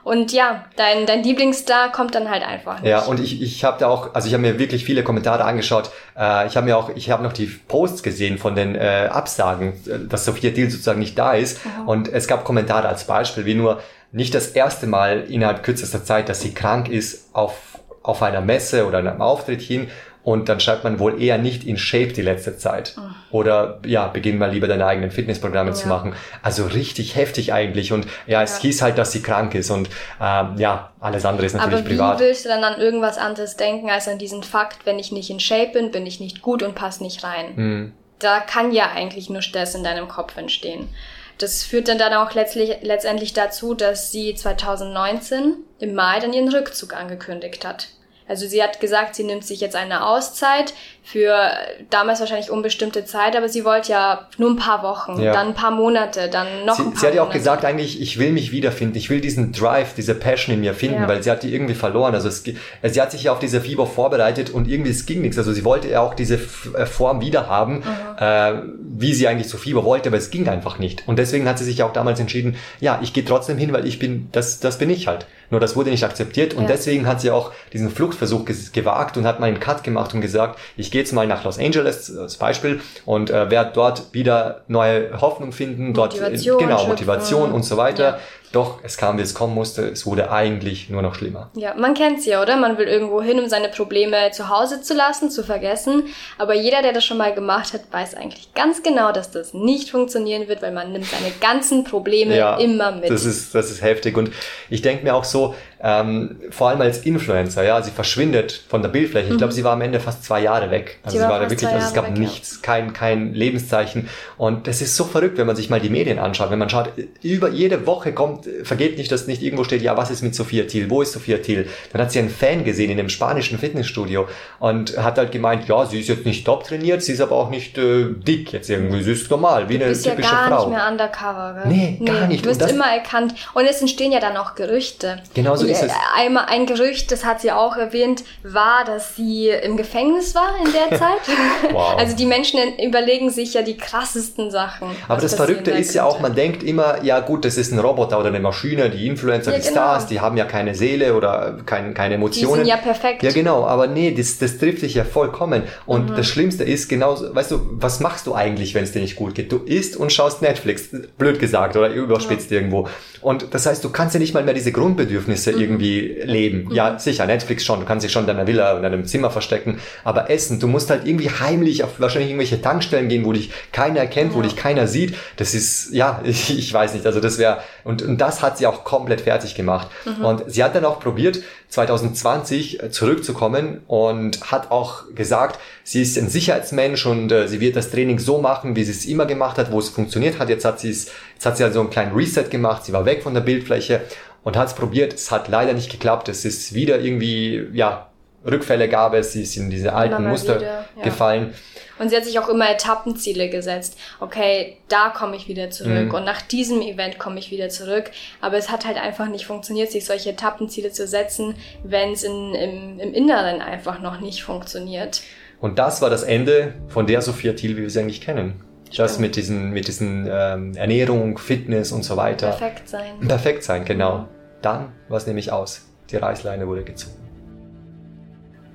Und 0.05 0.33
ja, 0.33 0.67
dein, 0.77 1.07
dein 1.07 1.23
Lieblingsstar 1.23 1.91
kommt 1.91 2.15
dann 2.15 2.31
halt 2.31 2.47
einfach 2.47 2.81
nicht. 2.81 2.91
Ja, 2.91 3.01
und 3.01 3.21
ich, 3.21 3.41
ich 3.41 3.65
habe 3.65 3.79
da 3.81 3.89
auch, 3.89 4.15
also 4.15 4.29
ich 4.29 4.35
habe 4.35 4.43
mir 4.43 4.59
wirklich 4.59 4.85
viele 4.85 5.03
Kommentare 5.03 5.45
angeschaut. 5.45 5.91
Äh, 6.17 6.47
ich 6.47 6.57
habe 6.57 6.67
mir 6.67 6.77
auch, 6.77 6.91
ich 6.95 7.11
habe 7.11 7.23
noch 7.23 7.33
die 7.33 7.47
Posts 7.47 8.03
gesehen 8.03 8.37
von 8.37 8.55
den 8.55 8.75
äh, 8.75 9.09
Absagen, 9.11 9.73
äh, 9.87 10.07
dass 10.07 10.27
Sophia 10.27 10.51
Thiel 10.51 10.71
sozusagen 10.71 10.99
nicht 10.99 11.19
da 11.19 11.33
ist. 11.33 11.65
Mhm. 11.65 11.89
Und 11.89 12.13
es 12.13 12.29
gab 12.29 12.45
Kommentare 12.45 12.87
als 12.87 13.05
Beispiel, 13.05 13.47
wie 13.47 13.55
nur 13.55 13.81
nicht 14.13 14.35
das 14.35 14.49
erste 14.49 14.87
Mal 14.87 15.25
innerhalb 15.29 15.63
kürzester 15.63 16.05
Zeit, 16.05 16.29
dass 16.29 16.43
sie 16.43 16.53
krank 16.53 16.91
ist 16.91 17.35
auf, 17.35 17.55
auf 18.03 18.23
einer 18.23 18.43
Messe 18.43 18.87
oder 18.87 18.99
einem 18.99 19.23
Auftritt 19.23 19.63
hin 19.63 19.89
und 20.25 20.49
dann 20.49 20.59
schreibt 20.59 20.85
man 20.85 20.99
wohl 20.99 21.23
eher 21.23 21.37
nicht 21.37 21.65
in 21.65 21.77
Shape 21.77 22.15
die 22.15 22.23
letzte 22.23 22.57
Zeit. 22.57 22.97
Oh. 22.97 23.39
Oder 23.39 23.79
ja, 23.85 24.09
beginn 24.09 24.39
mal 24.39 24.51
lieber 24.51 24.67
deine 24.67 24.87
eigenen 24.87 25.11
Fitnessprogramme 25.11 25.71
ja. 25.71 25.77
zu 25.77 25.87
machen. 25.87 26.15
Also 26.43 26.65
richtig 26.65 27.15
heftig 27.15 27.53
eigentlich. 27.53 27.93
Und 27.93 28.07
ja, 28.27 28.43
es 28.43 28.57
ja. 28.57 28.63
hieß 28.63 28.83
halt, 28.83 28.97
dass 28.97 29.13
sie 29.13 29.23
krank 29.23 29.55
ist. 29.55 29.71
Und 29.71 29.91
ähm, 30.21 30.55
ja, 30.57 30.93
alles 30.99 31.27
andere 31.27 31.45
ist 31.45 31.53
natürlich 31.53 31.81
Aber 31.81 31.85
wie 31.85 31.91
privat. 31.91 32.19
wie 32.19 32.25
willst 32.25 32.47
du 32.47 32.49
dann 32.49 32.65
an 32.65 32.81
irgendwas 32.81 33.19
anderes 33.19 33.57
denken 33.57 33.91
als 33.91 34.09
an 34.09 34.19
diesen 34.19 34.43
Fakt, 34.43 34.87
wenn 34.87 34.99
ich 34.99 35.13
nicht 35.13 35.29
in 35.29 35.41
Shape 35.41 35.73
bin, 35.75 35.91
bin 35.91 36.07
ich 36.07 36.21
nicht 36.21 36.41
gut 36.41 36.63
und 36.63 36.75
passe 36.75 37.03
nicht 37.03 37.23
rein. 37.23 37.47
Mhm. 37.55 37.93
Da 38.19 38.41
kann 38.41 38.73
ja 38.73 38.91
eigentlich 38.95 39.29
nur 39.29 39.43
Stress 39.43 39.75
in 39.75 39.85
deinem 39.85 40.09
Kopf 40.09 40.39
entstehen. 40.39 40.89
Das 41.37 41.65
führt 41.65 41.89
dann, 41.89 41.99
dann 41.99 42.15
auch 42.15 42.33
letztlich, 42.33 42.79
letztendlich 42.81 43.35
dazu, 43.35 43.75
dass 43.75 44.11
sie 44.11 44.35
2019 44.35 45.57
im 45.81 45.95
Mai 45.95 46.21
dann 46.21 46.33
ihren 46.33 46.49
Rückzug 46.49 46.95
angekündigt 46.95 47.67
hat. 47.67 47.89
Also 48.27 48.47
sie 48.47 48.63
hat 48.63 48.81
gesagt, 48.81 49.15
sie 49.15 49.25
nimmt 49.25 49.45
sich 49.45 49.61
jetzt 49.61 49.77
eine 49.77 50.07
Auszeit 50.07 50.75
für 51.07 51.51
damals 51.91 52.21
wahrscheinlich 52.21 52.51
unbestimmte 52.51 53.05
Zeit, 53.05 53.37
aber 53.37 53.51
sie 53.51 53.67
wollte 53.67 53.93
ja 53.93 54.27
nur 54.39 54.49
ein 54.49 54.57
paar 54.57 54.83
Wochen, 54.83 55.21
ja. 55.21 55.35
dann 55.35 55.49
ein 55.49 55.55
paar 55.55 55.71
Monate, 55.71 56.31
dann 56.31 56.65
noch 56.65 56.77
sie, 56.77 56.83
ein 56.83 56.93
paar 56.93 57.01
Sie 57.01 57.07
hat 57.07 57.15
ja 57.15 57.23
auch 57.23 57.31
gesagt, 57.31 57.67
eigentlich, 57.67 58.01
ich 58.01 58.19
will 58.19 58.33
mich 58.33 58.53
wiederfinden, 58.53 58.97
ich 58.97 59.11
will 59.11 59.21
diesen 59.21 59.53
Drive, 59.53 59.95
diese 59.95 60.15
Passion 60.15 60.55
in 60.55 60.63
mir 60.63 60.73
finden, 60.73 61.03
ja. 61.03 61.09
weil 61.09 61.23
sie 61.23 61.31
hat 61.31 61.43
die 61.43 61.55
irgendwie 61.55 61.75
verloren. 61.75 62.15
Also 62.15 62.29
es, 62.29 62.43
sie 62.43 63.01
hat 63.01 63.11
sich 63.11 63.25
ja 63.25 63.33
auf 63.33 63.39
diese 63.39 63.61
Fieber 63.61 63.87
vorbereitet 63.87 64.49
und 64.49 64.67
irgendwie 64.67 64.93
es 64.93 65.05
ging 65.05 65.21
nichts. 65.21 65.37
Also 65.37 65.53
sie 65.53 65.63
wollte 65.63 65.91
ja 65.91 66.01
auch 66.01 66.15
diese 66.15 66.37
äh, 66.37 66.87
Form 66.87 67.21
wieder 67.21 67.49
haben, 67.49 67.81
mhm. 67.81 67.85
äh, 68.19 68.53
wie 68.79 69.13
sie 69.13 69.29
eigentlich 69.29 69.49
zu 69.49 69.59
Fieber 69.59 69.85
wollte, 69.85 70.09
aber 70.09 70.17
es 70.17 70.31
ging 70.31 70.49
einfach 70.49 70.79
nicht. 70.79 71.07
Und 71.07 71.19
deswegen 71.19 71.47
hat 71.47 71.59
sie 71.59 71.65
sich 71.65 71.83
auch 71.83 71.93
damals 71.93 72.19
entschieden, 72.19 72.57
ja, 72.81 72.99
ich 73.03 73.13
gehe 73.13 73.27
trotzdem 73.27 73.59
hin, 73.59 73.75
weil 73.75 73.87
ich 73.87 73.99
bin, 73.99 74.29
das, 74.33 74.59
das 74.59 74.79
bin 74.79 74.89
ich 74.89 75.07
halt. 75.07 75.27
Nur 75.51 75.61
das 75.61 75.77
wurde 75.77 75.91
nicht 75.91 76.05
akzeptiert 76.05 76.55
und 76.55 76.63
ja. 76.63 76.69
deswegen 76.69 77.07
hat 77.07 77.21
sie 77.21 77.31
auch 77.31 77.53
diesen 77.73 77.91
Fluchtversuch 77.91 78.47
gewagt 78.73 79.19
und 79.19 79.27
hat 79.27 79.39
mal 79.39 79.47
einen 79.47 79.61
Cut 79.61 79.85
gemacht 79.85 80.15
und 80.15 80.23
gesagt, 80.23 80.59
ich 80.77 80.91
gehe 80.95 81.01
jetzt 81.01 81.13
mal 81.13 81.27
nach 81.27 81.43
Los 81.43 81.59
Angeles 81.59 82.17
als 82.17 82.37
Beispiel 82.37 82.81
und 83.05 83.29
äh, 83.29 83.51
werde 83.51 83.73
dort 83.75 84.15
wieder 84.15 84.61
neue 84.69 85.21
Hoffnung 85.21 85.51
finden, 85.51 85.93
dort 85.93 86.13
Motivation, 86.13 86.57
genau 86.57 86.87
Motivation 86.87 87.51
und 87.51 87.65
so 87.65 87.77
weiter. 87.77 88.05
Ja. 88.05 88.19
Doch 88.55 88.79
es 88.85 88.97
kam, 88.97 89.19
wie 89.19 89.23
es 89.23 89.35
kommen 89.35 89.53
musste. 89.53 89.83
Es 89.89 90.07
wurde 90.07 90.31
eigentlich 90.31 90.89
nur 90.89 91.03
noch 91.03 91.17
schlimmer. 91.17 91.51
Ja, 91.55 91.75
man 91.75 91.95
kennt's 91.95 92.25
ja, 92.25 92.41
oder? 92.41 92.57
Man 92.57 92.79
will 92.79 92.87
irgendwo 92.87 93.21
hin, 93.21 93.41
um 93.41 93.49
seine 93.49 93.69
Probleme 93.69 94.31
zu 94.31 94.49
Hause 94.49 94.81
zu 94.81 94.95
lassen, 94.95 95.29
zu 95.29 95.43
vergessen. 95.43 96.05
Aber 96.39 96.55
jeder, 96.55 96.81
der 96.81 96.93
das 96.93 97.05
schon 97.05 97.19
mal 97.19 97.35
gemacht 97.35 97.73
hat, 97.73 97.81
weiß 97.91 98.15
eigentlich 98.15 98.55
ganz 98.55 98.85
genau, 98.85 99.11
dass 99.11 99.33
das 99.33 99.55
nicht 99.55 99.91
funktionieren 99.91 100.47
wird, 100.47 100.63
weil 100.63 100.71
man 100.71 100.93
nimmt 100.93 101.07
seine 101.07 101.33
ganzen 101.41 101.83
Probleme 101.83 102.37
ja, 102.37 102.57
immer 102.59 102.93
mit. 102.93 103.11
Das 103.11 103.25
ist, 103.25 103.57
das 103.57 103.73
ist 103.73 103.83
heftig. 103.83 104.17
Und 104.17 104.31
ich 104.71 104.83
denke 104.83 105.03
mir 105.03 105.17
auch 105.17 105.25
so, 105.25 105.57
ähm, 105.87 106.37
vor 106.49 106.71
allem 106.71 106.81
als 106.81 107.05
Influencer, 107.05 107.63
ja, 107.63 107.83
sie 107.83 107.91
verschwindet 107.91 108.65
von 108.69 108.81
der 108.81 108.89
Bildfläche. 108.89 109.27
Ich 109.27 109.35
mhm. 109.35 109.39
glaube, 109.39 109.53
sie 109.53 109.65
war 109.65 109.73
am 109.73 109.83
Ende 109.83 110.01
fast 110.01 110.25
zwei 110.25 110.41
Jahre 110.41 110.71
weg. 110.71 110.99
Also 111.03 111.19
sie, 111.19 111.23
sie 111.23 111.29
war, 111.29 111.41
da 111.41 111.51
wirklich, 111.51 111.69
also 111.69 111.87
es 111.87 111.93
gab 111.93 112.07
weg, 112.07 112.19
nichts, 112.19 112.63
kein, 112.63 112.95
kein 112.95 113.35
Lebenszeichen. 113.35 114.09
Und 114.39 114.67
das 114.67 114.81
ist 114.81 114.97
so 114.97 115.05
verrückt, 115.05 115.37
wenn 115.37 115.47
man 115.47 115.57
sich 115.57 115.69
mal 115.69 115.81
die 115.81 115.91
Medien 115.91 116.19
anschaut. 116.19 116.51
Wenn 116.51 116.59
man 116.59 116.71
schaut, 116.71 116.91
über 117.23 117.51
jede 117.51 117.87
Woche 117.87 118.15
kommt, 118.15 118.44
vergeht 118.63 118.99
nicht, 118.99 119.11
dass 119.11 119.27
nicht 119.27 119.43
irgendwo 119.43 119.65
steht, 119.65 119.83
ja, 119.83 119.97
was 119.97 120.11
ist 120.11 120.23
mit 120.23 120.35
Sophia 120.35 120.65
Thiel? 120.65 120.91
Wo 120.91 121.03
ist 121.03 121.13
Sophia 121.13 121.39
Thiel? 121.39 121.69
Dann 121.93 122.03
hat 122.03 122.13
sie 122.13 122.19
einen 122.19 122.31
Fan 122.31 122.65
gesehen 122.65 122.91
in 122.91 122.99
einem 122.99 123.09
spanischen 123.09 123.59
Fitnessstudio 123.59 124.27
und 124.59 124.97
hat 124.97 125.19
halt 125.19 125.33
gemeint, 125.33 125.69
ja, 125.69 125.87
sie 125.87 126.01
ist 126.01 126.09
jetzt 126.09 126.25
nicht 126.25 126.45
top 126.45 126.65
trainiert, 126.65 127.03
sie 127.03 127.13
ist 127.13 127.21
aber 127.21 127.37
auch 127.37 127.51
nicht 127.51 127.79
äh, 127.79 128.07
dick 128.11 128.53
jetzt 128.53 128.71
irgendwie, 128.71 129.03
sie 129.03 129.13
ist 129.13 129.31
normal, 129.31 129.69
wie 129.69 129.79
du 129.79 129.85
eine 129.85 129.93
bist 129.93 130.05
typische 130.05 130.23
ja 130.23 130.49
gar 130.49 130.49
Frau. 130.49 130.69
nicht 130.69 130.77
mehr 130.77 130.89
undercover, 130.89 131.61
gell? 131.63 131.73
Nee, 131.73 131.97
nee 132.01 132.07
gar 132.07 132.27
nicht. 132.27 132.45
Du 132.45 132.51
wirst 132.51 132.71
immer 132.71 132.87
erkannt. 132.87 133.35
Und 133.55 133.67
es 133.67 133.81
entstehen 133.81 134.13
ja 134.13 134.21
dann 134.21 134.37
auch 134.37 134.55
Gerüchte. 134.55 135.23
Genau 135.35 135.57
so 135.57 135.67
ist 135.67 135.83
es. 135.83 135.93
Einmal 136.17 136.47
ein 136.47 136.67
Gerücht, 136.67 137.11
das 137.13 137.25
hat 137.25 137.41
sie 137.41 137.53
auch 137.53 137.77
erwähnt, 137.77 138.25
war, 138.43 138.85
dass 138.85 139.17
sie 139.17 139.49
im 139.49 139.77
Gefängnis 139.77 140.35
war 140.35 140.55
in 140.65 140.73
der 140.73 140.99
Zeit. 140.99 141.73
wow. 141.73 141.97
Also 141.99 142.17
die 142.17 142.27
Menschen 142.27 142.61
überlegen 142.79 143.31
sich 143.31 143.55
ja 143.55 143.63
die 143.63 143.77
krassesten 143.77 144.51
Sachen. 144.51 144.89
Aber 145.09 145.21
das 145.21 145.35
Verrückte 145.35 145.71
ist 145.71 145.95
ja 145.95 146.05
auch, 146.05 146.21
man 146.21 146.35
denkt 146.35 146.63
immer, 146.63 147.03
ja 147.03 147.21
gut, 147.21 147.45
das 147.45 147.57
ist 147.57 147.73
ein 147.73 147.79
Roboter 147.79 148.19
oder 148.25 148.35
eine 148.35 148.41
Maschine, 148.41 148.91
die 148.91 149.07
Influencer, 149.07 149.53
ja, 149.53 149.59
die 149.59 149.63
genau. 149.63 149.73
Stars, 149.73 150.07
die 150.07 150.21
haben 150.21 150.37
ja 150.37 150.45
keine 150.45 150.75
Seele 150.75 151.15
oder 151.15 151.59
kein, 151.67 151.95
keine 151.95 152.15
Emotionen. 152.15 152.65
Die 152.65 152.69
sind 152.69 152.69
ja 152.69 152.77
perfekt. 152.77 153.23
Ja 153.23 153.33
genau, 153.33 153.65
aber 153.65 153.87
nee, 153.87 154.13
das, 154.13 154.39
das 154.39 154.59
trifft 154.59 154.81
sich 154.81 154.95
ja 154.95 155.05
vollkommen. 155.05 155.65
Und 155.87 156.11
mhm. 156.11 156.17
das 156.17 156.27
Schlimmste 156.27 156.65
ist 156.65 156.89
genauso, 156.89 157.35
weißt 157.35 157.51
du, 157.51 157.61
was 157.73 158.01
machst 158.01 158.27
du 158.27 158.35
eigentlich, 158.35 158.75
wenn 158.75 158.85
es 158.85 158.93
dir 158.93 159.03
nicht 159.03 159.17
gut 159.17 159.35
geht? 159.35 159.53
Du 159.53 159.59
isst 159.59 159.97
und 159.97 160.13
schaust 160.13 160.43
Netflix, 160.43 160.89
blöd 161.19 161.39
gesagt 161.39 161.77
oder 161.77 161.91
überspitzt 161.91 162.51
ja. 162.51 162.59
irgendwo. 162.59 162.89
Und 163.21 163.55
das 163.55 163.67
heißt, 163.67 163.83
du 163.85 163.91
kannst 163.91 164.15
ja 164.15 164.21
nicht 164.21 164.35
mal 164.35 164.43
mehr 164.43 164.55
diese 164.55 164.73
Grundbedürfnisse 164.73 165.53
mhm. 165.53 165.61
irgendwie 165.61 166.01
leben. 166.25 166.65
Mhm. 166.65 166.73
Ja, 166.73 166.99
sicher, 166.99 167.27
Netflix 167.27 167.65
schon, 167.65 167.81
du 167.81 167.87
kannst 167.87 168.05
dich 168.05 168.13
schon 168.13 168.23
in 168.23 168.29
deiner 168.29 168.47
Villa 168.47 168.77
in 168.77 168.83
deinem 168.83 169.05
Zimmer 169.05 169.31
verstecken, 169.31 169.79
aber 170.05 170.31
Essen, 170.31 170.61
du 170.61 170.69
musst 170.69 170.91
halt 170.91 171.07
irgendwie 171.07 171.31
heimlich 171.31 171.85
auf 171.85 172.01
wahrscheinlich 172.01 172.31
irgendwelche 172.31 172.61
Tankstellen 172.61 173.09
gehen, 173.09 173.25
wo 173.25 173.33
dich 173.33 173.51
keiner 173.73 174.01
erkennt, 174.01 174.35
wo 174.35 174.43
dich 174.43 174.57
keiner 174.57 174.87
sieht. 174.87 175.15
Das 175.37 175.55
ist, 175.55 175.93
ja, 175.93 176.21
ich, 176.25 176.57
ich 176.59 176.73
weiß 176.73 176.95
nicht, 176.95 177.07
also 177.07 177.21
das 177.21 177.39
wäre, 177.39 177.59
und, 177.83 178.03
und 178.03 178.14
das 178.21 178.43
hat 178.43 178.59
sie 178.59 178.67
auch 178.67 178.85
komplett 178.85 179.23
fertig 179.23 179.55
gemacht. 179.55 179.89
Mhm. 180.05 180.25
Und 180.25 180.43
sie 180.47 180.63
hat 180.63 180.75
dann 180.75 180.85
auch 180.85 181.01
probiert, 181.01 181.43
2020 181.69 182.83
äh, 182.83 182.91
zurückzukommen 182.91 183.81
und 183.87 184.51
hat 184.51 184.71
auch 184.71 185.15
gesagt, 185.15 185.59
sie 185.83 186.03
ist 186.03 186.17
ein 186.19 186.29
Sicherheitsmensch 186.29 187.07
und 187.07 187.33
äh, 187.33 187.49
sie 187.49 187.61
wird 187.61 187.77
das 187.77 187.91
Training 187.91 188.19
so 188.19 188.41
machen, 188.41 188.77
wie 188.77 188.85
sie 188.85 188.93
es 188.93 189.07
immer 189.07 189.27
gemacht 189.27 189.59
hat, 189.59 189.73
wo 189.73 189.79
es 189.79 189.89
funktioniert 189.89 190.39
hat. 190.39 190.49
Jetzt 190.49 190.65
hat 190.65 190.81
sie 190.81 190.91
es, 190.91 191.11
jetzt 191.35 191.47
hat 191.47 191.57
sie 191.57 191.65
also 191.65 191.81
einen 191.81 191.91
kleinen 191.91 192.15
Reset 192.15 192.45
gemacht, 192.51 192.85
sie 192.85 192.93
war 192.93 193.05
weg 193.07 193.23
von 193.23 193.35
der 193.35 193.41
Bildfläche 193.41 194.03
und 194.45 194.57
hat 194.57 194.69
es 194.69 194.75
probiert. 194.75 195.15
Es 195.15 195.31
hat 195.31 195.49
leider 195.49 195.73
nicht 195.73 195.91
geklappt. 195.91 196.29
Es 196.29 196.45
ist 196.45 196.75
wieder 196.75 197.01
irgendwie, 197.01 197.67
ja, 197.73 198.11
Rückfälle 198.47 198.89
gab 198.89 199.15
es, 199.15 199.33
sie 199.33 199.43
ist 199.43 199.57
in 199.57 199.71
diese 199.71 199.93
alten 199.93 200.27
Muster 200.29 200.57
wieder, 200.57 200.85
ja. 200.97 201.03
gefallen. 201.03 201.55
Und 201.99 202.09
sie 202.11 202.17
hat 202.17 202.25
sich 202.25 202.39
auch 202.39 202.49
immer 202.49 202.69
Etappenziele 202.71 203.49
gesetzt. 203.49 203.97
Okay, 204.21 204.79
da 204.89 205.11
komme 205.11 205.37
ich 205.37 205.49
wieder 205.49 205.71
zurück 205.71 206.09
mhm. 206.09 206.15
und 206.15 206.25
nach 206.25 206.43
diesem 206.43 206.83
Event 206.83 207.19
komme 207.19 207.39
ich 207.39 207.51
wieder 207.51 207.69
zurück. 207.69 208.11
Aber 208.41 208.57
es 208.57 208.71
hat 208.71 208.85
halt 208.85 208.97
einfach 208.97 209.29
nicht 209.29 209.47
funktioniert, 209.47 209.93
sich 209.93 210.05
solche 210.05 210.31
Etappenziele 210.31 210.91
zu 210.91 211.07
setzen, 211.07 211.55
wenn 211.85 212.13
es 212.13 212.25
im, 212.25 212.55
im 212.55 213.15
Inneren 213.15 213.61
einfach 213.61 214.01
noch 214.01 214.21
nicht 214.21 214.43
funktioniert. 214.43 215.23
Und 215.61 215.79
das 215.79 216.03
war 216.03 216.11
das 216.11 216.25
Ende 216.25 216.75
von 216.89 217.07
der 217.07 217.23
Sophia 217.23 217.53
Thiel, 217.53 217.77
wie 217.77 217.83
wir 217.83 217.91
sie 217.91 218.01
eigentlich 218.01 218.21
kennen. 218.21 218.63
Das 218.97 219.19
mit 219.19 219.35
diesen, 219.35 219.71
mit 219.71 219.89
diesen 219.89 220.29
ähm, 220.31 220.77
Ernährung, 220.77 221.39
Fitness 221.39 221.91
und 221.91 222.05
so 222.05 222.17
weiter. 222.17 222.51
Perfekt 222.51 222.89
sein. 222.89 223.19
Perfekt 223.27 223.65
sein, 223.65 223.85
genau. 223.85 224.29
Dann 224.63 224.93
war 225.09 225.19
es 225.19 225.27
nämlich 225.27 225.51
aus. 225.51 225.89
Die 226.11 226.17
Reißleine 226.17 226.69
wurde 226.69 226.85
gezogen. 226.85 227.24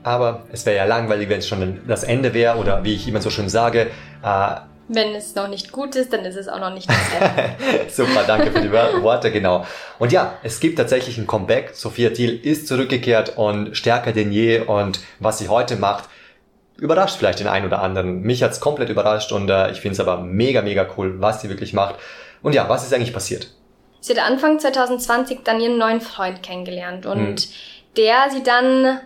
Aber 0.04 0.44
es 0.52 0.66
wäre 0.66 0.78
ja 0.78 0.86
langweilig, 0.86 1.30
wenn 1.30 1.40
es 1.40 1.48
schon 1.48 1.82
das 1.88 2.04
Ende 2.04 2.34
wäre 2.34 2.58
oder 2.58 2.84
wie 2.84 2.96
ich 2.96 3.08
immer 3.08 3.22
so 3.22 3.30
schön 3.30 3.50
sage, 3.50 3.88
äh, 4.24 4.56
wenn 4.92 5.14
es 5.14 5.36
noch 5.36 5.48
nicht 5.48 5.72
gut 5.72 5.96
ist, 5.96 6.12
dann 6.12 6.26
ist 6.26 6.36
es 6.36 6.48
auch 6.48 6.60
noch 6.60 6.74
nicht 6.74 6.90
das 6.90 6.98
Ende. 7.14 7.90
Super, 7.90 8.24
danke 8.26 8.52
für 8.52 8.60
die 8.60 8.72
Worte, 8.72 9.32
genau. 9.32 9.64
Und 10.00 10.12
ja, 10.12 10.34
es 10.42 10.60
gibt 10.60 10.80
tatsächlich 10.80 11.20
ein 11.20 11.28
Comeback. 11.28 11.76
Sophia 11.76 12.10
Thiel 12.10 12.40
ist 12.44 12.68
zurückgekehrt 12.68 13.38
und 13.38 13.78
stärker 13.78 14.14
denn 14.14 14.32
je 14.32 14.62
und 14.62 15.00
was 15.20 15.38
sie 15.38 15.48
heute 15.48 15.76
macht, 15.76 16.10
überrascht 16.78 17.18
vielleicht 17.18 17.40
den 17.40 17.48
einen 17.48 17.68
oder 17.68 17.84
anderen. 17.84 18.22
Mich 18.22 18.42
hat's 18.42 18.60
komplett 18.60 18.90
überrascht 18.90 19.32
und 19.32 19.48
äh, 19.50 19.70
ich 19.70 19.80
finde 19.80 19.94
es 19.94 20.00
aber 20.00 20.22
mega, 20.22 20.64
mega 20.64 20.88
cool, 20.98 21.22
was 21.22 21.42
sie 21.42 21.50
wirklich 21.50 21.74
macht. 21.74 21.96
Und 22.42 22.56
ja, 22.56 22.68
was 22.68 22.84
ist 22.84 22.92
eigentlich 22.92 23.14
passiert? 23.14 23.52
Sie 24.02 24.18
hat 24.18 24.26
Anfang 24.26 24.60
2020 24.60 25.42
dann 25.44 25.60
ihren 25.60 25.78
neuen 25.78 26.02
Freund 26.02 26.42
kennengelernt 26.42 27.06
und 27.06 27.42
hm. 27.42 27.50
der 27.96 28.32
sie 28.32 28.42
dann 28.42 29.02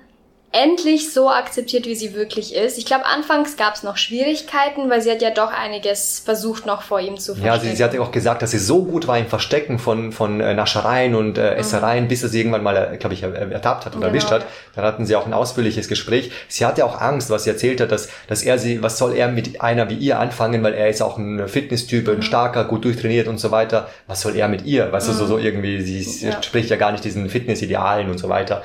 endlich 0.53 1.11
so 1.11 1.31
akzeptiert, 1.31 1.87
wie 1.87 1.95
sie 1.95 2.13
wirklich 2.13 2.53
ist. 2.53 2.77
Ich 2.77 2.85
glaube, 2.85 3.07
anfangs 3.07 3.57
gab 3.57 3.73
es 3.73 3.81
noch 3.81 3.97
Schwierigkeiten, 3.97 4.87
weil 4.87 5.01
sie 5.01 5.09
hat 5.09 5.23
ja 5.23 5.31
doch 5.31 5.51
einiges 5.51 6.21
versucht, 6.23 6.67
noch 6.67 6.83
vor 6.83 6.99
ihm 6.99 7.17
zu 7.17 7.33
verstecken. 7.33 7.47
Ja, 7.47 7.59
sie, 7.59 7.75
sie 7.75 7.83
hat 7.83 7.95
ja 7.95 8.01
auch 8.01 8.11
gesagt, 8.11 8.43
dass 8.43 8.51
sie 8.51 8.59
so 8.59 8.83
gut 8.83 9.07
war 9.07 9.17
im 9.17 9.25
Verstecken 9.25 9.79
von, 9.79 10.11
von 10.11 10.39
äh, 10.41 10.53
Naschereien 10.53 11.15
und 11.15 11.39
äh, 11.39 11.55
Essereien, 11.55 12.03
mhm. 12.03 12.07
bis 12.07 12.21
er 12.21 12.29
sie 12.29 12.37
irgendwann 12.37 12.61
mal, 12.61 12.93
äh, 12.93 12.97
glaube 12.97 13.15
ich, 13.15 13.23
ertappt 13.23 13.87
hat 13.87 13.93
oder 13.93 14.01
genau. 14.01 14.07
erwischt 14.07 14.29
hat. 14.29 14.45
Dann 14.75 14.85
hatten 14.85 15.07
sie 15.07 15.15
auch 15.15 15.25
ein 15.25 15.33
ausführliches 15.33 15.87
Gespräch. 15.87 16.31
Sie 16.47 16.67
hatte 16.67 16.85
auch 16.85 17.01
Angst, 17.01 17.31
was 17.31 17.45
sie 17.45 17.49
erzählt 17.49 17.81
hat, 17.81 17.91
dass, 17.91 18.09
dass 18.27 18.43
er 18.43 18.59
sie, 18.59 18.83
was 18.83 18.99
soll 18.99 19.15
er 19.15 19.29
mit 19.29 19.59
einer 19.59 19.89
wie 19.89 19.95
ihr 19.95 20.19
anfangen, 20.19 20.61
weil 20.61 20.75
er 20.75 20.87
ist 20.87 21.01
auch 21.01 21.17
ein 21.17 21.47
Fitnesstyp, 21.47 22.05
mhm. 22.07 22.17
ein 22.17 22.21
starker, 22.21 22.65
gut 22.65 22.85
durchtrainiert 22.85 23.27
und 23.27 23.39
so 23.39 23.49
weiter. 23.49 23.89
Was 24.05 24.21
soll 24.21 24.35
er 24.35 24.47
mit 24.49 24.65
ihr? 24.65 24.91
Weißt 24.91 25.07
mhm. 25.07 25.13
du, 25.13 25.17
so, 25.17 25.25
so 25.25 25.37
irgendwie, 25.39 25.81
sie, 25.81 26.03
sie 26.03 26.27
ja. 26.27 26.43
spricht 26.43 26.69
ja 26.69 26.75
gar 26.75 26.91
nicht 26.91 27.03
diesen 27.03 27.27
Fitnessidealen 27.27 28.11
und 28.11 28.19
so 28.19 28.29
weiter. 28.29 28.61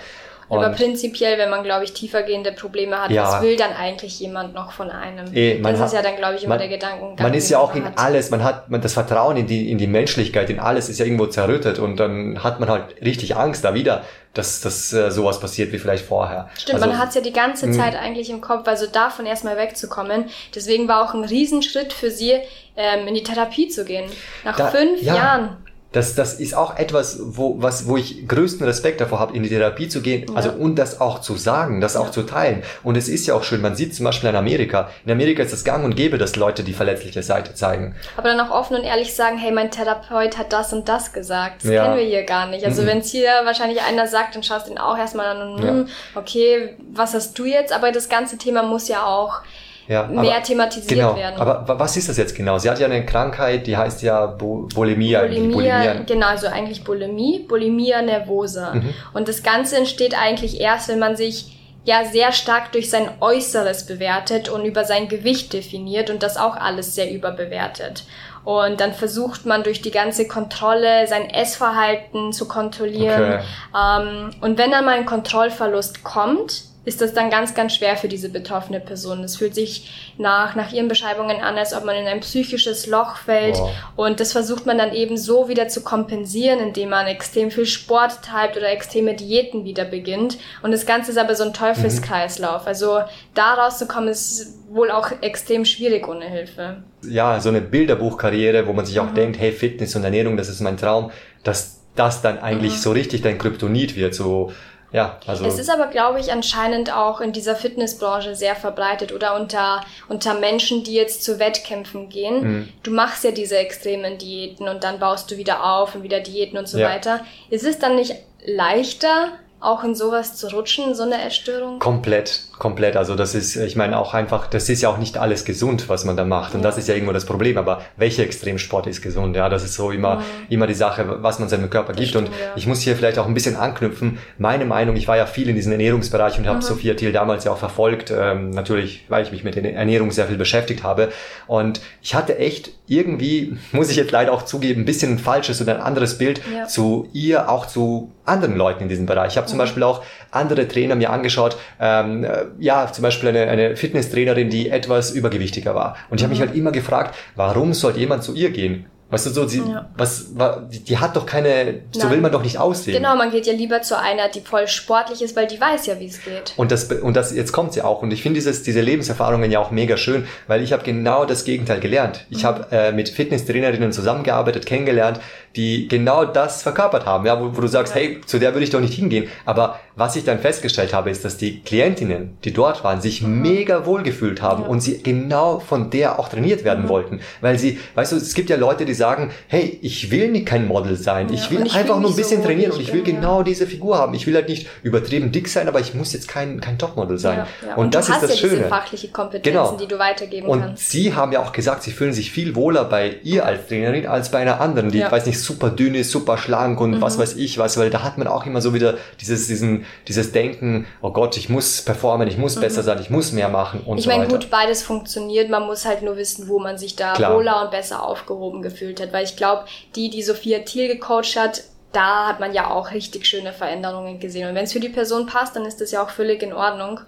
Und 0.48 0.64
Aber 0.64 0.74
prinzipiell, 0.74 1.36
wenn 1.36 1.50
man, 1.50 1.62
glaube 1.62 1.84
ich, 1.84 1.92
tiefergehende 1.92 2.52
Probleme 2.52 3.00
hat, 3.00 3.10
ja, 3.10 3.24
was 3.24 3.42
will 3.42 3.56
dann 3.56 3.72
eigentlich 3.72 4.18
jemand 4.18 4.54
noch 4.54 4.72
von 4.72 4.90
einem? 4.90 5.26
Eh, 5.34 5.60
das 5.60 5.78
hat, 5.78 5.86
ist 5.86 5.92
ja 5.92 6.02
dann, 6.02 6.16
glaube 6.16 6.36
ich, 6.36 6.44
immer 6.44 6.54
man, 6.54 6.58
der 6.58 6.68
Gedankengang. 6.68 7.22
Man 7.22 7.34
ist 7.34 7.50
ja 7.50 7.58
auch 7.58 7.74
in 7.74 7.84
hat. 7.84 7.98
alles, 7.98 8.30
man 8.30 8.42
hat 8.42 8.70
man, 8.70 8.80
das 8.80 8.94
Vertrauen 8.94 9.36
in 9.36 9.46
die, 9.46 9.70
in 9.70 9.78
die 9.78 9.86
Menschlichkeit, 9.86 10.48
in 10.48 10.58
alles 10.58 10.88
ist 10.88 10.98
ja 10.98 11.04
irgendwo 11.04 11.26
zerrüttet 11.26 11.78
und 11.78 12.00
dann 12.00 12.42
hat 12.42 12.60
man 12.60 12.70
halt 12.70 13.00
richtig 13.02 13.36
Angst 13.36 13.64
da 13.64 13.74
wieder 13.74 14.04
dass, 14.34 14.60
dass 14.60 14.92
äh, 14.92 15.10
sowas 15.10 15.40
passiert 15.40 15.72
wie 15.72 15.78
vielleicht 15.78 16.04
vorher. 16.04 16.48
Stimmt, 16.56 16.76
also, 16.76 16.86
man 16.86 16.98
hat 16.98 17.08
es 17.08 17.16
ja 17.16 17.20
die 17.20 17.32
ganze 17.32 17.66
hm. 17.66 17.72
Zeit 17.72 17.96
eigentlich 17.96 18.30
im 18.30 18.40
Kopf, 18.40 18.68
also 18.68 18.86
davon 18.86 19.26
erstmal 19.26 19.56
wegzukommen. 19.56 20.26
Deswegen 20.54 20.86
war 20.86 21.02
auch 21.02 21.14
ein 21.14 21.24
Riesenschritt 21.24 21.92
für 21.92 22.10
sie, 22.10 22.34
ähm, 22.76 23.08
in 23.08 23.14
die 23.14 23.22
Therapie 23.22 23.68
zu 23.68 23.84
gehen. 23.84 24.08
Nach 24.44 24.56
da, 24.56 24.68
fünf 24.68 25.02
ja, 25.02 25.16
Jahren. 25.16 25.56
Das, 25.92 26.14
das 26.14 26.34
ist 26.34 26.54
auch 26.54 26.76
etwas, 26.76 27.18
wo, 27.20 27.62
was, 27.62 27.88
wo 27.88 27.96
ich 27.96 28.28
größten 28.28 28.66
Respekt 28.66 29.00
davor 29.00 29.20
habe, 29.20 29.34
in 29.34 29.42
die 29.42 29.48
Therapie 29.48 29.88
zu 29.88 30.02
gehen, 30.02 30.26
ja. 30.28 30.34
also 30.34 30.50
und 30.50 30.76
das 30.76 31.00
auch 31.00 31.20
zu 31.20 31.36
sagen, 31.36 31.80
das 31.80 31.94
ja. 31.94 32.00
auch 32.00 32.10
zu 32.10 32.24
teilen. 32.24 32.62
Und 32.82 32.96
es 32.96 33.08
ist 33.08 33.26
ja 33.26 33.34
auch 33.34 33.42
schön, 33.42 33.62
man 33.62 33.74
sieht 33.74 33.94
zum 33.94 34.04
Beispiel 34.04 34.28
in 34.28 34.36
Amerika, 34.36 34.90
in 35.06 35.12
Amerika 35.12 35.42
ist 35.42 35.52
es 35.54 35.64
gang 35.64 35.84
und 35.84 35.96
gäbe, 35.96 36.18
dass 36.18 36.36
Leute 36.36 36.62
die 36.62 36.74
verletzliche 36.74 37.22
Seite 37.22 37.54
zeigen. 37.54 37.94
Aber 38.18 38.28
dann 38.28 38.40
auch 38.40 38.50
offen 38.50 38.76
und 38.76 38.84
ehrlich 38.84 39.14
sagen, 39.14 39.38
hey, 39.38 39.50
mein 39.50 39.70
Therapeut 39.70 40.36
hat 40.36 40.52
das 40.52 40.74
und 40.74 40.88
das 40.88 41.14
gesagt. 41.14 41.64
Das 41.64 41.70
ja. 41.70 41.84
kennen 41.84 41.96
wir 41.96 42.04
hier 42.04 42.24
gar 42.24 42.46
nicht. 42.46 42.66
Also 42.66 42.82
mhm. 42.82 42.86
wenn 42.88 42.98
es 42.98 43.10
hier 43.10 43.30
wahrscheinlich 43.44 43.80
einer 43.82 44.06
sagt, 44.06 44.34
dann 44.34 44.42
schaust 44.42 44.66
du 44.66 44.72
ihn 44.72 44.78
auch 44.78 44.98
erstmal 44.98 45.26
an 45.26 45.52
und, 45.54 45.62
hm, 45.62 45.88
okay, 46.14 46.76
was 46.92 47.14
hast 47.14 47.38
du 47.38 47.46
jetzt? 47.46 47.72
Aber 47.72 47.92
das 47.92 48.10
ganze 48.10 48.36
Thema 48.36 48.62
muss 48.62 48.88
ja 48.88 49.06
auch 49.06 49.40
ja, 49.88 50.06
mehr 50.06 50.34
aber, 50.36 50.42
thematisiert 50.42 50.88
genau, 50.88 51.16
werden. 51.16 51.40
Aber 51.40 51.78
was 51.78 51.96
ist 51.96 52.10
das 52.10 52.18
jetzt 52.18 52.36
genau? 52.36 52.58
Sie 52.58 52.68
hat 52.68 52.78
ja 52.78 52.86
eine 52.86 53.06
Krankheit, 53.06 53.66
die 53.66 53.76
heißt 53.76 54.02
ja 54.02 54.26
Bulimie. 54.26 54.74
Bulimia, 54.74 55.20
Bulimia. 55.22 55.94
Genau, 56.06 56.26
also 56.26 56.46
eigentlich 56.46 56.84
Bulimie, 56.84 57.46
Bulimia 57.48 58.02
nervosa. 58.02 58.74
Mhm. 58.74 58.92
Und 59.14 59.28
das 59.28 59.42
Ganze 59.42 59.78
entsteht 59.78 60.14
eigentlich 60.16 60.60
erst, 60.60 60.88
wenn 60.88 60.98
man 60.98 61.16
sich 61.16 61.54
ja 61.84 62.04
sehr 62.04 62.32
stark 62.32 62.72
durch 62.72 62.90
sein 62.90 63.08
Äußeres 63.20 63.86
bewertet 63.86 64.50
und 64.50 64.66
über 64.66 64.84
sein 64.84 65.08
Gewicht 65.08 65.54
definiert 65.54 66.10
und 66.10 66.22
das 66.22 66.36
auch 66.36 66.54
alles 66.54 66.94
sehr 66.94 67.10
überbewertet. 67.10 68.04
Und 68.44 68.80
dann 68.80 68.92
versucht 68.92 69.46
man 69.46 69.62
durch 69.62 69.80
die 69.80 69.90
ganze 69.90 70.28
Kontrolle 70.28 71.06
sein 71.06 71.30
Essverhalten 71.30 72.34
zu 72.34 72.46
kontrollieren. 72.46 73.40
Okay. 73.40 73.42
Ähm, 73.74 74.30
und 74.42 74.58
wenn 74.58 74.70
dann 74.70 74.84
mal 74.84 74.98
ein 74.98 75.06
Kontrollverlust 75.06 76.04
kommt, 76.04 76.67
ist 76.88 77.02
das 77.02 77.12
dann 77.12 77.28
ganz, 77.28 77.54
ganz 77.54 77.74
schwer 77.74 77.96
für 77.98 78.08
diese 78.08 78.30
betroffene 78.30 78.80
Person. 78.80 79.22
Es 79.22 79.36
fühlt 79.36 79.54
sich 79.54 80.12
nach, 80.16 80.56
nach 80.56 80.72
ihren 80.72 80.88
Beschreibungen 80.88 81.42
an, 81.42 81.58
als 81.58 81.74
ob 81.74 81.84
man 81.84 81.94
in 81.94 82.06
ein 82.06 82.20
psychisches 82.20 82.86
Loch 82.86 83.16
fällt. 83.16 83.56
Wow. 83.56 83.70
Und 83.94 84.20
das 84.20 84.32
versucht 84.32 84.64
man 84.64 84.78
dann 84.78 84.94
eben 84.94 85.18
so 85.18 85.48
wieder 85.48 85.68
zu 85.68 85.82
kompensieren, 85.82 86.60
indem 86.60 86.88
man 86.88 87.06
extrem 87.06 87.50
viel 87.50 87.66
Sport 87.66 88.22
treibt 88.22 88.56
oder 88.56 88.70
extreme 88.70 89.14
Diäten 89.14 89.64
wieder 89.64 89.84
beginnt. 89.84 90.38
Und 90.62 90.72
das 90.72 90.86
Ganze 90.86 91.10
ist 91.10 91.18
aber 91.18 91.34
so 91.34 91.44
ein 91.44 91.52
Teufelskreislauf. 91.52 92.62
Mhm. 92.62 92.68
Also 92.68 93.00
da 93.34 93.54
rauszukommen 93.54 94.08
ist 94.08 94.54
wohl 94.70 94.90
auch 94.90 95.12
extrem 95.20 95.66
schwierig 95.66 96.08
ohne 96.08 96.24
Hilfe. 96.24 96.82
Ja, 97.02 97.38
so 97.38 97.50
eine 97.50 97.60
Bilderbuchkarriere, 97.60 98.66
wo 98.66 98.72
man 98.72 98.86
sich 98.86 98.98
auch 98.98 99.10
mhm. 99.10 99.14
denkt, 99.14 99.38
hey, 99.38 99.52
Fitness 99.52 99.94
und 99.94 100.04
Ernährung, 100.04 100.38
das 100.38 100.48
ist 100.48 100.60
mein 100.60 100.78
Traum, 100.78 101.10
dass 101.44 101.80
das 101.94 102.22
dann 102.22 102.38
eigentlich 102.38 102.72
mhm. 102.72 102.78
so 102.78 102.92
richtig 102.92 103.20
dein 103.20 103.36
Kryptonit 103.36 103.94
wird, 103.94 104.14
so 104.14 104.52
ja, 104.90 105.18
also. 105.26 105.44
Es 105.44 105.58
ist 105.58 105.70
aber, 105.70 105.88
glaube 105.88 106.18
ich, 106.18 106.32
anscheinend 106.32 106.94
auch 106.94 107.20
in 107.20 107.32
dieser 107.32 107.54
Fitnessbranche 107.54 108.34
sehr 108.34 108.56
verbreitet 108.56 109.12
oder 109.12 109.36
unter, 109.36 109.84
unter 110.08 110.34
Menschen, 110.34 110.82
die 110.82 110.94
jetzt 110.94 111.22
zu 111.22 111.38
Wettkämpfen 111.38 112.08
gehen. 112.08 112.40
Mhm. 112.42 112.68
Du 112.82 112.90
machst 112.90 113.22
ja 113.24 113.30
diese 113.30 113.58
extremen 113.58 114.16
Diäten 114.16 114.66
und 114.66 114.84
dann 114.84 114.98
baust 114.98 115.30
du 115.30 115.36
wieder 115.36 115.64
auf 115.64 115.94
und 115.94 116.02
wieder 116.02 116.20
Diäten 116.20 116.58
und 116.58 116.68
so 116.68 116.78
ja. 116.78 116.88
weiter. 116.88 117.20
Ist 117.50 117.66
es 117.66 117.78
dann 117.78 117.96
nicht 117.96 118.14
leichter, 118.46 119.32
auch 119.60 119.84
in 119.84 119.94
sowas 119.94 120.36
zu 120.36 120.48
rutschen, 120.48 120.94
so 120.94 121.02
eine 121.02 121.22
Essstörung? 121.22 121.78
Komplett, 121.80 122.42
komplett. 122.58 122.96
Also 122.96 123.14
das 123.14 123.34
ist, 123.34 123.56
ich 123.56 123.76
meine 123.76 123.98
auch 123.98 124.14
einfach, 124.14 124.46
das 124.46 124.68
ist 124.68 124.82
ja 124.82 124.88
auch 124.88 124.98
nicht 124.98 125.18
alles 125.18 125.44
gesund, 125.44 125.88
was 125.88 126.04
man 126.04 126.16
da 126.16 126.24
macht. 126.24 126.54
Und 126.54 126.60
ja. 126.60 126.66
das 126.66 126.78
ist 126.78 126.88
ja 126.88 126.94
irgendwo 126.94 127.12
das 127.12 127.24
Problem. 127.24 127.56
Aber 127.56 127.82
welcher 127.96 128.22
Extremsport 128.22 128.86
ist 128.86 129.02
gesund? 129.02 129.36
Ja, 129.36 129.48
das 129.48 129.64
ist 129.64 129.74
so 129.74 129.90
immer, 129.90 130.16
mhm. 130.16 130.22
immer 130.48 130.66
die 130.66 130.74
Sache, 130.74 131.22
was 131.22 131.38
man 131.38 131.48
seinem 131.48 131.70
Körper 131.70 131.92
gibt. 131.92 132.08
Stimmt, 132.08 132.28
und 132.28 132.34
ja. 132.34 132.52
ich 132.56 132.66
muss 132.66 132.80
hier 132.80 132.96
vielleicht 132.96 133.18
auch 133.18 133.26
ein 133.26 133.34
bisschen 133.34 133.56
anknüpfen. 133.56 134.18
Meine 134.38 134.64
Meinung, 134.64 134.96
ich 134.96 135.08
war 135.08 135.16
ja 135.16 135.26
viel 135.26 135.48
in 135.48 135.54
diesem 135.54 135.72
Ernährungsbereich 135.72 136.38
und 136.38 136.46
habe. 136.46 136.62
Sophia 136.62 136.94
Thiel 136.94 137.12
damals 137.12 137.44
ja 137.44 137.52
auch 137.52 137.58
verfolgt. 137.58 138.12
Ähm, 138.16 138.50
natürlich, 138.50 139.04
weil 139.08 139.22
ich 139.24 139.32
mich 139.32 139.44
mit 139.44 139.54
der 139.54 139.74
Ernährung 139.74 140.10
sehr 140.10 140.26
viel 140.26 140.36
beschäftigt 140.36 140.82
habe. 140.82 141.10
Und 141.46 141.80
ich 142.02 142.14
hatte 142.14 142.38
echt 142.38 142.72
irgendwie, 142.86 143.56
muss 143.72 143.90
ich 143.90 143.96
jetzt 143.96 144.10
leider 144.10 144.32
auch 144.32 144.42
zugeben, 144.42 144.82
ein 144.82 144.84
bisschen 144.84 145.12
ein 145.12 145.18
falsches 145.18 145.60
oder 145.60 145.76
ein 145.76 145.80
anderes 145.80 146.18
Bild 146.18 146.40
ja. 146.52 146.66
zu 146.66 147.08
ihr, 147.12 147.48
auch 147.48 147.66
zu 147.66 148.12
anderen 148.24 148.56
Leuten 148.56 148.82
in 148.82 148.88
diesem 148.88 149.06
Bereich. 149.06 149.32
Ich 149.32 149.36
habe 149.36 149.46
zum 149.46 149.56
mhm. 149.56 149.62
Beispiel 149.62 149.82
auch 149.82 150.02
andere 150.30 150.68
Trainer 150.68 150.94
mir 150.94 151.10
angeschaut, 151.10 151.56
ähm, 151.80 152.24
äh, 152.24 152.44
ja, 152.58 152.90
zum 152.92 153.02
Beispiel 153.02 153.30
eine, 153.30 153.48
eine 153.48 153.76
Fitnesstrainerin, 153.76 154.50
die 154.50 154.70
etwas 154.70 155.10
übergewichtiger 155.10 155.74
war. 155.74 155.96
Und 156.10 156.18
ich 156.18 156.24
habe 156.24 156.30
mich 156.30 156.40
mhm. 156.40 156.46
halt 156.46 156.56
immer 156.56 156.72
gefragt, 156.72 157.14
warum 157.36 157.74
sollte 157.74 157.98
jemand 157.98 158.22
zu 158.22 158.34
ihr 158.34 158.50
gehen? 158.50 158.86
Weißt 159.10 159.24
du, 159.24 159.30
so, 159.30 159.48
sie, 159.48 159.60
ja. 159.60 159.88
was, 159.96 160.34
die, 160.70 160.80
die 160.80 160.98
hat 160.98 161.16
doch 161.16 161.24
keine, 161.24 161.80
so 161.92 162.00
Nein. 162.00 162.10
will 162.10 162.20
man 162.20 162.30
doch 162.30 162.42
nicht 162.42 162.58
aussehen. 162.58 162.94
Genau, 162.94 163.16
man 163.16 163.30
geht 163.30 163.46
ja 163.46 163.54
lieber 163.54 163.80
zu 163.80 163.98
einer, 163.98 164.28
die 164.28 164.42
voll 164.42 164.68
sportlich 164.68 165.22
ist, 165.22 165.34
weil 165.34 165.46
die 165.46 165.58
weiß 165.58 165.86
ja, 165.86 165.98
wie 165.98 166.06
es 166.08 166.22
geht. 166.22 166.52
Und 166.58 166.70
das, 166.70 166.92
und 166.92 167.16
das, 167.16 167.34
jetzt 167.34 167.52
kommt 167.52 167.72
sie 167.72 167.80
auch. 167.80 168.02
Und 168.02 168.12
ich 168.12 168.20
finde 168.20 168.34
dieses, 168.34 168.64
diese 168.64 168.82
Lebenserfahrungen 168.82 169.50
ja 169.50 169.60
auch 169.60 169.70
mega 169.70 169.96
schön, 169.96 170.26
weil 170.46 170.62
ich 170.62 170.74
habe 170.74 170.82
genau 170.82 171.24
das 171.24 171.44
Gegenteil 171.44 171.80
gelernt. 171.80 172.26
Ich 172.28 172.42
mhm. 172.42 172.48
habe 172.48 172.66
äh, 172.70 172.92
mit 172.92 173.08
Fitnesstrainerinnen 173.08 173.92
zusammengearbeitet, 173.92 174.66
kennengelernt, 174.66 175.20
die 175.56 175.88
genau 175.88 176.26
das 176.26 176.62
verkörpert 176.62 177.06
haben, 177.06 177.24
ja, 177.24 177.40
wo, 177.40 177.56
wo 177.56 177.62
du 177.62 177.66
sagst, 177.66 177.94
ja. 177.94 178.02
hey, 178.02 178.20
zu 178.26 178.38
der 178.38 178.52
würde 178.52 178.64
ich 178.64 178.70
doch 178.70 178.80
nicht 178.80 178.92
hingehen. 178.92 179.30
Aber 179.46 179.80
was 179.98 180.14
ich 180.14 180.24
dann 180.24 180.38
festgestellt 180.38 180.94
habe, 180.94 181.10
ist, 181.10 181.24
dass 181.24 181.36
die 181.36 181.60
Klientinnen, 181.60 182.38
die 182.44 182.52
dort 182.52 182.84
waren, 182.84 183.00
sich 183.00 183.22
mhm. 183.22 183.42
mega 183.42 183.84
wohl 183.84 184.04
gefühlt 184.04 184.40
haben 184.40 184.62
ja. 184.62 184.68
und 184.68 184.80
sie 184.80 185.02
genau 185.02 185.58
von 185.58 185.90
der 185.90 186.20
auch 186.20 186.28
trainiert 186.28 186.62
werden 186.62 186.84
mhm. 186.84 186.88
wollten. 186.88 187.20
Weil 187.40 187.58
sie, 187.58 187.80
weißt 187.96 188.12
du, 188.12 188.16
es 188.16 188.34
gibt 188.34 188.48
ja 188.48 188.56
Leute, 188.56 188.84
die 188.84 188.94
sagen, 188.94 189.32
hey, 189.48 189.78
ich 189.82 190.12
will 190.12 190.30
nicht 190.30 190.46
kein 190.46 190.68
Model 190.68 190.96
sein, 190.96 191.28
ja. 191.28 191.34
ich 191.34 191.50
will 191.50 191.66
ich 191.66 191.74
einfach 191.74 191.98
nur 191.98 192.10
ein 192.10 192.16
bisschen 192.16 192.42
so 192.42 192.46
trainieren 192.46 192.72
und 192.72 192.80
ich 192.80 192.92
will 192.92 193.02
bin, 193.02 193.16
genau 193.16 193.42
diese 193.42 193.66
Figur 193.66 193.98
haben. 193.98 194.14
Ich 194.14 194.26
will 194.26 194.36
halt 194.36 194.48
nicht 194.48 194.68
übertrieben 194.84 195.32
dick 195.32 195.48
sein, 195.48 195.66
aber 195.66 195.80
ich 195.80 195.94
muss 195.94 196.12
jetzt 196.12 196.28
kein, 196.28 196.60
kein 196.60 196.78
Topmodel 196.78 197.18
sein. 197.18 197.46
Und, 197.74 197.86
und, 197.86 197.94
das 197.94 198.08
ist 198.08 198.22
das 198.22 198.38
Schöne. 198.38 198.56
Diese 198.56 198.68
fachliche 198.68 199.08
Kompetenzen, 199.08 199.52
genau. 199.52 199.76
die 199.76 199.88
du 199.88 199.98
weitergeben 199.98 200.46
und 200.46 200.60
kannst. 200.60 200.84
Und 200.84 200.90
sie 200.90 201.14
haben 201.14 201.32
ja 201.32 201.40
auch 201.40 201.52
gesagt, 201.52 201.82
sie 201.82 201.90
fühlen 201.90 202.12
sich 202.12 202.30
viel 202.30 202.54
wohler 202.54 202.84
bei 202.84 203.16
ihr 203.24 203.44
als 203.44 203.66
Trainerin 203.66 204.06
als 204.06 204.30
bei 204.30 204.38
einer 204.38 204.60
anderen, 204.60 204.92
die, 204.92 205.00
weiß 205.00 205.26
nicht, 205.26 205.40
super 205.40 205.70
dünn 205.70 205.96
ist, 205.96 206.12
super 206.12 206.38
schlank 206.38 206.80
und 206.80 206.92
mhm. 206.92 207.00
was 207.00 207.18
weiß 207.18 207.34
ich 207.34 207.58
was, 207.58 207.76
weil 207.78 207.90
da 207.90 208.04
hat 208.04 208.16
man 208.16 208.28
auch 208.28 208.46
immer 208.46 208.60
so 208.60 208.74
wieder 208.74 208.94
dieses, 209.20 209.48
diesen, 209.48 209.84
dieses 210.06 210.32
Denken, 210.32 210.86
oh 211.02 211.10
Gott, 211.10 211.36
ich 211.36 211.48
muss 211.48 211.82
performen, 211.82 212.28
ich 212.28 212.38
muss 212.38 212.56
mhm. 212.56 212.60
besser 212.60 212.82
sein, 212.82 213.00
ich 213.00 213.10
muss 213.10 213.32
mehr 213.32 213.48
machen 213.48 213.80
und 213.84 213.98
ich 213.98 214.04
so 214.04 214.10
mein, 214.10 214.20
weiter. 214.20 214.28
Ich 214.28 214.32
meine, 214.32 214.44
gut, 214.44 214.50
beides 214.50 214.82
funktioniert, 214.82 215.50
man 215.50 215.66
muss 215.66 215.84
halt 215.84 216.02
nur 216.02 216.16
wissen, 216.16 216.48
wo 216.48 216.58
man 216.58 216.78
sich 216.78 216.96
da 216.96 217.14
Klar. 217.14 217.36
wohler 217.36 217.62
und 217.62 217.70
besser 217.70 218.02
aufgehoben 218.02 218.62
gefühlt 218.62 219.00
hat, 219.00 219.12
weil 219.12 219.24
ich 219.24 219.36
glaube, 219.36 219.64
die, 219.94 220.10
die 220.10 220.22
Sophia 220.22 220.60
Thiel 220.60 220.88
gecoacht 220.88 221.36
hat, 221.36 221.62
da 221.92 222.28
hat 222.28 222.38
man 222.38 222.52
ja 222.52 222.70
auch 222.70 222.92
richtig 222.92 223.26
schöne 223.26 223.54
Veränderungen 223.54 224.20
gesehen. 224.20 224.46
Und 224.46 224.54
wenn 224.54 224.64
es 224.64 224.74
für 224.74 224.80
die 224.80 224.90
Person 224.90 225.24
passt, 225.24 225.56
dann 225.56 225.64
ist 225.64 225.80
das 225.80 225.90
ja 225.90 226.02
auch 226.02 226.10
völlig 226.10 226.42
in 226.42 226.52
Ordnung. 226.52 227.00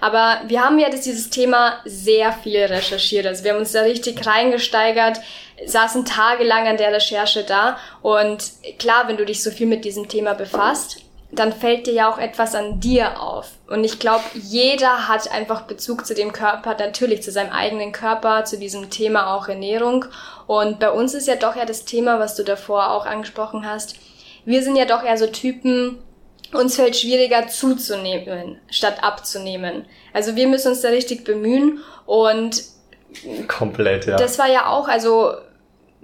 Aber 0.00 0.40
wir 0.48 0.60
haben 0.60 0.80
ja 0.80 0.90
das, 0.90 1.02
dieses 1.02 1.30
Thema 1.30 1.74
sehr 1.84 2.32
viel 2.32 2.64
recherchiert. 2.64 3.26
Also 3.26 3.44
wir 3.44 3.52
haben 3.52 3.60
uns 3.60 3.70
da 3.70 3.82
richtig 3.82 4.26
reingesteigert 4.26 5.20
saßen 5.66 6.04
tagelang 6.04 6.66
an 6.66 6.76
der 6.76 6.92
Recherche 6.92 7.44
da. 7.44 7.78
Und 8.02 8.52
klar, 8.78 9.08
wenn 9.08 9.16
du 9.16 9.24
dich 9.24 9.42
so 9.42 9.50
viel 9.50 9.66
mit 9.66 9.84
diesem 9.84 10.08
Thema 10.08 10.34
befasst, 10.34 10.98
dann 11.38 11.52
fällt 11.52 11.86
dir 11.86 11.92
ja 11.92 12.12
auch 12.12 12.18
etwas 12.18 12.54
an 12.54 12.80
dir 12.80 13.20
auf. 13.20 13.52
Und 13.68 13.84
ich 13.84 13.98
glaube, 13.98 14.24
jeder 14.34 15.08
hat 15.08 15.30
einfach 15.30 15.62
Bezug 15.62 16.06
zu 16.06 16.14
dem 16.14 16.32
Körper, 16.32 16.76
natürlich 16.78 17.22
zu 17.22 17.30
seinem 17.30 17.52
eigenen 17.52 17.92
Körper, 17.92 18.44
zu 18.44 18.58
diesem 18.58 18.90
Thema 18.90 19.34
auch 19.34 19.48
Ernährung. 19.48 20.04
Und 20.46 20.80
bei 20.80 20.90
uns 20.90 21.14
ist 21.14 21.28
ja 21.28 21.36
doch 21.36 21.56
ja 21.56 21.64
das 21.64 21.84
Thema, 21.84 22.18
was 22.18 22.34
du 22.34 22.42
davor 22.42 22.90
auch 22.90 23.06
angesprochen 23.06 23.66
hast. 23.66 23.96
Wir 24.44 24.62
sind 24.62 24.76
ja 24.76 24.84
doch 24.84 25.02
eher 25.02 25.16
so 25.16 25.26
Typen, 25.26 25.98
uns 26.52 26.76
fällt 26.76 26.96
schwieriger 26.96 27.48
zuzunehmen, 27.48 28.60
statt 28.70 29.02
abzunehmen. 29.02 29.86
Also 30.12 30.36
wir 30.36 30.46
müssen 30.46 30.68
uns 30.68 30.82
da 30.82 30.88
richtig 30.88 31.24
bemühen 31.24 31.80
und 32.06 32.62
Komplett, 33.46 34.06
ja. 34.06 34.16
Das 34.16 34.38
war 34.38 34.48
ja 34.48 34.66
auch, 34.66 34.88
also 34.88 35.34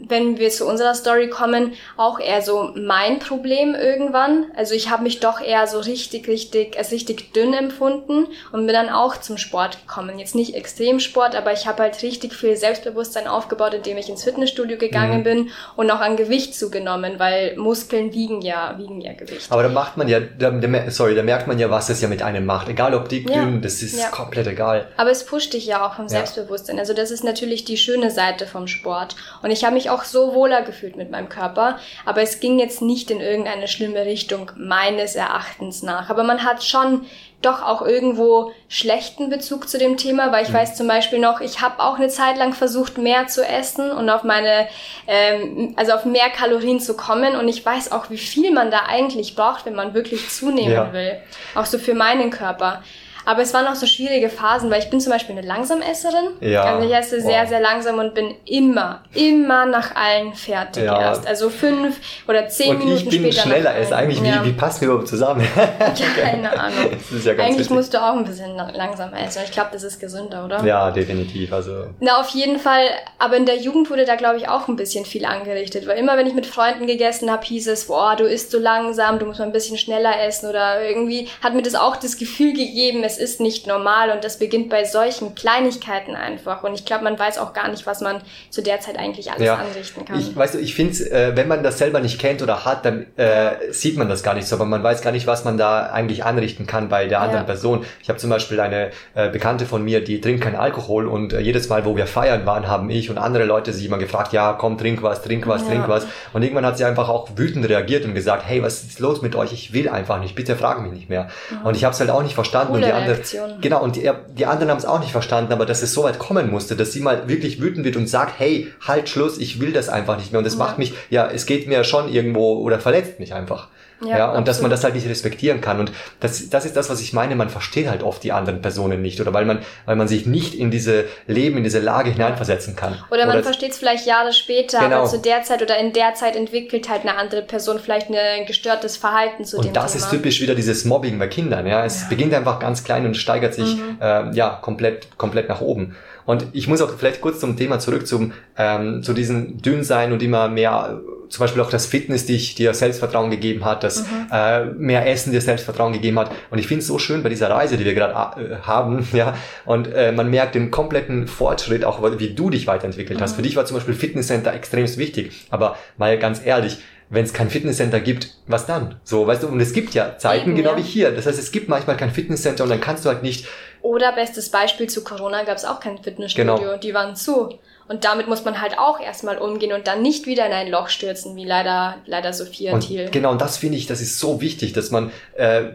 wenn 0.09 0.39
wir 0.39 0.51
zu 0.51 0.67
unserer 0.67 0.95
Story 0.95 1.29
kommen, 1.29 1.73
auch 1.97 2.19
eher 2.19 2.43
so 2.43 2.71
mein 2.75 3.19
Problem 3.19 3.75
irgendwann. 3.75 4.47
Also 4.57 4.75
ich 4.75 4.91
habe 4.91 5.03
mich 5.03 5.21
doch 5.21 5.41
eher 5.41 5.67
so 5.67 5.79
richtig, 5.79 6.29
richtig, 6.29 6.79
als 6.79 6.91
richtig 6.93 7.33
dünn 7.33 7.55
empfunden 7.55 8.27
und 8.53 8.67
bin 8.67 8.75
dann 8.75 8.89
auch 8.89 9.17
zum 9.19 9.39
Sport 9.39 9.79
gekommen. 9.87 10.19
Jetzt 10.19 10.35
nicht 10.35 10.55
Extremsport, 10.55 11.35
aber 11.35 11.53
ich 11.53 11.67
habe 11.67 11.83
halt 11.83 12.03
richtig 12.03 12.35
viel 12.35 12.57
Selbstbewusstsein 12.57 13.27
aufgebaut, 13.27 13.75
indem 13.75 13.99
ich 13.99 14.09
ins 14.09 14.25
Fitnessstudio 14.25 14.79
gegangen 14.79 15.21
mhm. 15.21 15.25
bin 15.25 15.51
und 15.77 15.91
auch 15.91 16.01
an 16.01 16.17
Gewicht 16.17 16.55
zugenommen, 16.55 17.19
weil 17.19 17.57
Muskeln 17.57 18.13
wiegen 18.13 18.41
ja, 18.41 18.77
wiegen 18.79 19.01
ja 19.01 19.13
Gewicht. 19.13 19.51
Aber 19.51 19.63
da 19.63 19.69
macht 19.69 19.97
man 19.97 20.09
ja, 20.09 20.21
da, 20.21 20.53
sorry, 20.89 21.15
da 21.15 21.23
merkt 21.23 21.47
man 21.47 21.59
ja, 21.59 21.71
was 21.71 21.91
es 21.91 22.01
ja 22.01 22.09
mit 22.09 22.23
einem 22.23 22.47
macht. 22.47 22.69
Egal 22.69 22.95
ob 22.95 23.09
dick, 23.09 23.29
ja. 23.29 23.45
dünn, 23.45 23.63
das 23.63 23.83
ist 23.83 23.99
ja. 23.99 24.09
komplett 24.09 24.47
egal. 24.47 24.89
Aber 24.97 25.11
es 25.11 25.25
pusht 25.25 25.53
dich 25.53 25.67
ja 25.67 25.87
auch 25.87 25.95
vom 25.95 26.09
Selbstbewusstsein. 26.09 26.79
Also 26.79 26.95
das 26.95 27.11
ist 27.11 27.25
natürlich 27.25 27.65
die 27.65 27.77
schöne 27.77 28.11
Seite 28.11 28.47
vom 28.47 28.67
Sport. 28.67 29.17
Und 29.43 29.51
ich 29.51 29.65
habe 29.65 29.75
mich 29.75 29.90
mich 29.91 29.99
auch 29.99 30.05
so 30.05 30.35
wohler 30.35 30.63
gefühlt 30.63 30.97
mit 30.97 31.11
meinem 31.11 31.29
Körper. 31.29 31.79
Aber 32.05 32.23
es 32.23 32.41
ging 32.41 32.59
jetzt 32.59 32.83
nicht 32.83 33.11
in 33.11 33.21
irgendeine 33.21 33.69
schlimme 33.69 34.05
Richtung 34.05 34.51
meines 34.57 35.15
Erachtens 35.15 35.83
nach. 35.83 36.11
Aber 36.11 36.23
man 36.23 36.45
hat 36.45 36.65
schon 36.65 37.07
doch 37.43 37.63
auch 37.63 37.81
irgendwo 37.81 38.53
schlechten 38.69 39.31
Bezug 39.31 39.67
zu 39.67 39.79
dem 39.79 39.97
Thema, 39.97 40.31
weil 40.31 40.45
ich 40.45 40.51
mhm. 40.51 40.55
weiß 40.55 40.77
zum 40.77 40.87
Beispiel 40.87 41.19
noch, 41.19 41.41
ich 41.41 41.63
habe 41.63 41.81
auch 41.83 41.97
eine 41.97 42.09
Zeit 42.09 42.37
lang 42.37 42.53
versucht, 42.53 42.99
mehr 42.99 43.29
zu 43.29 43.43
essen 43.47 43.91
und 43.91 44.11
auf 44.11 44.25
meine, 44.25 44.69
ähm, 45.07 45.73
also 45.77 45.93
auf 45.93 46.05
mehr 46.05 46.29
Kalorien 46.29 46.81
zu 46.81 46.95
kommen 46.95 47.37
und 47.37 47.49
ich 47.49 47.65
weiß 47.65 47.93
auch, 47.93 48.11
wie 48.11 48.19
viel 48.19 48.53
man 48.53 48.71
da 48.71 48.81
eigentlich 48.89 49.37
braucht, 49.37 49.65
wenn 49.65 49.75
man 49.75 49.95
wirklich 49.95 50.29
zunehmen 50.29 50.73
ja. 50.73 50.93
will. 50.93 51.19
Auch 51.55 51.65
so 51.65 51.79
für 51.79 51.95
meinen 51.95 52.29
Körper. 52.29 52.83
Aber 53.25 53.43
es 53.43 53.53
waren 53.55 53.67
auch 53.67 53.75
so 53.75 53.87
schwierige 53.87 54.29
Phasen, 54.29 54.71
weil 54.71 54.81
ich 54.81 54.91
bin 54.91 55.01
zum 55.01 55.13
Beispiel 55.13 55.37
eine 55.37 55.47
Langsamesserin. 55.47 56.31
Ja. 56.41 56.63
Also 56.65 56.89
ich 56.89 56.95
esse 56.95 57.21
sehr, 57.21 57.47
sehr 57.47 57.61
langsam 57.61 57.99
und 57.99 58.15
bin 58.15 58.35
immer, 58.45 59.03
immer 59.15 59.67
nach 59.67 59.95
allen 59.95 60.35
fertig 60.35 60.85
ja. 60.85 61.01
erst. 61.01 61.27
Also 61.27 61.51
fünf 61.51 61.99
oder 62.27 62.49
zehn 62.49 62.71
und 62.71 62.79
Minuten 62.79 63.01
später. 63.01 63.17
ich 63.17 63.23
bin 63.23 63.33
schneller 63.33 63.71
als 63.71 63.93
eigentlich. 63.93 64.23
Wie, 64.23 64.45
wie 64.45 64.53
passt 64.53 64.81
mir 64.81 64.89
überhaupt 64.89 65.09
zusammen? 65.09 65.47
Keine 66.21 66.53
Ahnung. 66.59 66.91
Das 66.93 67.19
ist 67.19 67.27
ja 67.27 67.35
ganz 67.35 67.47
eigentlich 67.47 67.59
wichtig. 67.61 67.77
musst 67.77 67.95
du 67.95 67.99
auch 67.99 68.17
ein 68.17 68.25
bisschen 68.25 68.57
langsam 68.57 69.13
essen. 69.15 69.43
Ich 69.45 69.53
glaube, 69.53 69.71
das 69.73 69.83
ist 69.83 70.01
gesünder, 70.01 70.45
oder? 70.45 70.65
Ja, 70.65 70.91
definitiv. 70.91 71.53
Also. 71.53 71.87
Na, 72.01 72.21
auf 72.21 72.29
jeden 72.31 72.59
Fall. 72.59 72.87
Aber 73.19 73.37
in 73.37 73.47
der 73.47 73.57
Jugend 73.57 73.91
wurde 73.91 74.05
da, 74.05 74.17
glaube 74.17 74.39
ich, 74.39 74.49
auch 74.49 74.69
ein 74.69 74.77
bisschen 74.77 75.05
viel 75.05 75.25
angerichtet. 75.25 75.87
Weil 75.87 75.99
immer, 75.99 76.17
wenn 76.17 76.27
ich 76.27 76.35
mit 76.35 76.47
Freunden 76.47 76.87
gegessen 76.87 77.31
habe, 77.31 77.45
hieß 77.45 77.69
es, 77.69 77.87
boah, 77.87 78.17
du 78.17 78.25
isst 78.25 78.51
so 78.51 78.59
langsam, 78.59 79.19
du 79.19 79.27
musst 79.27 79.39
mal 79.39 79.47
ein 79.47 79.53
bisschen 79.53 79.79
schneller 79.79 80.21
essen. 80.23 80.49
Oder 80.49 80.83
irgendwie 80.87 81.29
hat 81.43 81.55
mir 81.55 81.63
das 81.63 81.75
auch 81.75 81.97
das 81.97 82.17
Gefühl 82.17 82.53
gegeben, 82.53 83.03
es 83.11 83.19
ist 83.19 83.41
nicht 83.41 83.67
normal 83.67 84.11
und 84.11 84.23
das 84.25 84.39
beginnt 84.39 84.71
bei 84.71 84.85
solchen 84.85 85.35
Kleinigkeiten 85.35 86.15
einfach. 86.15 86.63
Und 86.63 86.75
ich 86.75 86.85
glaube, 86.85 87.05
man 87.05 87.19
weiß 87.19 87.39
auch 87.39 87.53
gar 87.53 87.69
nicht, 87.69 87.87
was 87.87 88.01
man 88.01 88.23
zu 88.51 88.63
der 88.63 88.81
Zeit 88.81 88.99
eigentlich 88.99 89.31
alles 89.31 89.45
ja. 89.45 89.57
anrichten 89.57 90.05
kann. 90.05 90.19
Ich, 90.19 90.35
weißt 90.35 90.55
du, 90.55 90.59
ich 90.59 90.75
finde, 90.75 91.11
äh, 91.11 91.37
wenn 91.37 91.49
man 91.49 91.63
das 91.63 91.79
selber 91.79 92.01
nicht 92.01 92.21
kennt 92.21 92.43
oder 92.43 92.65
hat, 92.65 92.85
dann 92.85 93.07
äh, 93.17 93.73
sieht 93.73 93.97
man 93.97 94.09
das 94.09 94.23
gar 94.23 94.35
nicht 94.35 94.47
so, 94.47 94.57
aber 94.57 94.65
man 94.65 94.83
weiß 94.83 95.03
gar 95.03 95.13
nicht, 95.13 95.27
was 95.27 95.45
man 95.45 95.59
da 95.59 95.87
eigentlich 95.87 96.25
anrichten 96.25 96.67
kann 96.67 96.89
bei 96.89 97.07
der 97.07 97.21
anderen 97.21 97.43
ja. 97.43 97.47
Person. 97.47 97.85
Ich 98.03 98.09
habe 98.09 98.19
zum 98.19 98.31
Beispiel 98.31 98.61
eine 98.61 98.91
äh, 99.15 99.29
Bekannte 99.29 99.67
von 99.67 99.83
mir, 99.83 100.03
die 100.03 100.21
trinkt 100.21 100.43
keinen 100.43 100.57
Alkohol 100.57 101.07
und 101.07 101.33
äh, 101.33 101.41
jedes 101.41 101.69
Mal, 101.69 101.85
wo 101.85 101.97
wir 101.97 102.07
feiern 102.07 102.47
waren, 102.47 102.69
haben 102.69 102.91
ich 102.91 103.11
und 103.11 103.19
andere 103.19 103.45
Leute 103.45 103.73
sich 103.73 103.85
immer 103.85 103.99
gefragt, 103.99 104.33
ja, 104.33 104.53
komm, 104.53 104.79
trink 104.79 105.03
was, 105.03 105.23
trink 105.23 105.47
was, 105.47 105.63
ja. 105.63 105.69
trink 105.69 105.89
was. 105.89 106.07
Und 106.33 106.43
irgendwann 106.43 106.67
hat 106.67 106.79
sie 106.79 106.85
einfach 106.85 107.09
auch 107.09 107.31
wütend 107.37 107.69
reagiert 107.69 108.05
und 108.05 108.15
gesagt, 108.15 108.45
hey, 108.47 108.63
was 108.63 108.85
ist 108.85 109.01
los 109.01 109.23
mit 109.23 109.35
euch? 109.35 109.53
Ich 109.53 109.73
will 109.73 109.89
einfach 109.89 110.21
nicht, 110.21 110.35
bitte 110.35 110.57
frag 110.57 110.81
mich 110.81 110.93
nicht 110.93 111.09
mehr. 111.09 111.29
Mhm. 111.51 111.67
Und 111.67 111.77
ich 111.77 111.85
habe 111.85 111.95
es 111.95 112.01
halt 112.01 112.11
auch 112.11 112.23
nicht 112.23 112.35
verstanden 112.35 112.71
Coole 112.75 112.87
und 112.87 112.89
die 112.89 112.93
andere 113.01 113.17
Reaktion. 113.17 113.61
Genau, 113.61 113.83
und 113.83 113.97
die, 113.97 114.11
die 114.37 114.47
anderen 114.47 114.71
haben 114.71 114.79
es 114.79 114.85
auch 114.85 115.01
nicht 115.01 115.13
verstanden, 115.13 115.53
aber 115.53 115.67
dass 115.67 115.83
es 115.83 115.93
so 115.93 116.05
weit 116.05 116.19
kommen 116.19 116.51
musste, 116.51 116.77
dass 116.77 116.93
sie 116.93 117.01
mal 117.01 117.29
wirklich 117.29 117.61
wütend 117.61 117.85
wird 117.85 117.97
und 117.97 118.09
sagt, 118.09 118.39
hey, 118.39 118.73
halt 118.87 119.09
Schluss, 119.09 119.39
ich 119.39 119.61
will 119.61 119.73
das 119.73 119.89
einfach 119.89 120.17
nicht 120.19 120.33
mehr. 120.33 120.39
Und 120.39 120.45
das 120.45 120.55
ja. 120.55 120.59
macht 120.59 120.79
mich, 120.79 120.95
ja, 121.11 121.29
es 121.29 121.47
geht 121.47 121.67
mir 121.67 121.85
schon 121.85 122.13
irgendwo 122.13 122.59
oder 122.59 122.79
verletzt 122.81 123.21
mich 123.21 123.35
einfach. 123.35 123.69
Ja, 124.03 124.09
ja 124.09 124.25
und 124.25 124.31
absolut. 124.31 124.49
dass 124.49 124.63
man 124.63 124.71
das 124.71 124.85
halt 124.85 124.95
nicht 124.95 125.09
respektieren 125.09 125.61
kann. 125.61 125.79
Und 125.79 125.93
das, 126.21 126.49
das 126.49 126.65
ist 126.65 126.77
das, 126.77 126.89
was 126.89 127.01
ich 127.01 127.13
meine, 127.13 127.37
man 127.37 127.51
versteht 127.51 127.89
halt 127.89 128.03
oft 128.03 128.23
die 128.23 128.33
anderen 128.33 128.63
Personen 128.63 129.03
nicht 129.03 129.21
oder 129.21 129.33
weil 129.35 129.45
man, 129.45 129.61
weil 129.85 129.97
man 129.97 130.09
sich 130.09 130.27
nicht 130.27 130.55
in 130.55 130.71
diese 130.71 131.05
Leben, 131.27 131.59
in 131.59 131.65
diese 131.65 131.81
Lage 131.81 132.11
hineinversetzen 132.11 132.77
kann. 132.77 132.99
Oder 133.11 133.27
man 133.27 133.43
versteht 133.43 133.73
es 133.73 133.79
vielleicht 133.79 134.07
Jahre 134.07 134.33
später, 134.33 134.79
genau. 134.81 135.01
aber 135.01 135.07
zu 135.07 135.19
der 135.19 135.43
Zeit 135.43 135.63
oder 135.63 135.77
in 135.79 135.93
der 135.93 136.15
Zeit 136.15 136.35
entwickelt 136.35 136.89
halt 136.89 137.03
eine 137.03 137.17
andere 137.17 137.43
Person 137.43 137.79
vielleicht 137.79 138.09
ein 138.11 138.47
gestörtes 138.47 138.97
Verhalten 138.97 139.45
zu 139.45 139.59
und 139.59 139.67
dem 139.67 139.73
das 139.73 139.93
Thema. 139.93 140.05
ist 140.05 140.11
typisch 140.11 140.41
wieder 140.41 140.55
dieses 140.55 140.85
Mobbing 140.85 141.19
bei 141.19 141.29
Kindern. 141.29 141.67
Ja, 141.67 141.85
es 141.85 142.03
ja. 142.03 142.09
beginnt 142.09 142.33
einfach 142.33 142.59
ganz 142.59 142.85
klein 142.91 143.07
und 143.07 143.17
steigert 143.17 143.55
sich 143.55 143.77
mhm. 143.77 143.99
äh, 144.01 144.33
ja 144.33 144.59
komplett 144.61 145.17
komplett 145.17 145.49
nach 145.49 145.61
oben. 145.61 145.95
Und 146.27 146.47
ich 146.53 146.69
muss 146.69 146.83
auch 146.83 146.91
vielleicht 146.97 147.21
kurz 147.21 147.41
zum 147.41 147.57
Thema 147.57 147.79
zurück 147.79 148.07
zum 148.07 148.33
ähm, 148.59 149.03
zu 149.03 149.13
diesem 149.13 149.63
Dünnsein 149.63 150.13
und 150.13 150.23
immer 150.23 150.49
mehr 150.49 151.01
zum 151.29 151.45
Beispiel 151.45 151.63
auch 151.63 151.71
das 151.71 151.87
Fitness 151.87 152.27
dich 152.27 152.57
dir 152.57 152.75
Selbstvertrauen 152.75 153.31
gegeben 153.31 153.65
hat, 153.65 153.85
das 153.85 154.03
mhm. 154.03 154.27
äh, 154.33 154.65
mehr 154.65 155.07
Essen 155.07 155.31
dir 155.31 155.41
Selbstvertrauen 155.41 155.93
gegeben 155.93 156.19
hat. 156.19 156.33
Und 156.51 156.59
ich 156.59 156.67
finde 156.67 156.81
es 156.81 156.89
so 156.89 156.99
schön 156.99 157.23
bei 157.23 157.29
dieser 157.29 157.49
Reise, 157.49 157.77
die 157.77 157.85
wir 157.85 157.95
gerade 157.95 158.15
äh, 158.43 158.57
haben, 158.63 159.07
ja. 159.13 159.35
Und 159.65 159.93
äh, 159.93 160.11
man 160.11 160.29
merkt 160.29 160.57
den 160.57 160.73
kompletten 160.73 161.29
Fortschritt, 161.29 161.85
auch 161.85 162.03
wie 162.19 162.35
du 162.35 162.51
dich 162.51 162.67
weiterentwickelt 162.67 163.21
mhm. 163.21 163.23
hast. 163.23 163.37
Für 163.37 163.43
dich 163.43 163.55
war 163.55 163.65
zum 163.65 163.77
Beispiel 163.77 163.95
Fitnesscenter 163.95 164.53
extremst 164.53 164.99
wichtig. 164.99 165.47
Aber 165.51 165.77
mal 165.97 166.19
ganz 166.19 166.45
ehrlich, 166.45 166.79
wenn 167.11 167.25
es 167.25 167.33
kein 167.33 167.51
Fitnesscenter 167.51 168.01
gibt, 168.01 168.35
was 168.47 168.67
dann? 168.67 169.01
So, 169.03 169.27
weißt 169.27 169.43
du, 169.43 169.49
und 169.49 169.61
es 169.61 169.73
gibt 169.73 169.95
ja 169.95 170.17
Zeiten, 170.17 170.51
Eben, 170.51 170.57
genau 170.57 170.71
ja. 170.71 170.77
wie 170.79 170.83
hier. 170.83 171.11
Das 171.11 171.27
heißt, 171.27 171.39
es 171.39 171.51
gibt 171.51 171.69
manchmal 171.69 171.97
kein 171.97 172.13
Fitnesscenter 172.13 172.63
und 172.65 172.71
dann 172.71 172.81
kannst 172.81 173.05
du 173.05 173.09
halt 173.09 173.23
nicht. 173.25 173.47
Oder 173.83 174.13
bestes 174.13 174.49
Beispiel 174.49 174.89
zu 174.89 175.03
Corona 175.03 175.43
gab 175.43 175.57
es 175.57 175.65
auch 175.65 175.81
kein 175.81 175.99
Fitnessstudio, 175.99 176.57
genau. 176.57 176.77
die 176.77 176.95
waren 176.95 177.17
zu. 177.17 177.59
Und 177.89 178.05
damit 178.05 178.29
muss 178.29 178.45
man 178.45 178.61
halt 178.61 178.79
auch 178.79 179.01
erstmal 179.01 179.39
umgehen 179.39 179.73
und 179.73 179.89
dann 179.89 180.03
nicht 180.03 180.27
wieder 180.27 180.47
in 180.47 180.53
ein 180.53 180.69
Loch 180.71 180.89
stürzen, 180.89 181.35
wie 181.35 181.45
leider, 181.45 181.97
leider 182.07 182.33
Sophia 182.33 182.75
und 182.75 182.83
Thiel. 182.83 183.11
Genau, 183.11 183.33
und 183.33 183.41
das 183.41 183.57
finde 183.57 183.79
ich, 183.79 183.89
das 183.89 184.01
ist 184.01 184.21
so 184.21 184.41
wichtig, 184.41 184.73
dass 184.73 184.93
man 184.93 185.11
äh, 185.35 185.71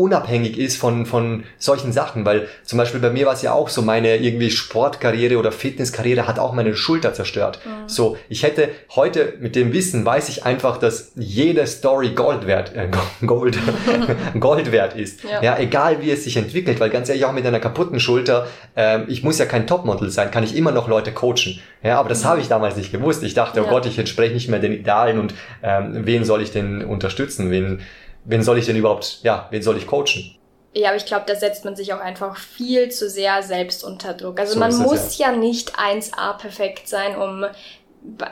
unabhängig 0.00 0.56
ist 0.58 0.78
von, 0.78 1.04
von 1.04 1.44
solchen 1.58 1.92
Sachen, 1.92 2.24
weil 2.24 2.48
zum 2.62 2.78
Beispiel 2.78 3.00
bei 3.00 3.10
mir 3.10 3.26
war 3.26 3.34
es 3.34 3.42
ja 3.42 3.52
auch 3.52 3.68
so, 3.68 3.82
meine 3.82 4.16
irgendwie 4.16 4.50
Sportkarriere 4.50 5.36
oder 5.36 5.52
Fitnesskarriere 5.52 6.26
hat 6.26 6.38
auch 6.38 6.54
meine 6.54 6.74
Schulter 6.74 7.12
zerstört. 7.12 7.60
Mhm. 7.66 7.86
So, 7.86 8.16
ich 8.30 8.42
hätte 8.42 8.70
heute 8.94 9.34
mit 9.40 9.56
dem 9.56 9.74
Wissen 9.74 10.04
weiß 10.06 10.30
ich 10.30 10.46
einfach, 10.46 10.78
dass 10.78 11.12
jede 11.16 11.66
Story 11.66 12.10
Gold 12.10 12.46
wert, 12.46 12.74
äh, 12.74 12.88
Gold, 13.26 13.58
Gold 14.40 14.72
wert 14.72 14.96
ist. 14.96 15.22
Ja. 15.24 15.42
ja. 15.42 15.58
egal 15.58 16.00
wie 16.00 16.10
es 16.10 16.24
sich 16.24 16.38
entwickelt, 16.38 16.80
weil 16.80 16.88
ganz 16.88 17.10
ehrlich 17.10 17.26
auch 17.26 17.32
mit 17.32 17.44
einer 17.44 17.60
kaputten 17.60 18.00
Schulter, 18.00 18.46
äh, 18.76 19.02
ich 19.04 19.22
muss 19.22 19.38
ja 19.38 19.44
kein 19.44 19.66
Topmodel 19.66 20.08
sein, 20.08 20.30
kann 20.30 20.44
ich 20.44 20.56
immer 20.56 20.72
noch 20.72 20.88
Leute 20.88 21.12
coachen. 21.12 21.60
Ja, 21.82 21.98
aber 21.98 22.08
das 22.08 22.24
mhm. 22.24 22.28
habe 22.28 22.40
ich 22.40 22.48
damals 22.48 22.76
nicht 22.76 22.90
gewusst. 22.90 23.22
Ich 23.22 23.34
dachte, 23.34 23.60
oh 23.60 23.64
ja. 23.64 23.70
Gott, 23.70 23.84
ich 23.84 23.98
entspreche 23.98 24.32
nicht 24.32 24.48
mehr 24.48 24.60
den 24.60 24.72
Idealen 24.72 25.18
und 25.18 25.34
ähm, 25.62 26.06
wen 26.06 26.24
soll 26.24 26.40
ich 26.40 26.52
denn 26.52 26.82
unterstützen? 26.82 27.50
Wen, 27.50 27.80
wen 28.24 28.42
soll 28.42 28.58
ich 28.58 28.66
denn 28.66 28.76
überhaupt, 28.76 29.20
ja, 29.22 29.48
wen 29.50 29.62
soll 29.62 29.76
ich 29.76 29.86
coachen? 29.86 30.36
Ja, 30.72 30.90
aber 30.90 30.96
ich 30.96 31.06
glaube, 31.06 31.24
da 31.26 31.34
setzt 31.34 31.64
man 31.64 31.74
sich 31.74 31.92
auch 31.92 31.98
einfach 31.98 32.36
viel 32.36 32.90
zu 32.90 33.10
sehr 33.10 33.42
selbst 33.42 33.82
unter 33.82 34.14
Druck. 34.14 34.38
Also 34.38 34.54
so 34.54 34.60
man 34.60 34.76
muss 34.76 35.18
ja. 35.18 35.32
ja 35.32 35.36
nicht 35.36 35.76
1A 35.76 36.38
perfekt 36.38 36.88
sein, 36.88 37.16
um 37.16 37.44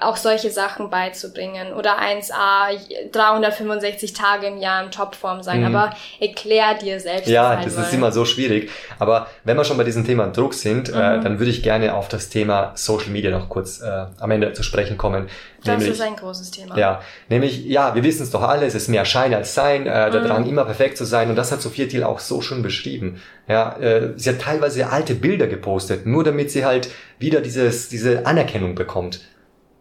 auch 0.01 0.17
solche 0.17 0.51
Sachen 0.51 0.89
beizubringen 0.89 1.75
oder 1.75 1.99
1a 1.99 3.11
365 3.13 4.15
Tage 4.15 4.47
im 4.47 4.59
Jahr 4.59 4.83
in 4.83 4.91
Topform 4.91 5.43
sein, 5.43 5.61
mhm. 5.61 5.75
aber 5.75 5.95
erklär 6.21 6.75
dir 6.75 6.99
selbst. 7.01 7.29
Ja, 7.29 7.57
das, 7.57 7.75
das 7.75 7.89
ist 7.89 7.95
immer 7.95 8.11
so 8.11 8.25
schwierig. 8.25 8.71
Aber 8.99 9.27
wenn 9.45 9.57
wir 9.57 9.65
schon 9.65 9.77
bei 9.77 9.85
diesem 9.85 10.07
Thema 10.07 10.29
Druck 10.29 10.55
sind, 10.55 10.89
äh, 10.89 10.93
mhm. 10.93 10.99
äh, 10.99 11.23
dann 11.23 11.39
würde 11.39 11.51
ich 11.51 11.63
gerne 11.63 11.95
auf 11.95 12.09
das 12.09 12.31
Thema 12.31 12.73
Social 12.77 13.11
Media 13.11 13.31
noch 13.31 13.49
kurz 13.51 13.83
äh, 13.83 14.07
am 14.19 14.31
Ende 14.31 14.55
zu 14.55 14.63
sprechen 14.63 14.97
kommen. 14.97 15.29
Das 15.59 15.77
nämlich, 15.77 15.91
ist 15.91 16.01
ein 16.01 16.17
großes 16.17 16.51
Thema. 16.51 16.79
Ja, 16.79 17.03
nämlich, 17.29 17.65
ja, 17.67 17.95
wir 17.95 18.03
wissen 18.03 18.23
es 18.23 18.31
doch 18.31 18.43
alle, 18.43 18.65
es 18.65 18.75
ist 18.75 18.89
mehr 18.89 19.05
Schein 19.05 19.35
als 19.35 19.55
Sein, 19.55 19.87
äh, 19.87 20.11
der 20.11 20.23
mhm. 20.23 20.27
Drang 20.27 20.47
immer 20.47 20.65
perfekt 20.65 20.97
zu 20.97 21.05
sein 21.05 21.29
und 21.29 21.37
das 21.37 21.53
hat 21.53 21.61
Sophia 21.61 21.87
Thiel 21.87 22.05
auch 22.05 22.21
so 22.21 22.41
schön 22.41 22.63
beschrieben. 22.63 23.21
Ja, 23.49 23.77
äh, 23.79 24.13
sie 24.17 24.31
hat 24.31 24.41
teilweise 24.41 24.89
alte 24.89 25.15
Bilder 25.15 25.47
gepostet, 25.47 26.07
nur 26.07 26.25
damit 26.25 26.51
sie 26.51 26.65
halt 26.65 26.89
wieder 27.19 27.41
dieses, 27.41 27.89
diese 27.89 28.25
Anerkennung 28.25 28.75
bekommt. 28.75 29.21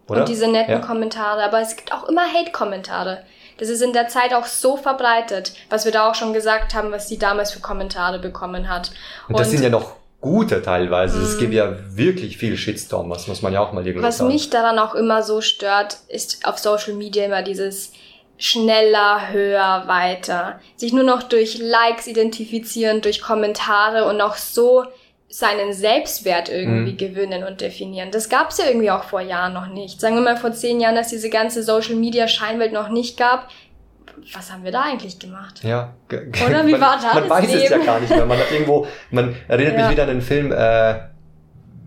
Oder? 0.07 0.21
Und 0.21 0.29
diese 0.29 0.47
netten 0.47 0.75
ja. 0.75 0.79
Kommentare. 0.79 1.43
Aber 1.43 1.61
es 1.61 1.75
gibt 1.75 1.93
auch 1.93 2.07
immer 2.07 2.21
Hate-Kommentare. 2.21 3.23
Das 3.57 3.69
ist 3.69 3.81
in 3.81 3.93
der 3.93 4.07
Zeit 4.07 4.33
auch 4.33 4.45
so 4.45 4.77
verbreitet, 4.77 5.53
was 5.69 5.85
wir 5.85 5.91
da 5.91 6.09
auch 6.09 6.15
schon 6.15 6.33
gesagt 6.33 6.75
haben, 6.75 6.91
was 6.91 7.07
sie 7.07 7.17
damals 7.17 7.51
für 7.51 7.59
Kommentare 7.59 8.19
bekommen 8.19 8.69
hat. 8.69 8.91
Und 9.27 9.39
das 9.39 9.49
sind 9.49 9.63
ja 9.63 9.69
noch 9.69 9.95
gute 10.21 10.61
teilweise. 10.61 11.21
Es 11.21 11.37
gibt 11.37 11.53
ja 11.53 11.75
wirklich 11.89 12.37
viel 12.37 12.57
Shitstorm, 12.57 13.09
was 13.09 13.27
muss 13.27 13.41
man 13.41 13.53
ja 13.53 13.61
auch 13.61 13.73
mal 13.73 13.85
irgendwie 13.85 14.05
Was 14.05 14.17
sagen. 14.17 14.31
mich 14.31 14.49
daran 14.49 14.79
auch 14.79 14.95
immer 14.95 15.23
so 15.23 15.41
stört, 15.41 15.97
ist 16.07 16.45
auf 16.45 16.59
Social 16.59 16.93
Media 16.93 17.25
immer 17.25 17.41
dieses 17.41 17.91
schneller, 18.37 19.31
höher, 19.31 19.83
weiter. 19.87 20.59
Sich 20.75 20.93
nur 20.93 21.03
noch 21.03 21.23
durch 21.23 21.57
Likes 21.59 22.07
identifizieren, 22.07 23.01
durch 23.01 23.21
Kommentare 23.21 24.05
und 24.05 24.21
auch 24.21 24.35
so 24.35 24.85
seinen 25.29 25.73
Selbstwert 25.73 26.49
irgendwie 26.49 26.93
mhm. 26.93 26.97
gewinnen 26.97 27.43
und 27.43 27.59
definieren. 27.59 28.11
Das 28.11 28.29
gab 28.29 28.51
es 28.51 28.59
ja 28.59 28.65
irgendwie 28.65 28.91
auch 28.91 29.03
vor 29.03 29.21
Jahren 29.21 29.53
noch 29.53 29.67
nicht. 29.67 29.99
Sagen 29.99 30.15
wir 30.15 30.21
mal 30.21 30.37
vor 30.37 30.53
zehn 30.53 30.79
Jahren, 30.79 30.95
dass 30.95 31.09
diese 31.09 31.29
ganze 31.29 31.63
Social 31.63 31.95
Media 31.95 32.27
Scheinwelt 32.27 32.71
noch 32.71 32.89
nicht 32.89 33.17
gab. 33.17 33.49
Was 34.33 34.51
haben 34.51 34.63
wir 34.63 34.71
da 34.71 34.83
eigentlich 34.83 35.19
gemacht? 35.19 35.63
Ja. 35.63 35.93
Oder 36.09 36.65
wie 36.65 36.71
man, 36.71 36.81
war 36.81 36.95
das? 36.95 37.13
Man 37.13 37.29
weiß 37.29 37.47
Leben? 37.47 37.61
es 37.61 37.69
ja 37.69 37.77
gar 37.77 37.99
nicht 37.99 38.09
mehr. 38.09 38.25
Man 38.25 38.37
hat 38.37 38.51
irgendwo, 38.51 38.87
man 39.11 39.35
erinnert 39.47 39.73
ja. 39.73 39.81
mich 39.83 39.91
wieder 39.91 40.03
an 40.03 40.09
den 40.09 40.21
Film 40.21 40.51
äh, 40.51 40.95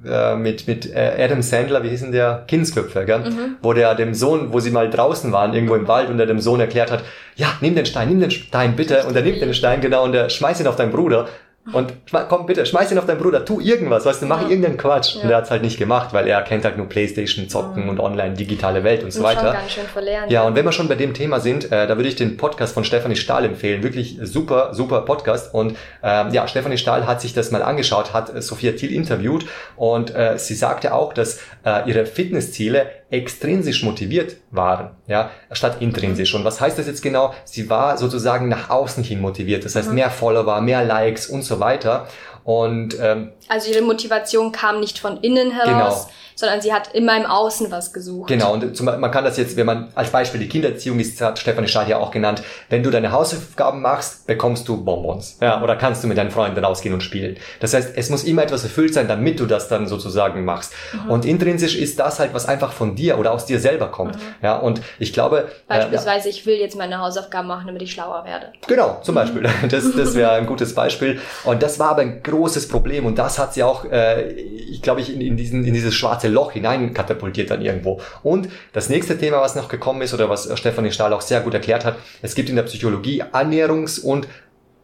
äh, 0.02 0.36
mit 0.36 0.66
mit 0.66 0.94
äh, 0.94 1.16
Adam 1.18 1.42
Sandler, 1.42 1.82
wie 1.82 1.88
hieß 1.88 2.02
denn 2.02 2.12
der 2.12 2.44
Kindsköpfe, 2.46 3.04
gell? 3.04 3.30
Mhm. 3.30 3.56
Wo 3.62 3.72
der 3.72 3.94
dem 3.94 4.14
Sohn, 4.14 4.52
wo 4.52 4.60
sie 4.60 4.70
mal 4.70 4.88
draußen 4.88 5.32
waren, 5.32 5.54
irgendwo 5.54 5.74
im 5.74 5.88
Wald, 5.88 6.08
und 6.08 6.18
der 6.18 6.26
dem 6.26 6.40
Sohn 6.40 6.60
erklärt 6.60 6.90
hat, 6.90 7.04
ja, 7.36 7.48
nimm 7.60 7.74
den 7.74 7.84
Stein, 7.84 8.08
nimm 8.08 8.20
den 8.20 8.30
Stein 8.30 8.76
bitte, 8.76 9.04
und 9.06 9.16
er 9.16 9.22
nimmt 9.22 9.40
den 9.40 9.52
Stein 9.52 9.80
genau 9.80 10.04
und 10.04 10.12
der 10.12 10.28
schmeißt 10.28 10.60
ihn 10.60 10.66
auf 10.66 10.76
deinen 10.76 10.92
Bruder 10.92 11.28
und 11.72 11.92
komm 12.28 12.46
bitte, 12.46 12.64
schmeiß 12.66 12.92
ihn 12.92 12.98
auf 12.98 13.06
deinen 13.06 13.18
Bruder, 13.18 13.44
tu 13.44 13.60
irgendwas, 13.60 14.04
weißt 14.04 14.22
du, 14.22 14.26
mach 14.26 14.42
ja. 14.42 14.48
irgendeinen 14.48 14.76
Quatsch. 14.76 15.16
Ja. 15.16 15.22
Und 15.22 15.30
er 15.30 15.36
hat's 15.38 15.50
halt 15.50 15.62
nicht 15.62 15.78
gemacht, 15.78 16.12
weil 16.12 16.26
er 16.26 16.42
kennt 16.42 16.64
halt 16.64 16.76
nur 16.76 16.88
Playstation, 16.88 17.48
Zocken 17.48 17.84
mhm. 17.84 17.90
und 17.90 18.00
online, 18.00 18.34
digitale 18.34 18.84
Welt 18.84 19.02
und 19.02 19.12
so 19.12 19.22
weiter. 19.22 19.52
Ganz 19.52 19.70
schön 19.70 19.86
verlernt. 19.86 20.30
Ja, 20.30 20.42
und 20.44 20.54
wenn 20.54 20.64
wir 20.64 20.72
schon 20.72 20.88
bei 20.88 20.94
dem 20.94 21.14
Thema 21.14 21.40
sind, 21.40 21.70
äh, 21.72 21.86
da 21.86 21.96
würde 21.96 22.08
ich 22.08 22.16
den 22.16 22.36
Podcast 22.36 22.74
von 22.74 22.84
Stefanie 22.84 23.16
Stahl 23.16 23.44
empfehlen. 23.44 23.82
Wirklich 23.82 24.18
super, 24.22 24.74
super 24.74 25.02
Podcast. 25.02 25.54
Und 25.54 25.76
ähm, 26.02 26.32
ja, 26.32 26.46
Stefanie 26.48 26.78
Stahl 26.78 27.06
hat 27.06 27.20
sich 27.20 27.34
das 27.34 27.50
mal 27.50 27.62
angeschaut, 27.62 28.12
hat 28.12 28.34
äh, 28.34 28.42
Sophia 28.42 28.72
Thiel 28.72 28.92
interviewt 28.92 29.46
und 29.76 30.14
äh, 30.14 30.38
sie 30.38 30.54
sagte 30.54 30.94
auch, 30.94 31.12
dass 31.12 31.40
äh, 31.64 31.88
ihre 31.88 32.06
Fitnessziele 32.06 32.99
extrinsisch 33.10 33.82
motiviert 33.82 34.36
waren, 34.50 34.90
ja, 35.06 35.30
statt 35.52 35.78
intrinsisch. 35.80 36.34
Und 36.34 36.44
was 36.44 36.60
heißt 36.60 36.78
das 36.78 36.86
jetzt 36.86 37.02
genau? 37.02 37.34
Sie 37.44 37.68
war 37.68 37.98
sozusagen 37.98 38.48
nach 38.48 38.70
außen 38.70 39.02
hin 39.02 39.20
motiviert. 39.20 39.64
Das 39.64 39.74
heißt, 39.74 39.88
mhm. 39.88 39.96
mehr 39.96 40.10
Follower, 40.10 40.60
mehr 40.60 40.84
Likes 40.84 41.26
und 41.26 41.42
so 41.42 41.60
weiter. 41.60 42.06
Und 42.44 42.96
ähm, 43.00 43.32
also 43.48 43.70
ihre 43.70 43.82
Motivation 43.82 44.52
kam 44.52 44.80
nicht 44.80 44.98
von 44.98 45.18
innen 45.18 45.50
heraus, 45.50 46.06
genau 46.06 46.19
sondern 46.40 46.62
sie 46.62 46.72
hat 46.72 46.94
immer 46.94 47.16
im 47.16 47.26
Außen 47.26 47.70
was 47.70 47.92
gesucht. 47.92 48.28
Genau, 48.28 48.54
und 48.54 48.74
zum, 48.74 48.86
man 48.86 49.10
kann 49.10 49.24
das 49.24 49.36
jetzt, 49.36 49.56
wenn 49.56 49.66
man 49.66 49.88
als 49.94 50.10
Beispiel 50.10 50.40
die 50.40 50.48
Kindererziehung 50.48 50.98
ist, 50.98 51.20
hat 51.20 51.38
Stefanie 51.38 51.68
Stahl 51.68 51.88
ja 51.88 51.98
auch 51.98 52.10
genannt, 52.10 52.42
wenn 52.70 52.82
du 52.82 52.90
deine 52.90 53.12
Hausaufgaben 53.12 53.82
machst, 53.82 54.26
bekommst 54.26 54.66
du 54.66 54.82
Bonbons. 54.82 55.36
Ja, 55.40 55.62
oder 55.62 55.76
kannst 55.76 56.02
du 56.02 56.08
mit 56.08 56.16
deinen 56.16 56.30
Freunden 56.30 56.64
rausgehen 56.64 56.94
und 56.94 57.02
spielen. 57.02 57.36
Das 57.60 57.74
heißt, 57.74 57.92
es 57.94 58.08
muss 58.08 58.24
immer 58.24 58.42
etwas 58.42 58.64
erfüllt 58.64 58.94
sein, 58.94 59.06
damit 59.06 59.38
du 59.38 59.44
das 59.44 59.68
dann 59.68 59.86
sozusagen 59.86 60.44
machst. 60.44 60.72
Mhm. 60.92 61.10
Und 61.10 61.24
intrinsisch 61.26 61.76
ist 61.76 61.98
das 61.98 62.18
halt, 62.18 62.32
was 62.32 62.46
einfach 62.46 62.72
von 62.72 62.96
dir 62.96 63.18
oder 63.18 63.32
aus 63.32 63.44
dir 63.44 63.60
selber 63.60 63.88
kommt. 63.88 64.16
Mhm. 64.16 64.20
Ja, 64.42 64.56
und 64.56 64.80
ich 64.98 65.12
glaube. 65.12 65.48
Äh, 65.68 65.80
Beispielsweise, 65.80 66.28
äh, 66.28 66.30
ich 66.30 66.46
will 66.46 66.56
jetzt 66.56 66.76
meine 66.76 66.98
Hausaufgaben 66.98 67.48
machen, 67.48 67.66
damit 67.66 67.82
ich 67.82 67.92
schlauer 67.92 68.24
werde. 68.24 68.46
Genau, 68.66 69.00
zum 69.02 69.14
Beispiel. 69.14 69.48
Das, 69.70 69.84
das 69.94 70.14
wäre 70.14 70.32
ein 70.32 70.46
gutes 70.46 70.74
Beispiel. 70.74 71.20
Und 71.44 71.62
das 71.62 71.78
war 71.78 71.90
aber 71.90 72.02
ein 72.02 72.22
großes 72.22 72.68
Problem 72.68 73.04
und 73.04 73.18
das 73.18 73.38
hat 73.38 73.54
sie 73.54 73.62
auch, 73.62 73.84
äh, 73.84 74.30
ich 74.30 74.80
glaube 74.80 75.00
ich, 75.00 75.14
in, 75.14 75.20
in, 75.20 75.36
diesen, 75.36 75.64
in 75.64 75.74
dieses 75.74 75.94
schwarze 75.94 76.29
Loch 76.30 76.52
hinein 76.52 76.94
katapultiert 76.94 77.50
dann 77.50 77.62
irgendwo. 77.62 78.00
Und 78.22 78.48
das 78.72 78.88
nächste 78.88 79.18
Thema, 79.18 79.40
was 79.40 79.54
noch 79.54 79.68
gekommen 79.68 80.02
ist 80.02 80.14
oder 80.14 80.28
was 80.28 80.50
Stefanie 80.58 80.92
Stahl 80.92 81.12
auch 81.12 81.20
sehr 81.20 81.40
gut 81.40 81.54
erklärt 81.54 81.84
hat, 81.84 81.96
es 82.22 82.34
gibt 82.34 82.48
in 82.48 82.56
der 82.56 82.64
Psychologie 82.64 83.22
Annäherungs- 83.22 84.00
und 84.00 84.28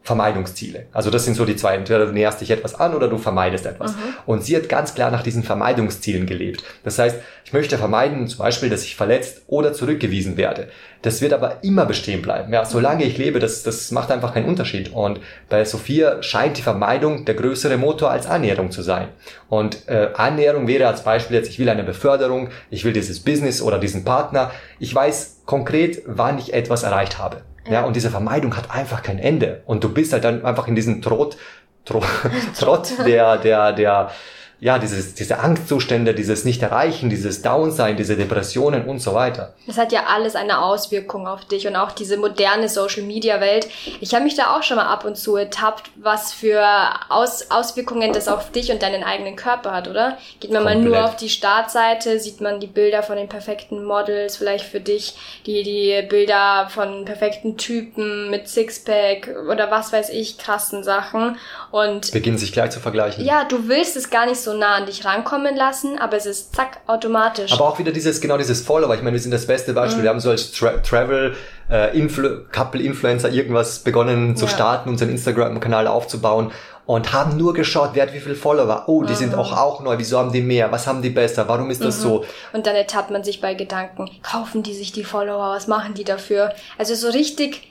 Vermeidungsziele. 0.07 0.85
Also 0.93 1.11
das 1.11 1.25
sind 1.25 1.35
so 1.35 1.43
die 1.43 1.57
zwei. 1.57 1.75
Entweder 1.75 2.05
du 2.05 2.13
näherst 2.13 2.39
dich 2.39 2.49
etwas 2.49 2.75
an 2.75 2.95
oder 2.95 3.09
du 3.09 3.17
vermeidest 3.17 3.65
etwas. 3.65 3.91
Mhm. 3.91 3.99
Und 4.25 4.41
sie 4.41 4.55
hat 4.55 4.69
ganz 4.69 4.95
klar 4.95 5.11
nach 5.11 5.21
diesen 5.21 5.43
Vermeidungszielen 5.43 6.25
gelebt. 6.25 6.63
Das 6.85 6.97
heißt, 6.97 7.17
ich 7.43 7.51
möchte 7.51 7.77
vermeiden, 7.77 8.25
zum 8.29 8.39
Beispiel, 8.39 8.69
dass 8.69 8.83
ich 8.83 8.95
verletzt 8.95 9.41
oder 9.47 9.73
zurückgewiesen 9.73 10.37
werde. 10.37 10.69
Das 11.01 11.21
wird 11.21 11.33
aber 11.33 11.57
immer 11.61 11.85
bestehen 11.85 12.21
bleiben. 12.21 12.53
Ja, 12.53 12.63
solange 12.63 13.03
ich 13.03 13.17
lebe, 13.17 13.39
das, 13.39 13.63
das 13.63 13.91
macht 13.91 14.09
einfach 14.09 14.33
keinen 14.33 14.47
Unterschied. 14.47 14.93
Und 14.93 15.19
bei 15.49 15.65
Sophia 15.65 16.23
scheint 16.23 16.57
die 16.57 16.61
Vermeidung 16.61 17.25
der 17.25 17.35
größere 17.35 17.75
Motor 17.75 18.09
als 18.09 18.27
Annäherung 18.27 18.71
zu 18.71 18.83
sein. 18.83 19.09
Und 19.49 19.89
äh, 19.89 20.07
Annäherung 20.13 20.67
wäre 20.67 20.87
als 20.87 21.03
Beispiel 21.03 21.35
jetzt, 21.35 21.49
ich 21.49 21.59
will 21.59 21.67
eine 21.67 21.83
Beförderung, 21.83 22.47
ich 22.69 22.85
will 22.85 22.93
dieses 22.93 23.19
Business 23.19 23.61
oder 23.61 23.77
diesen 23.77 24.05
Partner. 24.05 24.51
Ich 24.79 24.95
weiß 24.95 25.41
konkret, 25.45 26.01
wann 26.05 26.39
ich 26.39 26.53
etwas 26.53 26.83
erreicht 26.83 27.17
habe. 27.17 27.41
Ja. 27.69 27.83
und 27.83 27.95
diese 27.95 28.09
Vermeidung 28.09 28.55
hat 28.55 28.71
einfach 28.71 29.03
kein 29.03 29.19
Ende. 29.19 29.61
Und 29.65 29.83
du 29.83 29.89
bist 29.89 30.13
halt 30.13 30.23
dann 30.23 30.45
einfach 30.45 30.67
in 30.67 30.75
diesem 30.75 31.01
Trott, 31.01 31.37
Trott, 31.85 32.05
Trott 32.59 32.93
der, 33.05 33.37
der, 33.37 33.73
der, 33.73 34.11
ja, 34.59 34.79
dieses, 34.79 35.13
diese 35.13 35.39
Angstzustände, 35.39 36.15
dieses 36.15 36.43
Nicht-Erreichen, 36.43 37.11
dieses 37.11 37.43
Downsein, 37.43 37.95
diese 37.95 38.15
Depressionen 38.15 38.85
und 38.85 38.99
so 38.99 39.13
weiter. 39.13 39.53
Das 39.67 39.77
hat 39.77 39.91
ja 39.91 40.05
alles 40.07 40.35
eine 40.35 40.63
Auswirkung 40.63 41.27
auf 41.27 41.45
dich 41.45 41.67
und 41.67 41.75
auch 41.75 41.91
diese 41.91 42.17
moderne 42.17 42.67
Social-Media-Welt. 42.67 43.67
Ich 44.01 44.15
habe 44.15 44.23
mich 44.23 44.35
da 44.35 44.57
auch 44.57 44.63
schon 44.63 44.77
mal 44.77 44.87
ab 44.87 45.05
und 45.05 45.15
zu 45.15 45.35
ertappt, 45.35 45.91
was 45.95 46.33
für 46.33 46.65
Aus 47.09 47.51
Auswirkungen 47.51 48.13
das 48.13 48.27
auf 48.27 48.51
dich 48.51 48.71
und 48.71 48.81
deinen 48.81 49.03
eigenen 49.03 49.35
Körper 49.35 49.73
hat, 49.73 49.87
oder? 49.87 50.17
Geht 50.39 50.51
man 50.51 50.63
Komplett. 50.63 50.83
mal 50.83 50.89
nur 50.89 51.05
auf 51.05 51.15
die 51.15 51.29
Startseite, 51.29 52.19
sieht 52.19 52.41
man 52.41 52.59
die 52.59 52.67
Bilder 52.67 53.03
von 53.03 53.15
den 53.15 53.29
perfekten 53.29 53.83
Models, 53.83 54.37
vielleicht 54.37 54.65
für 54.65 54.79
dich 54.79 55.15
die, 55.45 55.61
die 55.61 56.01
Bilder 56.07 56.67
von 56.69 57.05
perfekten 57.05 57.57
Typen 57.57 58.31
mit 58.31 58.47
Sixpack 58.47 59.35
oder 59.51 59.69
was 59.69 59.93
weiß 59.93 60.09
ich, 60.09 60.39
krassen 60.39 60.83
Sachen 60.83 61.37
und... 61.69 62.11
Beginnen 62.11 62.39
sich 62.39 62.53
gleich 62.53 62.71
zu 62.71 62.79
vergleichen. 62.79 63.23
Ja, 63.23 63.43
du 63.43 63.67
willst 63.67 63.95
es 63.95 64.09
gar 64.09 64.25
nicht 64.25 64.41
so 64.46 64.46
so 64.47 64.57
nah 64.57 64.75
an 64.75 64.85
dich 64.85 65.03
rankommen 65.03 65.55
lassen, 65.55 65.99
aber 65.99 66.15
es 66.15 66.25
ist 66.25 66.55
zack, 66.55 66.79
automatisch. 66.87 67.51
Aber 67.51 67.65
auch 67.65 67.79
wieder 67.79 67.91
dieses, 67.91 68.21
genau 68.21 68.37
dieses 68.37 68.61
Follower. 68.61 68.95
Ich 68.95 69.01
meine, 69.01 69.13
wir 69.13 69.19
sind 69.19 69.31
das 69.31 69.45
beste 69.45 69.73
Beispiel. 69.73 69.99
Mhm. 69.99 70.03
Wir 70.03 70.09
haben 70.11 70.19
so 70.19 70.29
als 70.29 70.51
Tra 70.53 70.77
Travel, 70.77 71.35
äh, 71.69 71.97
Influ 71.97 72.45
Couple 72.51 72.81
Influencer 72.81 73.29
irgendwas 73.29 73.79
begonnen 73.79 74.37
zu 74.37 74.45
ja. 74.45 74.51
starten, 74.51 74.89
unseren 74.89 75.09
Instagram-Kanal 75.09 75.87
aufzubauen 75.87 76.51
und 76.85 77.11
haben 77.11 77.35
nur 77.35 77.53
geschaut, 77.53 77.89
wer 77.93 78.03
hat 78.03 78.13
wie 78.13 78.21
viele 78.21 78.35
Follower. 78.35 78.85
Oh, 78.87 79.03
die 79.03 79.11
mhm. 79.11 79.17
sind 79.17 79.35
auch 79.35 79.51
auch 79.51 79.81
neu. 79.81 79.97
Wieso 79.97 80.17
haben 80.17 80.31
die 80.31 80.41
mehr? 80.41 80.71
Was 80.71 80.87
haben 80.87 81.01
die 81.01 81.09
besser? 81.09 81.45
Warum 81.49 81.69
ist 81.69 81.83
das 81.83 81.97
mhm. 81.97 82.03
so? 82.03 82.25
Und 82.53 82.65
dann 82.65 82.75
ertappt 82.75 83.11
man 83.11 83.25
sich 83.25 83.41
bei 83.41 83.53
Gedanken, 83.53 84.09
kaufen 84.23 84.63
die 84.63 84.73
sich 84.73 84.93
die 84.93 85.03
Follower? 85.03 85.49
Was 85.49 85.67
machen 85.67 85.93
die 85.93 86.05
dafür? 86.05 86.53
Also 86.77 86.95
so 86.95 87.09
richtig 87.09 87.67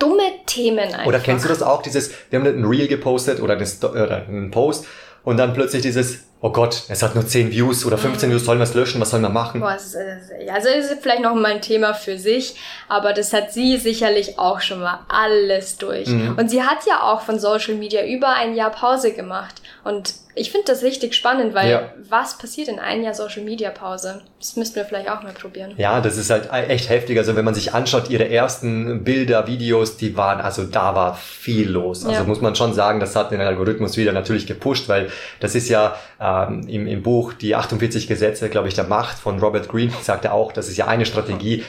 dumme 0.00 0.24
Themen 0.46 0.80
einfach. 0.80 1.06
Oder 1.06 1.20
kennst 1.20 1.44
du 1.44 1.48
das 1.48 1.62
auch? 1.62 1.82
Dieses, 1.82 2.10
wir 2.30 2.40
haben 2.40 2.46
ein 2.46 2.64
Reel 2.64 2.88
gepostet 2.88 3.40
oder 3.40 3.56
einen 3.56 4.50
Post 4.50 4.86
und 5.26 5.38
dann 5.38 5.52
plötzlich 5.54 5.82
dieses, 5.82 6.20
oh 6.46 6.52
Gott, 6.52 6.84
es 6.88 7.02
hat 7.02 7.16
nur 7.16 7.26
10 7.26 7.50
Views 7.50 7.84
oder 7.84 7.98
15 7.98 8.28
mhm. 8.28 8.34
Views, 8.34 8.44
sollen 8.44 8.60
wir 8.60 8.64
es 8.64 8.74
löschen, 8.74 9.00
was 9.00 9.10
sollen 9.10 9.22
wir 9.22 9.30
machen? 9.30 9.60
Boah, 9.60 9.74
ist, 9.74 9.96
also 10.48 10.68
ist 10.68 10.94
vielleicht 11.02 11.22
noch 11.22 11.34
mal 11.34 11.46
ein 11.46 11.60
Thema 11.60 11.92
für 11.92 12.18
sich, 12.18 12.54
aber 12.88 13.12
das 13.12 13.32
hat 13.32 13.52
sie 13.52 13.78
sicherlich 13.78 14.38
auch 14.38 14.60
schon 14.60 14.78
mal 14.78 15.00
alles 15.08 15.76
durch. 15.76 16.06
Mhm. 16.06 16.36
Und 16.38 16.48
sie 16.48 16.62
hat 16.62 16.86
ja 16.86 17.02
auch 17.02 17.22
von 17.22 17.40
Social 17.40 17.74
Media 17.74 18.06
über 18.06 18.28
ein 18.28 18.54
Jahr 18.54 18.70
Pause 18.70 19.12
gemacht. 19.12 19.60
Und 19.82 20.14
ich 20.38 20.52
finde 20.52 20.66
das 20.66 20.82
richtig 20.82 21.14
spannend, 21.14 21.54
weil 21.54 21.70
ja. 21.70 21.92
was 22.10 22.36
passiert 22.36 22.68
in 22.68 22.78
einem 22.78 23.02
Jahr 23.02 23.14
Social 23.14 23.42
Media 23.42 23.70
Pause? 23.70 24.20
Das 24.38 24.54
müssten 24.56 24.76
wir 24.76 24.84
vielleicht 24.84 25.08
auch 25.08 25.22
mal 25.22 25.32
probieren. 25.32 25.72
Ja, 25.78 26.02
das 26.02 26.18
ist 26.18 26.28
halt 26.28 26.52
echt 26.52 26.90
heftig. 26.90 27.16
Also 27.16 27.36
wenn 27.36 27.44
man 27.44 27.54
sich 27.54 27.72
anschaut, 27.72 28.10
ihre 28.10 28.28
ersten 28.28 29.02
Bilder, 29.02 29.46
Videos, 29.46 29.96
die 29.96 30.14
waren, 30.14 30.42
also 30.42 30.64
da 30.64 30.94
war 30.94 31.14
viel 31.14 31.70
los. 31.70 32.04
Also 32.04 32.20
ja. 32.20 32.24
muss 32.24 32.42
man 32.42 32.54
schon 32.54 32.74
sagen, 32.74 33.00
das 33.00 33.16
hat 33.16 33.30
den 33.30 33.40
Algorithmus 33.40 33.96
wieder 33.96 34.12
natürlich 34.12 34.46
gepusht, 34.46 34.90
weil 34.90 35.08
das 35.40 35.54
ist 35.54 35.70
ja 35.70 35.96
ähm, 36.44 36.66
im, 36.68 36.86
im 36.86 37.02
Buch 37.02 37.32
die 37.32 37.54
48 37.54 38.06
Gesetze, 38.06 38.48
glaube 38.48 38.68
ich, 38.68 38.74
der 38.74 38.84
Macht 38.84 39.18
von 39.18 39.38
Robert 39.38 39.68
Greene, 39.68 39.92
sagt 40.02 40.24
er 40.24 40.34
auch, 40.34 40.52
das 40.52 40.68
ist 40.68 40.76
ja 40.76 40.86
eine 40.86 41.06
Strategie, 41.06 41.64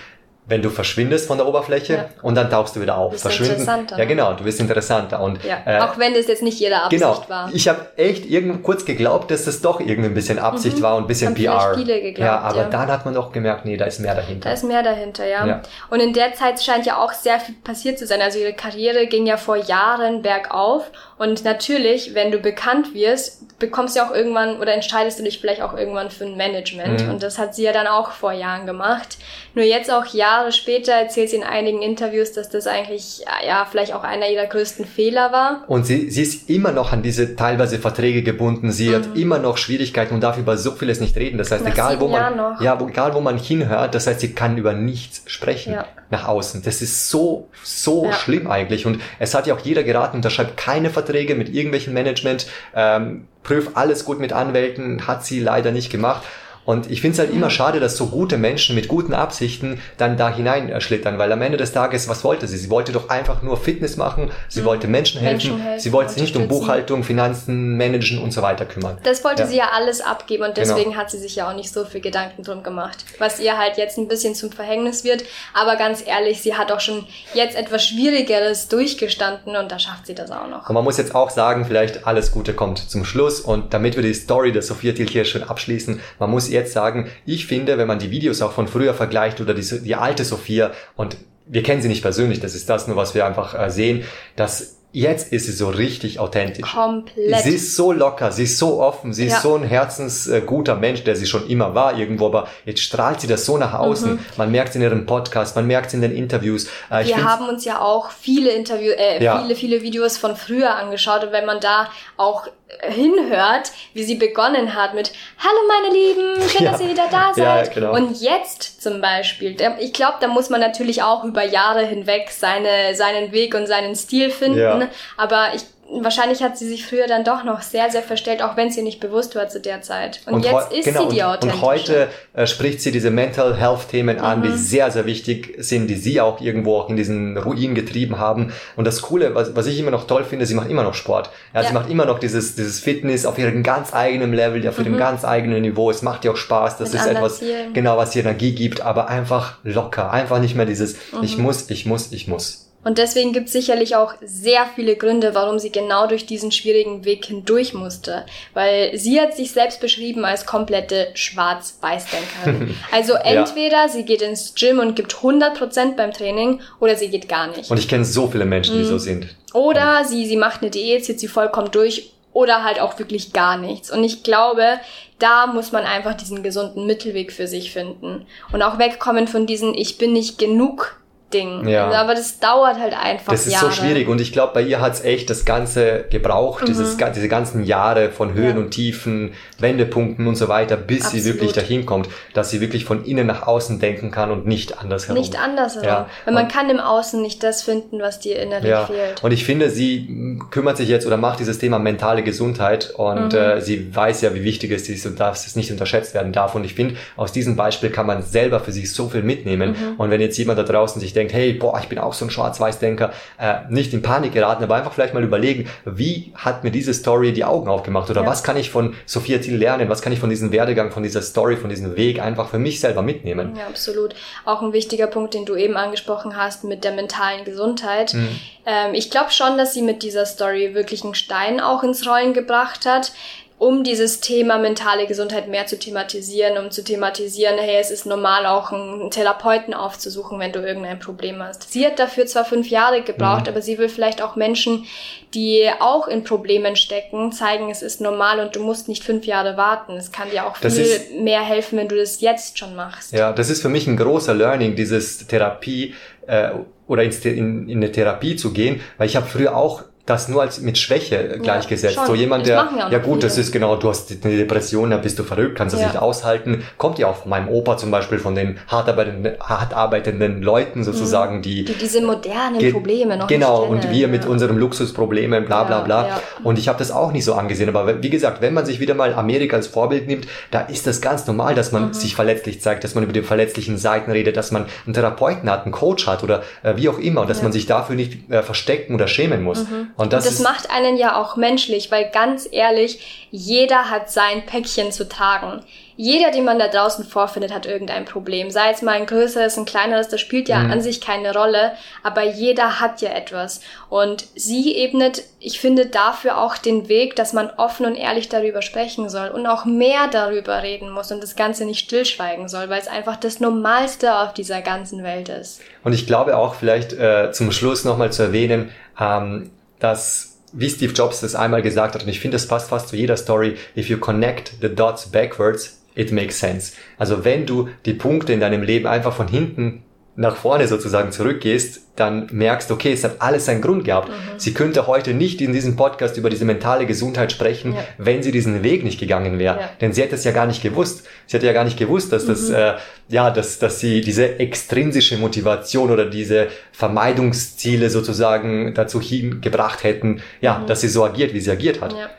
wenn 0.47 0.61
du 0.61 0.69
verschwindest 0.69 1.27
von 1.27 1.37
der 1.37 1.45
Oberfläche 1.45 1.93
ja. 1.93 2.05
und 2.21 2.35
dann 2.35 2.49
tauchst 2.49 2.75
du 2.77 2.81
wieder 2.81 2.97
auf. 2.97 3.13
Du 3.21 3.21
bist 3.21 3.41
interessanter. 3.41 3.99
Ja, 3.99 4.05
genau, 4.05 4.33
du 4.33 4.45
bist 4.45 4.61
interessanter. 4.61 5.19
Und, 5.21 5.43
ja. 5.43 5.57
äh, 5.65 5.79
Auch 5.81 5.97
wenn 5.97 6.13
das 6.13 6.27
jetzt 6.27 6.41
nicht 6.41 6.57
jeder 6.57 6.85
Absicht 6.85 7.01
genau, 7.01 7.21
war. 7.27 7.49
Ich 7.53 7.67
habe 7.67 7.85
echt 7.97 8.25
irgend 8.25 8.63
kurz 8.63 8.85
geglaubt, 8.85 9.29
dass 9.29 9.43
das 9.43 9.61
doch 9.61 9.81
irgendwie 9.81 10.05
ein 10.05 10.13
bisschen 10.13 10.39
Absicht 10.39 10.77
mhm. 10.77 10.83
war 10.83 10.95
und 10.95 11.03
ein 11.03 11.07
bisschen 11.07 11.29
Haben 11.29 11.35
PR. 11.35 11.75
Viele 11.75 12.01
geglaubt, 12.01 12.19
ja, 12.19 12.39
aber 12.39 12.61
ja. 12.61 12.69
dann 12.69 12.87
hat 12.87 13.03
man 13.03 13.13
doch 13.13 13.33
gemerkt, 13.33 13.65
nee, 13.65 13.75
da 13.75 13.85
ist 13.85 13.99
mehr 13.99 14.15
dahinter. 14.15 14.47
Da 14.47 14.53
ist 14.53 14.63
mehr 14.63 14.83
dahinter, 14.83 15.27
ja. 15.27 15.45
ja. 15.45 15.61
Und 15.89 15.99
in 15.99 16.13
der 16.13 16.33
Zeit 16.33 16.63
scheint 16.63 16.85
ja 16.85 16.95
auch 16.97 17.11
sehr 17.11 17.41
viel 17.41 17.55
passiert 17.55 17.99
zu 17.99 18.07
sein. 18.07 18.21
Also 18.21 18.39
ihre 18.39 18.53
Karriere 18.53 19.07
ging 19.07 19.27
ja 19.27 19.35
vor 19.35 19.57
Jahren 19.57 20.21
bergauf. 20.21 20.89
Und 21.17 21.43
natürlich, 21.43 22.13
wenn 22.13 22.31
du 22.31 22.37
bekannt 22.37 22.93
wirst, 22.93 23.57
bekommst 23.57 23.95
du 23.95 24.01
auch 24.01 24.11
irgendwann 24.11 24.59
oder 24.59 24.73
entscheidest 24.73 25.17
du 25.17 25.23
dich 25.23 25.39
vielleicht 25.39 25.63
auch 25.63 25.75
irgendwann 25.75 26.11
für 26.11 26.25
ein 26.25 26.37
Management. 26.37 27.03
Mhm. 27.03 27.09
Und 27.09 27.23
das 27.23 27.39
hat 27.39 27.55
sie 27.55 27.63
ja 27.63 27.73
dann 27.73 27.87
auch 27.87 28.11
vor 28.11 28.31
Jahren 28.31 28.67
gemacht. 28.67 29.17
Nur 29.55 29.65
jetzt 29.65 29.91
auch 29.91 30.05
Jahre 30.05 30.51
später 30.51 30.93
erzählt 30.93 31.31
sie 31.31 31.37
in 31.37 31.43
einigen 31.43 31.81
Interviews, 31.81 32.33
dass 32.33 32.49
das 32.49 32.67
eigentlich 32.67 33.25
ja 33.45 33.65
vielleicht 33.69 33.93
auch 33.93 34.03
einer 34.03 34.29
ihrer 34.29 34.45
größten 34.45 34.85
Fehler 34.85 35.31
war. 35.31 35.63
Und 35.67 35.87
sie, 35.87 36.11
sie 36.11 36.21
ist 36.21 36.49
immer 36.51 36.71
noch 36.71 36.93
an 36.93 37.01
diese 37.01 37.35
teilweise 37.35 37.79
Verträge 37.79 38.21
gebunden. 38.21 38.71
Sie 38.71 38.89
mhm. 38.89 38.95
hat 38.95 39.17
immer 39.17 39.39
noch 39.39 39.57
Schwierigkeiten 39.57 40.13
und 40.13 40.21
darf 40.21 40.37
über 40.37 40.55
so 40.57 40.71
vieles 40.71 40.99
nicht 40.99 41.17
reden. 41.17 41.39
Das 41.39 41.49
heißt, 41.49 41.63
nach 41.63 41.73
egal 41.73 41.99
wo 41.99 42.07
man 42.07 42.57
ja, 42.61 42.79
egal 42.79 43.15
wo 43.15 43.21
man 43.21 43.39
hinhört, 43.39 43.95
das 43.95 44.05
heißt, 44.05 44.19
sie 44.19 44.33
kann 44.35 44.55
über 44.57 44.73
nichts 44.73 45.23
sprechen 45.25 45.73
ja. 45.73 45.85
Nach 46.09 46.27
außen. 46.27 46.61
Das 46.63 46.81
ist 46.81 47.09
so 47.09 47.49
so 47.63 48.05
ja. 48.05 48.13
schlimm 48.13 48.49
eigentlich. 48.49 48.85
Und 48.85 49.01
es 49.19 49.33
hat 49.33 49.47
ja 49.47 49.55
auch 49.55 49.59
jeder 49.59 49.83
geraten, 49.83 50.17
unterschreibt 50.17 50.57
keine 50.57 50.89
Verträge 50.89 51.35
mit 51.35 51.49
irgendwelchen 51.49 51.93
Management. 51.93 52.47
Ähm, 52.75 53.27
prüf 53.43 53.71
alles 53.75 54.05
gut 54.05 54.19
mit 54.19 54.33
Anwälten, 54.33 55.07
hat 55.07 55.25
sie 55.25 55.39
leider 55.39 55.71
nicht 55.71 55.89
gemacht. 55.89 56.23
Und 56.67 56.91
ich 56.91 56.99
finde 56.99 57.13
es 57.13 57.19
halt 57.19 57.33
immer 57.33 57.49
schade, 57.49 57.79
dass 57.79 57.95
so 57.95 58.07
gute 58.07 58.37
Menschen 58.37 58.75
mit 58.75 58.89
guten 58.89 59.13
Absichten 59.13 59.79
dann 59.95 60.17
da 60.17 60.29
hineinschlittern, 60.29 61.17
weil 61.17 61.31
am 61.31 61.41
Ende 61.41 61.57
des 61.57 61.71
Tages, 61.71 62.09
was 62.09 62.25
wollte 62.25 62.45
sie? 62.45 62.57
Sie 62.57 62.69
wollte 62.69 62.91
doch 62.91 63.07
einfach 63.07 63.41
nur 63.41 63.55
Fitness 63.55 63.95
machen, 63.95 64.31
sie 64.49 64.59
mhm. 64.59 64.65
wollte 64.65 64.87
Menschen 64.89 65.21
helfen, 65.21 65.51
Menschen 65.51 65.61
helfen 65.61 65.79
sie 65.79 65.93
wollte 65.93 66.11
sich 66.11 66.23
nicht 66.23 66.35
um 66.35 66.49
Buchhaltung, 66.49 67.05
Finanzen, 67.05 67.77
Managen 67.77 68.21
und 68.21 68.31
so 68.33 68.41
weiter 68.41 68.65
kümmern. 68.65 68.97
Das 69.03 69.23
wollte 69.23 69.43
ja. 69.43 69.47
sie 69.47 69.55
ja 69.55 69.69
alles 69.73 70.01
abgeben 70.01 70.43
und 70.43 70.55
genau. 70.55 70.67
deswegen 70.67 70.89
genau. 70.89 71.01
hat 71.01 71.09
sie 71.09 71.19
sich 71.19 71.37
ja 71.37 71.49
auch 71.49 71.55
nicht 71.55 71.71
so 71.71 71.85
viel 71.85 72.01
Gedanken 72.01 72.43
drum 72.43 72.63
gemacht, 72.63 73.05
was 73.17 73.39
ihr 73.39 73.57
halt 73.57 73.77
jetzt 73.77 73.97
ein 73.97 74.09
bisschen 74.09 74.35
zum 74.35 74.51
Verhängnis 74.51 75.05
wird. 75.05 75.23
Aber 75.53 75.77
ganz 75.77 76.03
ehrlich, 76.05 76.41
sie 76.41 76.55
hat 76.55 76.73
auch 76.73 76.81
schon 76.81 77.05
jetzt 77.33 77.55
etwas 77.55 77.85
Schwierigeres 77.85 78.67
durchgestanden 78.67 79.55
und 79.55 79.71
da 79.71 79.79
schafft 79.79 80.05
sie 80.05 80.15
das 80.15 80.31
auch 80.31 80.49
noch. 80.49 80.67
Und 80.67 80.75
man 80.75 80.83
muss 80.83 80.97
jetzt 80.97 81.15
auch 81.15 81.29
sagen, 81.29 81.63
vielleicht 81.63 82.05
alles 82.05 82.33
Gute 82.33 82.53
kommt 82.53 82.79
zum 82.79 83.05
Schluss 83.05 83.39
und 83.39 83.73
damit 83.73 83.95
wir 83.95 84.03
die 84.03 84.13
Story 84.13 84.51
der 84.51 84.63
Sophia 84.63 84.91
Thiel 84.91 85.07
hier 85.07 85.23
schön 85.23 85.43
abschließen, 85.43 86.01
man 86.19 86.29
muss 86.29 86.56
jetzt 86.57 86.73
sagen, 86.73 87.09
ich 87.25 87.47
finde, 87.47 87.77
wenn 87.77 87.87
man 87.87 87.99
die 87.99 88.11
Videos 88.11 88.41
auch 88.41 88.51
von 88.51 88.67
früher 88.67 88.93
vergleicht 88.93 89.41
oder 89.41 89.53
die, 89.53 89.63
die 89.81 89.95
alte 89.95 90.25
Sophia 90.25 90.71
und 90.95 91.17
wir 91.45 91.63
kennen 91.63 91.81
sie 91.81 91.87
nicht 91.87 92.01
persönlich, 92.01 92.39
das 92.39 92.55
ist 92.55 92.69
das 92.69 92.87
nur, 92.87 92.97
was 92.97 93.15
wir 93.15 93.25
einfach 93.25 93.57
äh, 93.57 93.69
sehen, 93.69 94.03
dass 94.35 94.77
jetzt 94.91 95.31
ist 95.31 95.45
sie 95.45 95.51
so 95.51 95.69
richtig 95.69 96.19
authentisch. 96.19 96.71
Komplett. 96.71 97.43
Sie 97.43 97.55
ist 97.55 97.75
so 97.75 97.91
locker, 97.91 98.31
sie 98.31 98.43
ist 98.43 98.57
so 98.57 98.81
offen, 98.81 99.13
sie 99.13 99.27
ja. 99.27 99.35
ist 99.35 99.43
so 99.43 99.55
ein 99.55 99.63
herzensguter 99.63 100.75
Mensch, 100.75 101.03
der 101.03 101.15
sie 101.15 101.27
schon 101.27 101.47
immer 101.47 101.75
war 101.75 101.97
irgendwo, 101.97 102.27
aber 102.27 102.47
jetzt 102.65 102.81
strahlt 102.81 103.21
sie 103.21 103.27
das 103.27 103.45
so 103.45 103.57
nach 103.57 103.73
außen. 103.73 104.13
Mhm. 104.13 104.19
Man 104.37 104.51
merkt 104.51 104.69
es 104.69 104.75
in 104.75 104.81
ihrem 104.81 105.05
Podcast, 105.05 105.55
man 105.55 105.67
merkt 105.67 105.87
es 105.87 105.93
in 105.93 106.01
den 106.01 106.15
Interviews. 106.15 106.67
Äh, 106.89 107.05
Wir 107.05 107.23
haben 107.23 107.47
uns 107.47 107.65
ja 107.65 107.81
auch 107.81 108.11
viele 108.11 108.51
Interview, 108.51 108.91
äh, 108.91 109.23
ja. 109.23 109.41
viele, 109.41 109.55
viele 109.55 109.81
Videos 109.81 110.17
von 110.17 110.35
früher 110.35 110.75
angeschaut 110.75 111.23
und 111.23 111.31
wenn 111.31 111.45
man 111.45 111.59
da 111.59 111.89
auch 112.15 112.47
hinhört, 112.81 113.71
wie 113.93 114.03
sie 114.03 114.15
begonnen 114.15 114.75
hat 114.75 114.93
mit 114.93 115.11
Hallo 115.39 115.59
meine 115.67 115.93
Lieben, 115.93 116.49
schön, 116.49 116.65
Ja. 116.65 116.71
dass 116.71 116.81
ihr 116.81 116.89
wieder 116.89 117.07
da 117.09 117.31
Ja, 117.35 117.63
seid. 117.63 117.73
genau. 117.73 117.93
Und 117.93 118.19
jetzt 118.21 118.81
zum 118.81 118.99
Beispiel, 119.01 119.55
ich 119.79 119.93
glaube, 119.93 120.17
da 120.19 120.27
muss 120.27 120.49
man 120.49 120.59
natürlich 120.59 121.01
auch 121.01 121.23
über 121.23 121.43
Jahre 121.43 121.85
hinweg 121.85 122.29
seine, 122.31 122.93
seinen 122.95 123.31
Weg 123.31 123.55
und 123.55 123.67
seinen 123.67 123.95
Stil 123.95 124.29
finden. 124.31 124.59
Ja. 124.59 124.87
Aber 125.15 125.49
ich, 125.55 125.61
wahrscheinlich 125.89 126.43
hat 126.43 126.57
sie 126.57 126.67
sich 126.67 126.85
früher 126.85 127.07
dann 127.07 127.23
doch 127.23 127.43
noch 127.43 127.61
sehr, 127.61 127.89
sehr 127.89 128.01
verstellt, 128.03 128.41
auch 128.41 128.57
wenn 128.57 128.69
sie 128.71 128.81
nicht 128.81 128.99
bewusst 128.99 129.35
war 129.35 129.47
zu 129.47 129.59
der 129.59 129.81
Zeit. 129.81 130.21
Und, 130.25 130.45
heu- 130.51 130.59
jetzt 130.59 130.73
ist 130.73 130.85
genau, 130.85 131.09
sie 131.09 131.15
die 131.15 131.21
und, 131.21 131.27
authentische. 131.27 131.55
und 131.55 131.61
heute 131.61 132.07
äh, 132.33 132.47
spricht 132.47 132.81
sie 132.81 132.91
diese 132.91 133.09
Mental 133.09 133.55
Health 133.57 133.89
Themen 133.89 134.19
an, 134.19 134.39
Mhm. 134.39 134.43
die 134.43 134.57
sehr, 134.57 134.91
sehr 134.91 135.05
wichtig 135.05 135.55
sind, 135.59 135.87
die 135.87 135.95
sie 135.95 136.19
auch 136.21 136.41
irgendwo 136.41 136.77
auch 136.77 136.89
in 136.89 136.95
diesen 136.97 137.37
Ruin 137.37 137.75
getrieben 137.75 138.17
haben. 138.19 138.53
Und 138.75 138.85
das 138.85 139.01
Coole, 139.01 139.33
was, 139.35 139.55
was 139.55 139.65
ich 139.67 139.79
immer 139.79 139.91
noch 139.91 140.07
toll 140.07 140.23
finde, 140.23 140.45
sie 140.45 140.53
macht 140.55 140.69
immer 140.69 140.83
noch 140.83 140.93
Sport. 140.93 141.29
Ja, 141.53 141.61
Sie 141.61 141.67
Ja. 141.67 141.73
macht 141.73 141.89
immer 141.89 142.05
noch 142.05 142.19
dieses, 142.19 142.55
dieses 142.55 142.79
Fitness 142.79 143.25
auf 143.25 143.37
ihrem 143.37 143.63
ganz 143.63 143.93
eigenen 143.93 144.33
Level, 144.33 144.67
auf 144.67 144.79
ihrem 144.79 144.97
ganz 144.97 145.23
eigenen 145.25 145.61
Niveau. 145.61 145.89
Es 145.89 146.01
macht 146.01 146.25
ihr 146.25 146.31
auch 146.31 146.37
Spaß. 146.37 146.77
Das 146.77 146.89
Mhm. 146.89 146.97
Mit 146.99 147.01
ist 147.05 147.11
etwas, 147.15 147.39
Zielen. 147.39 147.73
genau, 147.73 147.97
was 147.97 148.15
ihr 148.15 148.21
Energie 148.23 148.53
gibt, 148.53 148.81
aber 148.81 149.07
einfach 149.07 149.57
locker. 149.63 150.11
Einfach 150.11 150.39
nicht 150.39 150.55
mehr 150.55 150.65
dieses, 150.65 150.95
Mhm. 151.13 151.23
ich 151.23 151.37
muss, 151.37 151.69
ich 151.69 151.85
muss, 151.85 152.11
ich 152.11 152.27
muss. 152.27 152.66
Und 152.87 152.99
deswegen 152.99 153.33
gibt 153.33 153.47
es 153.47 153.51
sicherlich 153.51 153.97
auch 153.97 154.13
sehr 154.21 154.65
viele 154.73 154.95
Gründe, 154.95 155.35
warum 155.35 155.59
sie 155.59 155.73
genau 155.73 156.07
durch 156.07 156.25
diesen 156.25 156.53
schwierigen 156.53 157.03
Weg 157.03 157.25
hindurch 157.25 157.73
musste. 157.73 158.25
Weil 158.53 158.97
sie 158.97 159.19
hat 159.19 159.35
sich 159.35 159.51
selbst 159.51 159.81
beschrieben 159.81 160.23
als 160.23 160.45
komplette 160.45 161.09
Schwarz-Weiß-Denkerin. 161.13 162.73
Also 162.93 163.15
entweder 163.15 163.89
sie 163.89 164.05
geht 164.05 164.21
ins 164.21 164.55
Gym 164.55 164.79
und 164.79 164.95
gibt 164.95 165.15
100% 165.15 165.97
beim 165.97 166.13
Training 166.13 166.61
oder 166.79 166.95
sie 166.95 167.09
geht 167.09 167.27
gar 167.27 167.47
nicht. 167.47 167.69
Und 167.69 167.77
ich 167.77 167.89
kenne 167.89 168.05
so 168.05 168.27
viele 168.27 168.45
Menschen, 168.45 168.77
die 168.77 168.83
Mhm. 168.83 168.87
so 168.87 168.97
sind. 168.99 169.35
Oder 169.53 170.05
sie, 170.05 170.25
sie 170.25 170.37
macht 170.37 170.61
eine 170.61 170.71
Diät, 170.71 171.03
zieht 171.03 171.19
sie 171.19 171.27
vollkommen 171.27 171.71
durch 171.71 172.13
oder 172.31 172.63
halt 172.63 172.79
auch 172.79 172.97
wirklich 172.99 173.33
gar 173.33 173.57
nichts. 173.57 173.91
Und 173.91 174.05
ich 174.05 174.23
glaube, 174.23 174.79
da 175.19 175.47
muss 175.47 175.73
man 175.73 175.83
einfach 175.83 176.13
diesen 176.13 176.41
gesunden 176.41 176.85
Mittelweg 176.85 177.33
für 177.33 177.47
sich 177.47 177.73
finden. 177.73 178.25
Und 178.53 178.61
auch 178.61 178.79
wegkommen 178.79 179.27
von 179.27 179.45
diesen 179.45 179.73
Ich 179.73 179.97
bin 179.97 180.13
nicht 180.13 180.39
genug 180.39 181.01
Ding. 181.33 181.67
Ja. 181.67 181.91
Aber 181.91 182.15
das 182.15 182.39
dauert 182.39 182.79
halt 182.79 182.93
einfach 182.93 183.33
Das 183.33 183.45
ist 183.47 183.53
Jahre. 183.53 183.65
so 183.65 183.71
schwierig 183.71 184.07
und 184.07 184.21
ich 184.21 184.31
glaube, 184.31 184.53
bei 184.53 184.61
ihr 184.61 184.79
hat's 184.79 185.03
echt 185.03 185.29
das 185.29 185.43
Ganze 185.43 186.05
gebraucht, 186.09 186.65
dieses, 186.67 186.97
ga- 186.97 187.09
diese 187.09 187.27
ganzen 187.27 187.63
Jahre 187.65 188.11
von 188.11 188.33
Höhen 188.33 188.51
Mhm. 188.51 188.57
Ja. 188.57 188.63
und 188.63 188.71
Tiefen, 188.71 189.33
Wendepunkten 189.59 190.25
und 190.27 190.35
so 190.35 190.47
weiter, 190.47 190.77
bis 190.77 190.99
sie 191.09 191.17
Absolut. 191.17 191.25
wirklich 191.25 191.53
dahin 191.53 191.85
kommt, 191.85 192.07
dass 192.33 192.49
sie 192.49 192.61
wirklich 192.61 192.85
von 192.85 193.03
innen 193.03 193.27
nach 193.27 193.45
außen 193.45 193.79
denken 193.79 194.11
kann 194.11 194.31
und 194.31 194.45
nicht 194.47 194.77
andersherum. 194.79 195.19
Nicht 195.19 195.37
andersherum. 195.37 195.85
Ja. 195.87 196.09
Weil 196.25 196.33
man 196.33 196.43
Und- 196.45 196.51
kann 196.51 196.69
im 196.69 196.79
Außen 196.79 197.21
nicht 197.21 197.43
das 197.43 197.61
finden, 197.63 197.99
was 197.99 198.19
dir 198.19 198.39
innerlich 198.41 198.69
Ja, 198.69 198.85
fehlt. 198.85 199.23
und 199.23 199.31
ich 199.31 199.43
finde, 199.45 199.69
sie 199.69 200.07
mm, 200.09 200.49
kümmert 200.49 200.77
sich 200.77 200.87
jetzt 200.89 201.05
oder 201.05 201.17
macht 201.17 201.39
dieses 201.39 201.59
Thema 201.59 201.79
mentale 201.79 202.23
Gesundheit 202.23 202.91
und 202.95 203.33
Mhm. 203.33 203.37
äh, 203.39 203.61
sie 203.61 203.93
weiß 203.95 204.21
ja, 204.21 204.33
wie 204.33 204.43
wichtig 204.43 204.71
es 204.71 204.87
ist 204.89 205.05
und 205.05 205.19
dass 205.19 205.45
es 205.47 205.55
nicht 205.55 205.71
unterschätzt 205.71 206.13
werden 206.13 206.31
darf. 206.31 206.55
Und 206.55 206.63
ich 206.63 206.73
finde, 206.73 206.95
aus 207.15 207.31
diesem 207.31 207.55
Beispiel 207.55 207.89
kann 207.89 208.05
man 208.05 208.21
selber 208.21 208.59
für 208.59 208.71
sich 208.71 208.93
so 208.93 209.09
viel 209.09 209.23
mitnehmen. 209.23 209.71
Mhm. 209.71 209.95
Und 209.99 210.09
wenn 210.09 210.21
jetzt 210.21 210.37
jemand 210.37 210.59
da 210.59 210.63
draußen 210.63 211.01
sich 211.01 211.13
denkt, 211.17 211.33
hey, 211.33 211.53
boah, 211.53 211.77
ich 211.81 211.87
bin 211.89 211.99
auch 211.99 212.13
so 212.13 212.25
ein 212.25 212.29
Schwarz-Weiß-Denker, 212.31 213.11
äh, 213.39 213.55
nicht 213.69 213.93
in 213.93 214.01
Panik 214.01 214.33
geraten, 214.33 214.63
aber 214.63 214.75
einfach 214.75 214.93
vielleicht 214.93 215.13
mal 215.13 215.23
überlegen, 215.23 215.69
wie 215.85 216.31
hat 216.35 216.63
mir 216.63 216.71
diese 216.71 216.93
Story 216.93 217.33
die 217.33 217.43
Augen 217.43 217.67
aufgemacht 217.67 218.09
oder 218.09 218.21
Ja. 218.21 218.27
was 218.27 218.43
kann 218.43 218.55
ich 218.57 218.69
von 218.69 218.95
Sophia 219.05 219.39
Thiel 219.39 219.57
lernen, 219.57 219.89
was 219.89 220.01
kann 220.01 220.13
ich 220.13 220.19
von 220.19 220.29
diesem 220.29 220.51
Werdegang, 220.51 220.91
von 220.91 221.03
dieser 221.03 221.21
Story, 221.21 221.57
von 221.57 221.69
diesem 221.69 221.95
Weg 221.97 222.21
einfach 222.21 222.49
für 222.49 222.59
mich 222.59 222.79
selber 222.79 223.01
mitnehmen. 223.01 223.55
Ja, 223.57 223.67
absolut. 223.67 224.15
Auch 224.45 224.61
ein 224.61 224.73
wichtiger 224.73 225.07
Punkt, 225.07 225.33
den 225.33 225.45
du 225.45 225.55
eben 225.55 225.75
angesprochen 225.75 226.37
hast 226.37 226.63
mit 226.63 226.83
der 226.83 226.91
mentalen 226.93 227.43
Gesundheit. 227.45 228.13
Mhm. 228.13 228.29
Ähm, 228.65 228.93
ich 228.93 229.09
glaube 229.11 229.31
schon, 229.31 229.57
dass 229.57 229.73
sie 229.73 229.81
mit 229.81 230.03
dieser 230.03 230.25
Story 230.25 230.73
wirklich 230.73 231.03
einen 231.03 231.15
Stein 231.15 231.59
auch 231.59 231.83
ins 231.83 232.07
Rollen 232.07 232.33
gebracht 232.33 232.85
hat, 232.85 233.11
um 233.59 233.83
dieses 233.83 234.19
Thema 234.19 234.59
mentale 234.59 235.07
Gesundheit 235.07 235.47
mehr 235.47 235.65
zu 235.65 235.79
thematisieren, 235.79 236.57
um 236.63 236.69
zu 236.69 236.83
thematisieren, 236.83 237.55
hey, 237.57 237.77
es 237.81 237.89
ist 237.89 238.05
normal 238.05 238.45
auch 238.45 238.71
einen 238.71 239.09
Therapeuten 239.09 239.73
aufzusuchen, 239.73 240.39
wenn 240.39 240.51
du 240.51 240.59
irgendein 240.59 240.99
Problem 240.99 241.41
hast. 241.41 241.71
Sie 241.73 241.83
hat 241.83 241.97
dafür 241.97 242.27
zwar 242.27 242.45
fünf 242.45 242.69
Jahre 242.69 243.01
gebraucht, 243.01 243.43
Mhm. 243.43 243.47
aber 243.49 243.61
sie 243.63 243.79
will 243.79 243.89
vielleicht 243.89 244.21
auch 244.21 244.35
Menschen, 244.35 244.85
die 245.33 245.67
auch 245.79 246.07
in 246.07 246.23
Problemen 246.23 246.75
stecken, 246.75 247.31
zeigen, 247.31 247.71
es 247.71 247.81
ist 247.81 247.99
normal 247.99 248.39
und 248.39 248.55
du 248.55 248.59
musst 248.61 248.87
nicht 248.87 249.03
fünf 249.03 249.25
Jahre 249.25 249.57
warten. 249.57 249.93
Es 249.93 250.11
kann 250.11 250.29
dir 250.29 250.45
auch 250.45 250.57
Das 250.59 250.75
viel 250.75 250.83
ist- 250.85 251.13
mehr 251.15 251.41
helfen, 251.41 251.79
wenn 251.79 251.87
du 251.87 251.95
das 251.97 252.21
jetzt 252.21 252.59
schon 252.59 252.75
machst. 252.75 253.11
Ja, 253.11 253.33
das 253.33 253.49
ist 253.49 253.63
für 253.63 253.69
mich 253.69 253.87
ein 253.87 253.97
großer 253.97 254.35
Learning, 254.35 254.75
dieses 254.75 255.25
Therapie 255.25 255.95
äh, 256.27 256.51
oder 256.87 257.09
The- 257.11 257.29
in, 257.29 257.67
in 257.69 257.77
eine 257.77 257.91
Therapie 257.91 258.35
zu 258.35 258.53
gehen, 258.53 258.81
weil 258.99 259.07
ich 259.07 259.15
habe 259.15 259.25
früher 259.25 259.57
auch 259.57 259.83
das 260.07 260.27
nur 260.29 260.41
als 260.41 260.59
mit 260.61 260.77
Schwäche 260.79 261.35
äh, 261.35 261.37
gleichgesetzt. 261.37 261.95
schon. 261.95 262.07
so 262.07 262.15
jemand, 262.15 262.41
Das 262.43 262.47
der, 262.47 262.69
ja 262.79 262.89
ja 262.89 262.97
gut, 262.97 263.21
das 263.23 263.33
viele. 263.35 263.43
ist 263.45 263.51
genau, 263.51 263.75
du 263.75 263.89
hast 263.89 264.11
eine 264.23 264.35
Depression, 264.37 264.89
da 264.89 264.97
bist 264.97 265.19
du 265.19 265.23
verrückt, 265.23 265.55
kannst 265.55 265.73
das 265.75 265.81
Ja. 265.81 265.87
nicht 265.89 265.99
aushalten. 265.99 266.63
Kommt 266.79 266.97
ja 266.97 267.07
auch 267.07 267.17
von 267.17 267.29
meinem 267.29 267.49
Opa 267.49 267.77
zum 267.77 267.91
Beispiel, 267.91 268.17
von 268.17 268.33
den 268.33 268.57
hart 268.67 268.89
arbeitenden, 268.89 269.33
hart 269.39 269.73
arbeitenden 269.75 270.41
Leuten 270.41 270.83
sozusagen, 270.83 271.41
die, 271.43 271.65
Die 271.65 271.73
diese 271.73 272.01
modernen 272.01 272.71
Probleme 272.71 273.17
noch 273.17 273.27
Genau, 273.27 273.61
nicht 273.61 273.69
und 273.71 273.79
kennen, 273.81 273.93
wir 273.93 274.07
mit 274.07 274.23
ja. 274.23 274.29
unseren 274.29 274.57
Luxusproblemen, 274.57 275.45
bla 275.45 275.63
bla 275.65 275.79
Ja, 275.79 275.83
bla. 275.83 276.07
ja. 276.07 276.21
Und 276.43 276.57
ich 276.57 276.67
habe 276.67 276.79
das 276.79 276.89
auch 276.91 277.11
nicht 277.11 277.25
so 277.25 277.33
angesehen. 277.33 277.69
Aber 277.69 278.01
wie 278.01 278.09
gesagt, 278.09 278.41
wenn 278.41 278.53
man 278.53 278.65
sich 278.65 278.79
wieder 278.79 278.93
mal 278.95 279.13
Amerika 279.13 279.57
als 279.57 279.67
Vorbild 279.67 280.07
nimmt, 280.07 280.27
da 280.51 280.61
ist 280.61 280.87
das 280.87 281.01
ganz 281.01 281.27
normal, 281.27 281.53
dass 281.55 281.71
Mhm. 281.71 281.79
man 281.81 281.93
sich 281.93 282.15
verletzlich 282.15 282.61
zeigt, 282.61 282.83
dass 282.83 282.95
man 282.95 283.03
über 283.03 283.13
die 283.13 283.21
verletzlichen 283.21 283.77
Seiten 283.77 284.11
redet, 284.11 284.37
dass 284.37 284.51
man 284.51 284.65
einen 284.85 284.93
Therapeuten 284.93 285.49
hat, 285.49 285.63
einen 285.65 285.71
Coach 285.73 286.07
hat 286.07 286.23
oder 286.23 286.43
äh, 286.63 286.73
wie 286.77 286.87
auch 286.89 286.97
immer, 286.99 287.21
und 287.21 287.29
dass 287.29 287.37
Ja. 287.37 287.43
man 287.43 287.51
sich 287.51 287.65
dafür 287.65 287.95
nicht 287.97 288.31
äh, 288.31 288.41
verstecken 288.41 288.95
oder 288.95 289.07
schämen 289.07 289.43
muss. 289.43 289.65
Und 289.97 290.13
das, 290.13 290.25
Das 290.25 290.39
macht 290.39 290.69
einen 290.69 290.95
ja 290.95 291.19
auch 291.19 291.35
menschlich, 291.35 291.89
weil 291.91 292.09
ganz 292.11 292.47
ehrlich, 292.51 293.27
jeder 293.31 293.89
hat 293.89 294.11
sein 294.11 294.45
Päckchen 294.45 294.91
zu 294.91 295.09
tragen. 295.09 295.63
Jeder, 295.99 296.29
den 296.29 296.45
man 296.45 296.59
da 296.59 296.67
draußen 296.67 297.03
vorfindet, 297.03 297.51
hat 297.51 297.65
irgendein 297.65 298.05
Problem. 298.05 298.51
Sei 298.51 298.69
es 298.69 298.83
mal 298.83 298.91
ein 298.91 299.07
größeres, 299.07 299.57
ein 299.57 299.65
kleineres, 299.65 300.07
das 300.09 300.21
spielt 300.21 300.47
ja 300.47 300.59
Mhm. 300.59 300.71
an 300.73 300.81
sich 300.81 301.01
keine 301.01 301.33
Rolle, 301.33 301.71
aber 302.03 302.21
jeder 302.21 302.79
hat 302.79 303.01
ja 303.01 303.09
etwas. 303.09 303.61
Und 303.89 304.25
sie 304.35 304.75
ebnet, 304.75 305.23
ich 305.39 305.59
finde, 305.59 305.87
dafür 305.87 306.37
auch 306.37 306.55
den 306.59 306.87
Weg, 306.87 307.15
dass 307.15 307.33
man 307.33 307.49
offen 307.57 307.87
und 307.87 307.95
ehrlich 307.95 308.29
darüber 308.29 308.61
sprechen 308.61 309.09
soll 309.09 309.29
und 309.29 309.47
auch 309.47 309.65
mehr 309.65 310.07
darüber 310.11 310.61
reden 310.61 310.91
muss 310.91 311.11
und 311.11 311.23
das 311.23 311.35
Ganze 311.35 311.65
nicht 311.65 311.79
stillschweigen 311.79 312.47
soll, 312.47 312.69
weil 312.69 312.79
es 312.79 312.87
einfach 312.87 313.15
das 313.15 313.39
Normalste 313.39 314.15
auf 314.19 314.35
dieser 314.35 314.61
ganzen 314.61 315.03
Welt 315.03 315.29
ist. 315.29 315.61
Und 315.83 315.93
ich 315.93 316.05
glaube 316.05 316.37
auch 316.37 316.53
vielleicht 316.53 316.93
äh, 316.93 317.31
zum 317.31 317.51
Schluss 317.51 317.83
nochmal 317.83 318.11
zu 318.11 318.21
erwähnen, 318.21 318.69
ähm, 318.99 319.49
dass 319.79 320.37
wie 320.53 320.69
Steve 320.69 320.93
Jobs 320.93 321.19
das 321.21 321.35
einmal 321.35 321.61
gesagt 321.61 321.95
hat, 321.95 322.03
und 322.03 322.09
ich 322.09 322.19
finde, 322.19 322.35
das 322.35 322.47
passt 322.47 322.69
fast 322.69 322.89
zu 322.89 322.95
jeder 322.95 323.17
Story, 323.17 323.55
if 323.75 323.89
you 323.89 323.97
connect 323.97 324.53
the 324.61 324.73
dots 324.73 325.09
backwards, 325.09 325.81
it 325.95 326.11
makes 326.11 326.39
sense. 326.39 326.73
Also 326.97 327.25
wenn 327.25 327.45
du 327.45 327.69
die 327.85 327.93
Punkte 327.93 328.33
in 328.33 328.39
deinem 328.39 328.63
Leben 328.63 328.87
einfach 328.87 329.13
von 329.13 329.27
hinten 329.27 329.83
nach 330.19 330.35
vorne 330.35 330.67
sozusagen 330.67 331.11
zurückgehst, 331.11 331.81
dann 331.95 332.27
merkst, 332.31 332.71
okay, 332.71 332.91
es 332.91 333.03
hat 333.03 333.15
alles 333.21 333.45
seinen 333.45 333.61
Grund 333.61 333.85
gehabt. 333.85 334.11
Sie 334.37 334.53
könnte 334.53 334.85
heute 334.87 335.13
nicht 335.13 335.41
in 335.41 335.53
diesem 335.53 335.75
Podcast 335.75 336.17
über 336.17 336.29
diese 336.31 336.43
mentale 336.43 336.85
Gesundheit 336.87 337.31
sprechen, 337.31 337.73
Ja. 337.73 337.83
wenn 337.99 338.21
sie 338.23 338.31
diesen 338.31 338.63
Weg 338.63 338.83
nicht 338.83 338.99
gegangen 338.99 339.37
wäre. 339.39 339.59
Ja. 339.59 339.69
Denn 339.79 339.93
sie 339.93 340.01
hätte 340.01 340.15
es 340.15 340.23
ja 340.23 340.31
gar 340.31 340.45
nicht 340.47 340.61
gewusst. 340.63 341.05
Sie 341.27 341.37
hätte 341.37 341.45
ja 341.45 341.53
gar 341.53 341.63
nicht 341.63 341.77
gewusst, 341.77 342.11
dass 342.11 342.25
das, 342.25 342.49
äh, 342.49 342.73
ja, 343.09 343.29
dass, 343.31 343.59
dass 343.59 343.79
sie 343.79 344.01
diese 344.01 344.39
extrinsische 344.39 345.17
Motivation 345.17 345.91
oder 345.91 346.05
diese 346.05 346.47
Vermeidungsziele 346.71 347.89
sozusagen 347.89 348.73
dazu 348.73 348.99
hingebracht 348.99 349.83
hätten, 349.83 350.21
ja, 350.41 350.63
dass 350.67 350.81
sie 350.81 350.89
so 350.89 351.05
agiert, 351.05 351.33
wie 351.33 351.39
sie 351.39 351.51
agiert 351.51 351.79
hat. 351.81 351.93
Ja. 351.93 352.09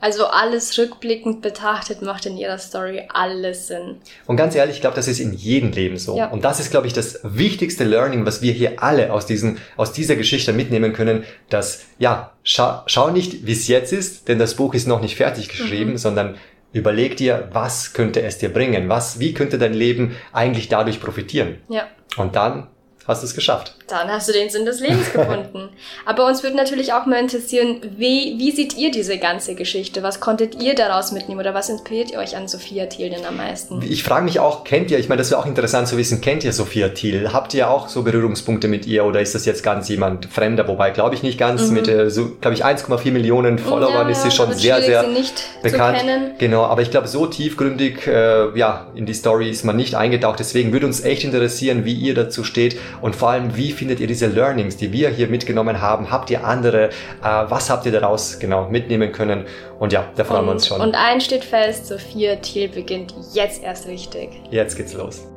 Also 0.00 0.26
alles 0.26 0.76
rückblickend 0.78 1.42
betrachtet 1.42 2.00
macht 2.02 2.26
in 2.26 2.36
ihrer 2.36 2.58
Story 2.58 3.02
alles 3.12 3.68
Sinn. 3.68 3.96
Und 4.26 4.36
ganz 4.36 4.54
ehrlich, 4.54 4.76
ich 4.76 4.80
glaube, 4.80 4.96
das 4.96 5.08
ist 5.08 5.20
in 5.20 5.34
jedem 5.34 5.72
Leben 5.72 5.98
so. 5.98 6.16
Ja. 6.16 6.28
Und 6.28 6.44
das 6.44 6.58
ist, 6.58 6.70
glaube 6.70 6.86
ich, 6.86 6.92
das 6.92 7.20
wichtigste 7.22 7.84
Learning, 7.84 8.24
was 8.24 8.40
wir 8.40 8.52
hier 8.52 8.82
alle 8.82 9.12
aus, 9.12 9.26
diesen, 9.26 9.58
aus 9.76 9.92
dieser 9.92 10.16
Geschichte 10.16 10.52
mitnehmen 10.52 10.92
können, 10.92 11.24
dass, 11.50 11.84
ja, 11.98 12.32
schau, 12.42 12.82
schau 12.86 13.10
nicht, 13.10 13.46
wie 13.46 13.52
es 13.52 13.68
jetzt 13.68 13.92
ist, 13.92 14.28
denn 14.28 14.38
das 14.38 14.54
Buch 14.54 14.74
ist 14.74 14.88
noch 14.88 15.02
nicht 15.02 15.16
fertig 15.16 15.48
geschrieben, 15.48 15.98
sondern 15.98 16.36
überleg 16.72 17.16
dir, 17.16 17.48
was 17.52 17.92
könnte 17.92 18.22
es 18.22 18.38
dir 18.38 18.48
bringen? 18.48 18.88
Was, 18.88 19.20
wie 19.20 19.34
könnte 19.34 19.58
dein 19.58 19.74
Leben 19.74 20.16
eigentlich 20.32 20.68
dadurch 20.68 21.00
profitieren? 21.00 21.58
Ja. 21.68 21.88
Und 22.16 22.36
dann 22.36 22.68
hast 23.10 23.22
du 23.22 23.26
es 23.26 23.34
geschafft. 23.34 23.74
Dann 23.88 24.08
hast 24.08 24.28
du 24.28 24.32
den 24.32 24.50
Sinn 24.50 24.64
des 24.64 24.80
Lebens 24.80 25.12
gefunden. 25.12 25.68
Aber 26.06 26.26
uns 26.26 26.42
würde 26.42 26.56
natürlich 26.56 26.92
auch 26.92 27.06
mal 27.06 27.18
interessieren, 27.18 27.80
wie, 27.96 28.36
wie 28.38 28.50
seht 28.50 28.76
ihr 28.76 28.90
diese 28.90 29.18
ganze 29.18 29.54
Geschichte? 29.54 30.02
Was 30.02 30.20
konntet 30.20 30.60
ihr 30.62 30.74
daraus 30.74 31.12
mitnehmen 31.12 31.40
oder 31.40 31.54
was 31.54 31.68
inspiriert 31.68 32.16
euch 32.16 32.36
an 32.36 32.48
Sophia 32.48 32.86
Thiel 32.86 33.10
denn 33.10 33.24
am 33.24 33.36
meisten? 33.36 33.82
Ich 33.82 34.02
frage 34.02 34.24
mich 34.24 34.40
auch, 34.40 34.64
kennt 34.64 34.90
ihr, 34.90 34.98
ich 34.98 35.08
meine, 35.08 35.18
das 35.18 35.30
wäre 35.30 35.40
auch 35.40 35.46
interessant 35.46 35.88
zu 35.88 35.96
wissen, 35.96 36.20
kennt 36.20 36.44
ihr 36.44 36.52
Sophia 36.52 36.88
Thiel? 36.90 37.32
Habt 37.32 37.54
ihr 37.54 37.70
auch 37.70 37.88
so 37.88 38.02
Berührungspunkte 38.02 38.68
mit 38.68 38.86
ihr 38.86 39.04
oder 39.04 39.20
ist 39.20 39.34
das 39.34 39.44
jetzt 39.44 39.62
ganz 39.62 39.88
jemand 39.88 40.26
Fremder? 40.26 40.66
Wobei, 40.68 40.90
glaube 40.90 41.14
ich 41.14 41.22
nicht 41.22 41.38
ganz. 41.38 41.70
Mit, 41.70 41.88
äh, 41.88 42.10
so, 42.10 42.32
glaube 42.40 42.54
ich, 42.54 42.64
1,4 42.64 43.10
Millionen 43.10 43.58
Followern 43.58 44.08
ist 44.08 44.22
sie 44.22 44.30
schon 44.30 44.52
sehr, 44.54 44.80
sehr 44.82 45.04
bekannt. 45.62 45.98
Genau, 46.38 46.64
aber 46.64 46.82
ich 46.82 46.90
glaube, 46.90 47.08
so 47.08 47.26
tiefgründig 47.26 48.06
äh, 48.06 48.58
ja, 48.58 48.86
in 48.94 49.06
die 49.06 49.14
Story 49.14 49.50
ist 49.50 49.64
man 49.64 49.76
nicht 49.76 49.94
eingetaucht. 49.94 50.38
Deswegen 50.38 50.72
würde 50.72 50.86
uns 50.86 51.02
echt 51.04 51.24
interessieren, 51.24 51.84
wie 51.84 51.94
ihr 51.94 52.14
dazu 52.14 52.44
steht. 52.44 52.78
Und 53.02 53.16
vor 53.16 53.30
allem, 53.30 53.56
wie 53.56 53.72
findet 53.72 54.00
ihr 54.00 54.06
diese 54.06 54.26
Learnings, 54.26 54.76
die 54.76 54.92
wir 54.92 55.10
hier 55.10 55.28
mitgenommen 55.28 55.80
haben? 55.80 56.10
Habt 56.10 56.30
ihr 56.30 56.44
andere? 56.44 56.88
Äh, 56.88 56.90
was 57.22 57.70
habt 57.70 57.86
ihr 57.86 57.92
daraus 57.92 58.38
genau 58.38 58.68
mitnehmen 58.68 59.12
können? 59.12 59.46
Und 59.78 59.92
ja, 59.92 60.08
da 60.16 60.24
freuen 60.24 60.40
und, 60.40 60.46
wir 60.46 60.52
uns 60.52 60.66
schon. 60.66 60.80
Und 60.80 60.94
eins 60.94 61.24
steht 61.24 61.44
fest, 61.44 61.86
Sophia 61.86 62.36
Thiel 62.36 62.68
beginnt 62.68 63.14
jetzt 63.32 63.62
erst 63.62 63.86
richtig. 63.86 64.30
Jetzt 64.50 64.76
geht's 64.76 64.94
los. 64.94 65.29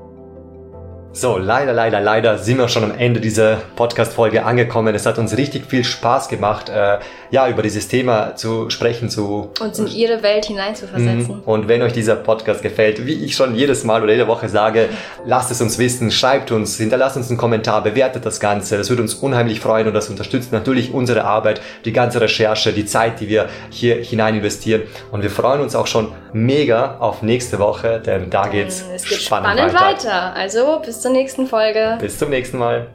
So, 1.15 1.37
leider, 1.37 1.73
leider, 1.73 2.01
leider 2.01 2.39
sind 2.39 2.57
wir 2.57 2.67
schon 2.67 2.83
am 2.83 2.97
Ende 2.97 3.19
dieser 3.19 3.57
Podcast-Folge 3.75 4.43
angekommen. 4.43 4.95
Es 4.95 5.05
hat 5.05 5.19
uns 5.19 5.37
richtig 5.37 5.67
viel 5.67 5.83
Spaß 5.83 6.27
gemacht, 6.27 6.69
äh, 6.69 6.97
ja, 7.29 7.47
über 7.47 7.61
dieses 7.61 7.87
Thema 7.87 8.35
zu 8.35 8.71
sprechen, 8.71 9.11
zu... 9.11 9.51
Uns 9.59 9.77
in 9.77 9.85
ihre 9.85 10.23
Welt 10.23 10.45
hineinzuversetzen. 10.45 11.35
Mhm. 11.35 11.43
Und 11.45 11.67
wenn 11.67 11.83
euch 11.83 11.93
dieser 11.93 12.15
Podcast 12.15 12.63
gefällt, 12.63 13.05
wie 13.05 13.13
ich 13.25 13.35
schon 13.35 13.53
jedes 13.53 13.83
Mal 13.83 14.01
oder 14.01 14.11
jede 14.11 14.27
Woche 14.27 14.49
sage, 14.49 14.89
lasst 15.23 15.51
es 15.51 15.61
uns 15.61 15.77
wissen, 15.77 16.09
schreibt 16.09 16.51
uns, 16.51 16.77
hinterlasst 16.77 17.15
uns 17.15 17.29
einen 17.29 17.37
Kommentar, 17.37 17.83
bewertet 17.83 18.25
das 18.25 18.39
Ganze. 18.39 18.75
Das 18.79 18.89
würde 18.89 19.03
uns 19.03 19.13
unheimlich 19.13 19.59
freuen 19.59 19.85
und 19.85 19.93
das 19.93 20.09
unterstützt 20.09 20.51
natürlich 20.51 20.95
unsere 20.95 21.25
Arbeit, 21.25 21.61
die 21.85 21.93
ganze 21.93 22.21
Recherche, 22.21 22.73
die 22.73 22.85
Zeit, 22.85 23.19
die 23.19 23.29
wir 23.29 23.49
hier 23.69 23.97
hinein 23.97 24.33
investieren. 24.33 24.81
Und 25.11 25.21
wir 25.21 25.29
freuen 25.29 25.61
uns 25.61 25.75
auch 25.75 25.85
schon 25.85 26.11
mega 26.33 26.97
auf 26.97 27.21
nächste 27.21 27.59
Woche, 27.59 28.01
denn 28.03 28.31
da 28.31 28.47
geht's 28.47 28.83
es 28.93 29.03
geht 29.03 29.21
spannend, 29.21 29.59
spannend 29.59 29.75
weiter. 29.75 29.85
weiter. 29.85 30.35
Also 30.35 30.81
bis 30.83 31.02
zur 31.03 31.11
nächsten 31.11 31.47
Folge. 31.47 31.97
Bis 31.99 32.17
zum 32.17 32.29
nächsten 32.29 32.57
Mal. 32.57 32.87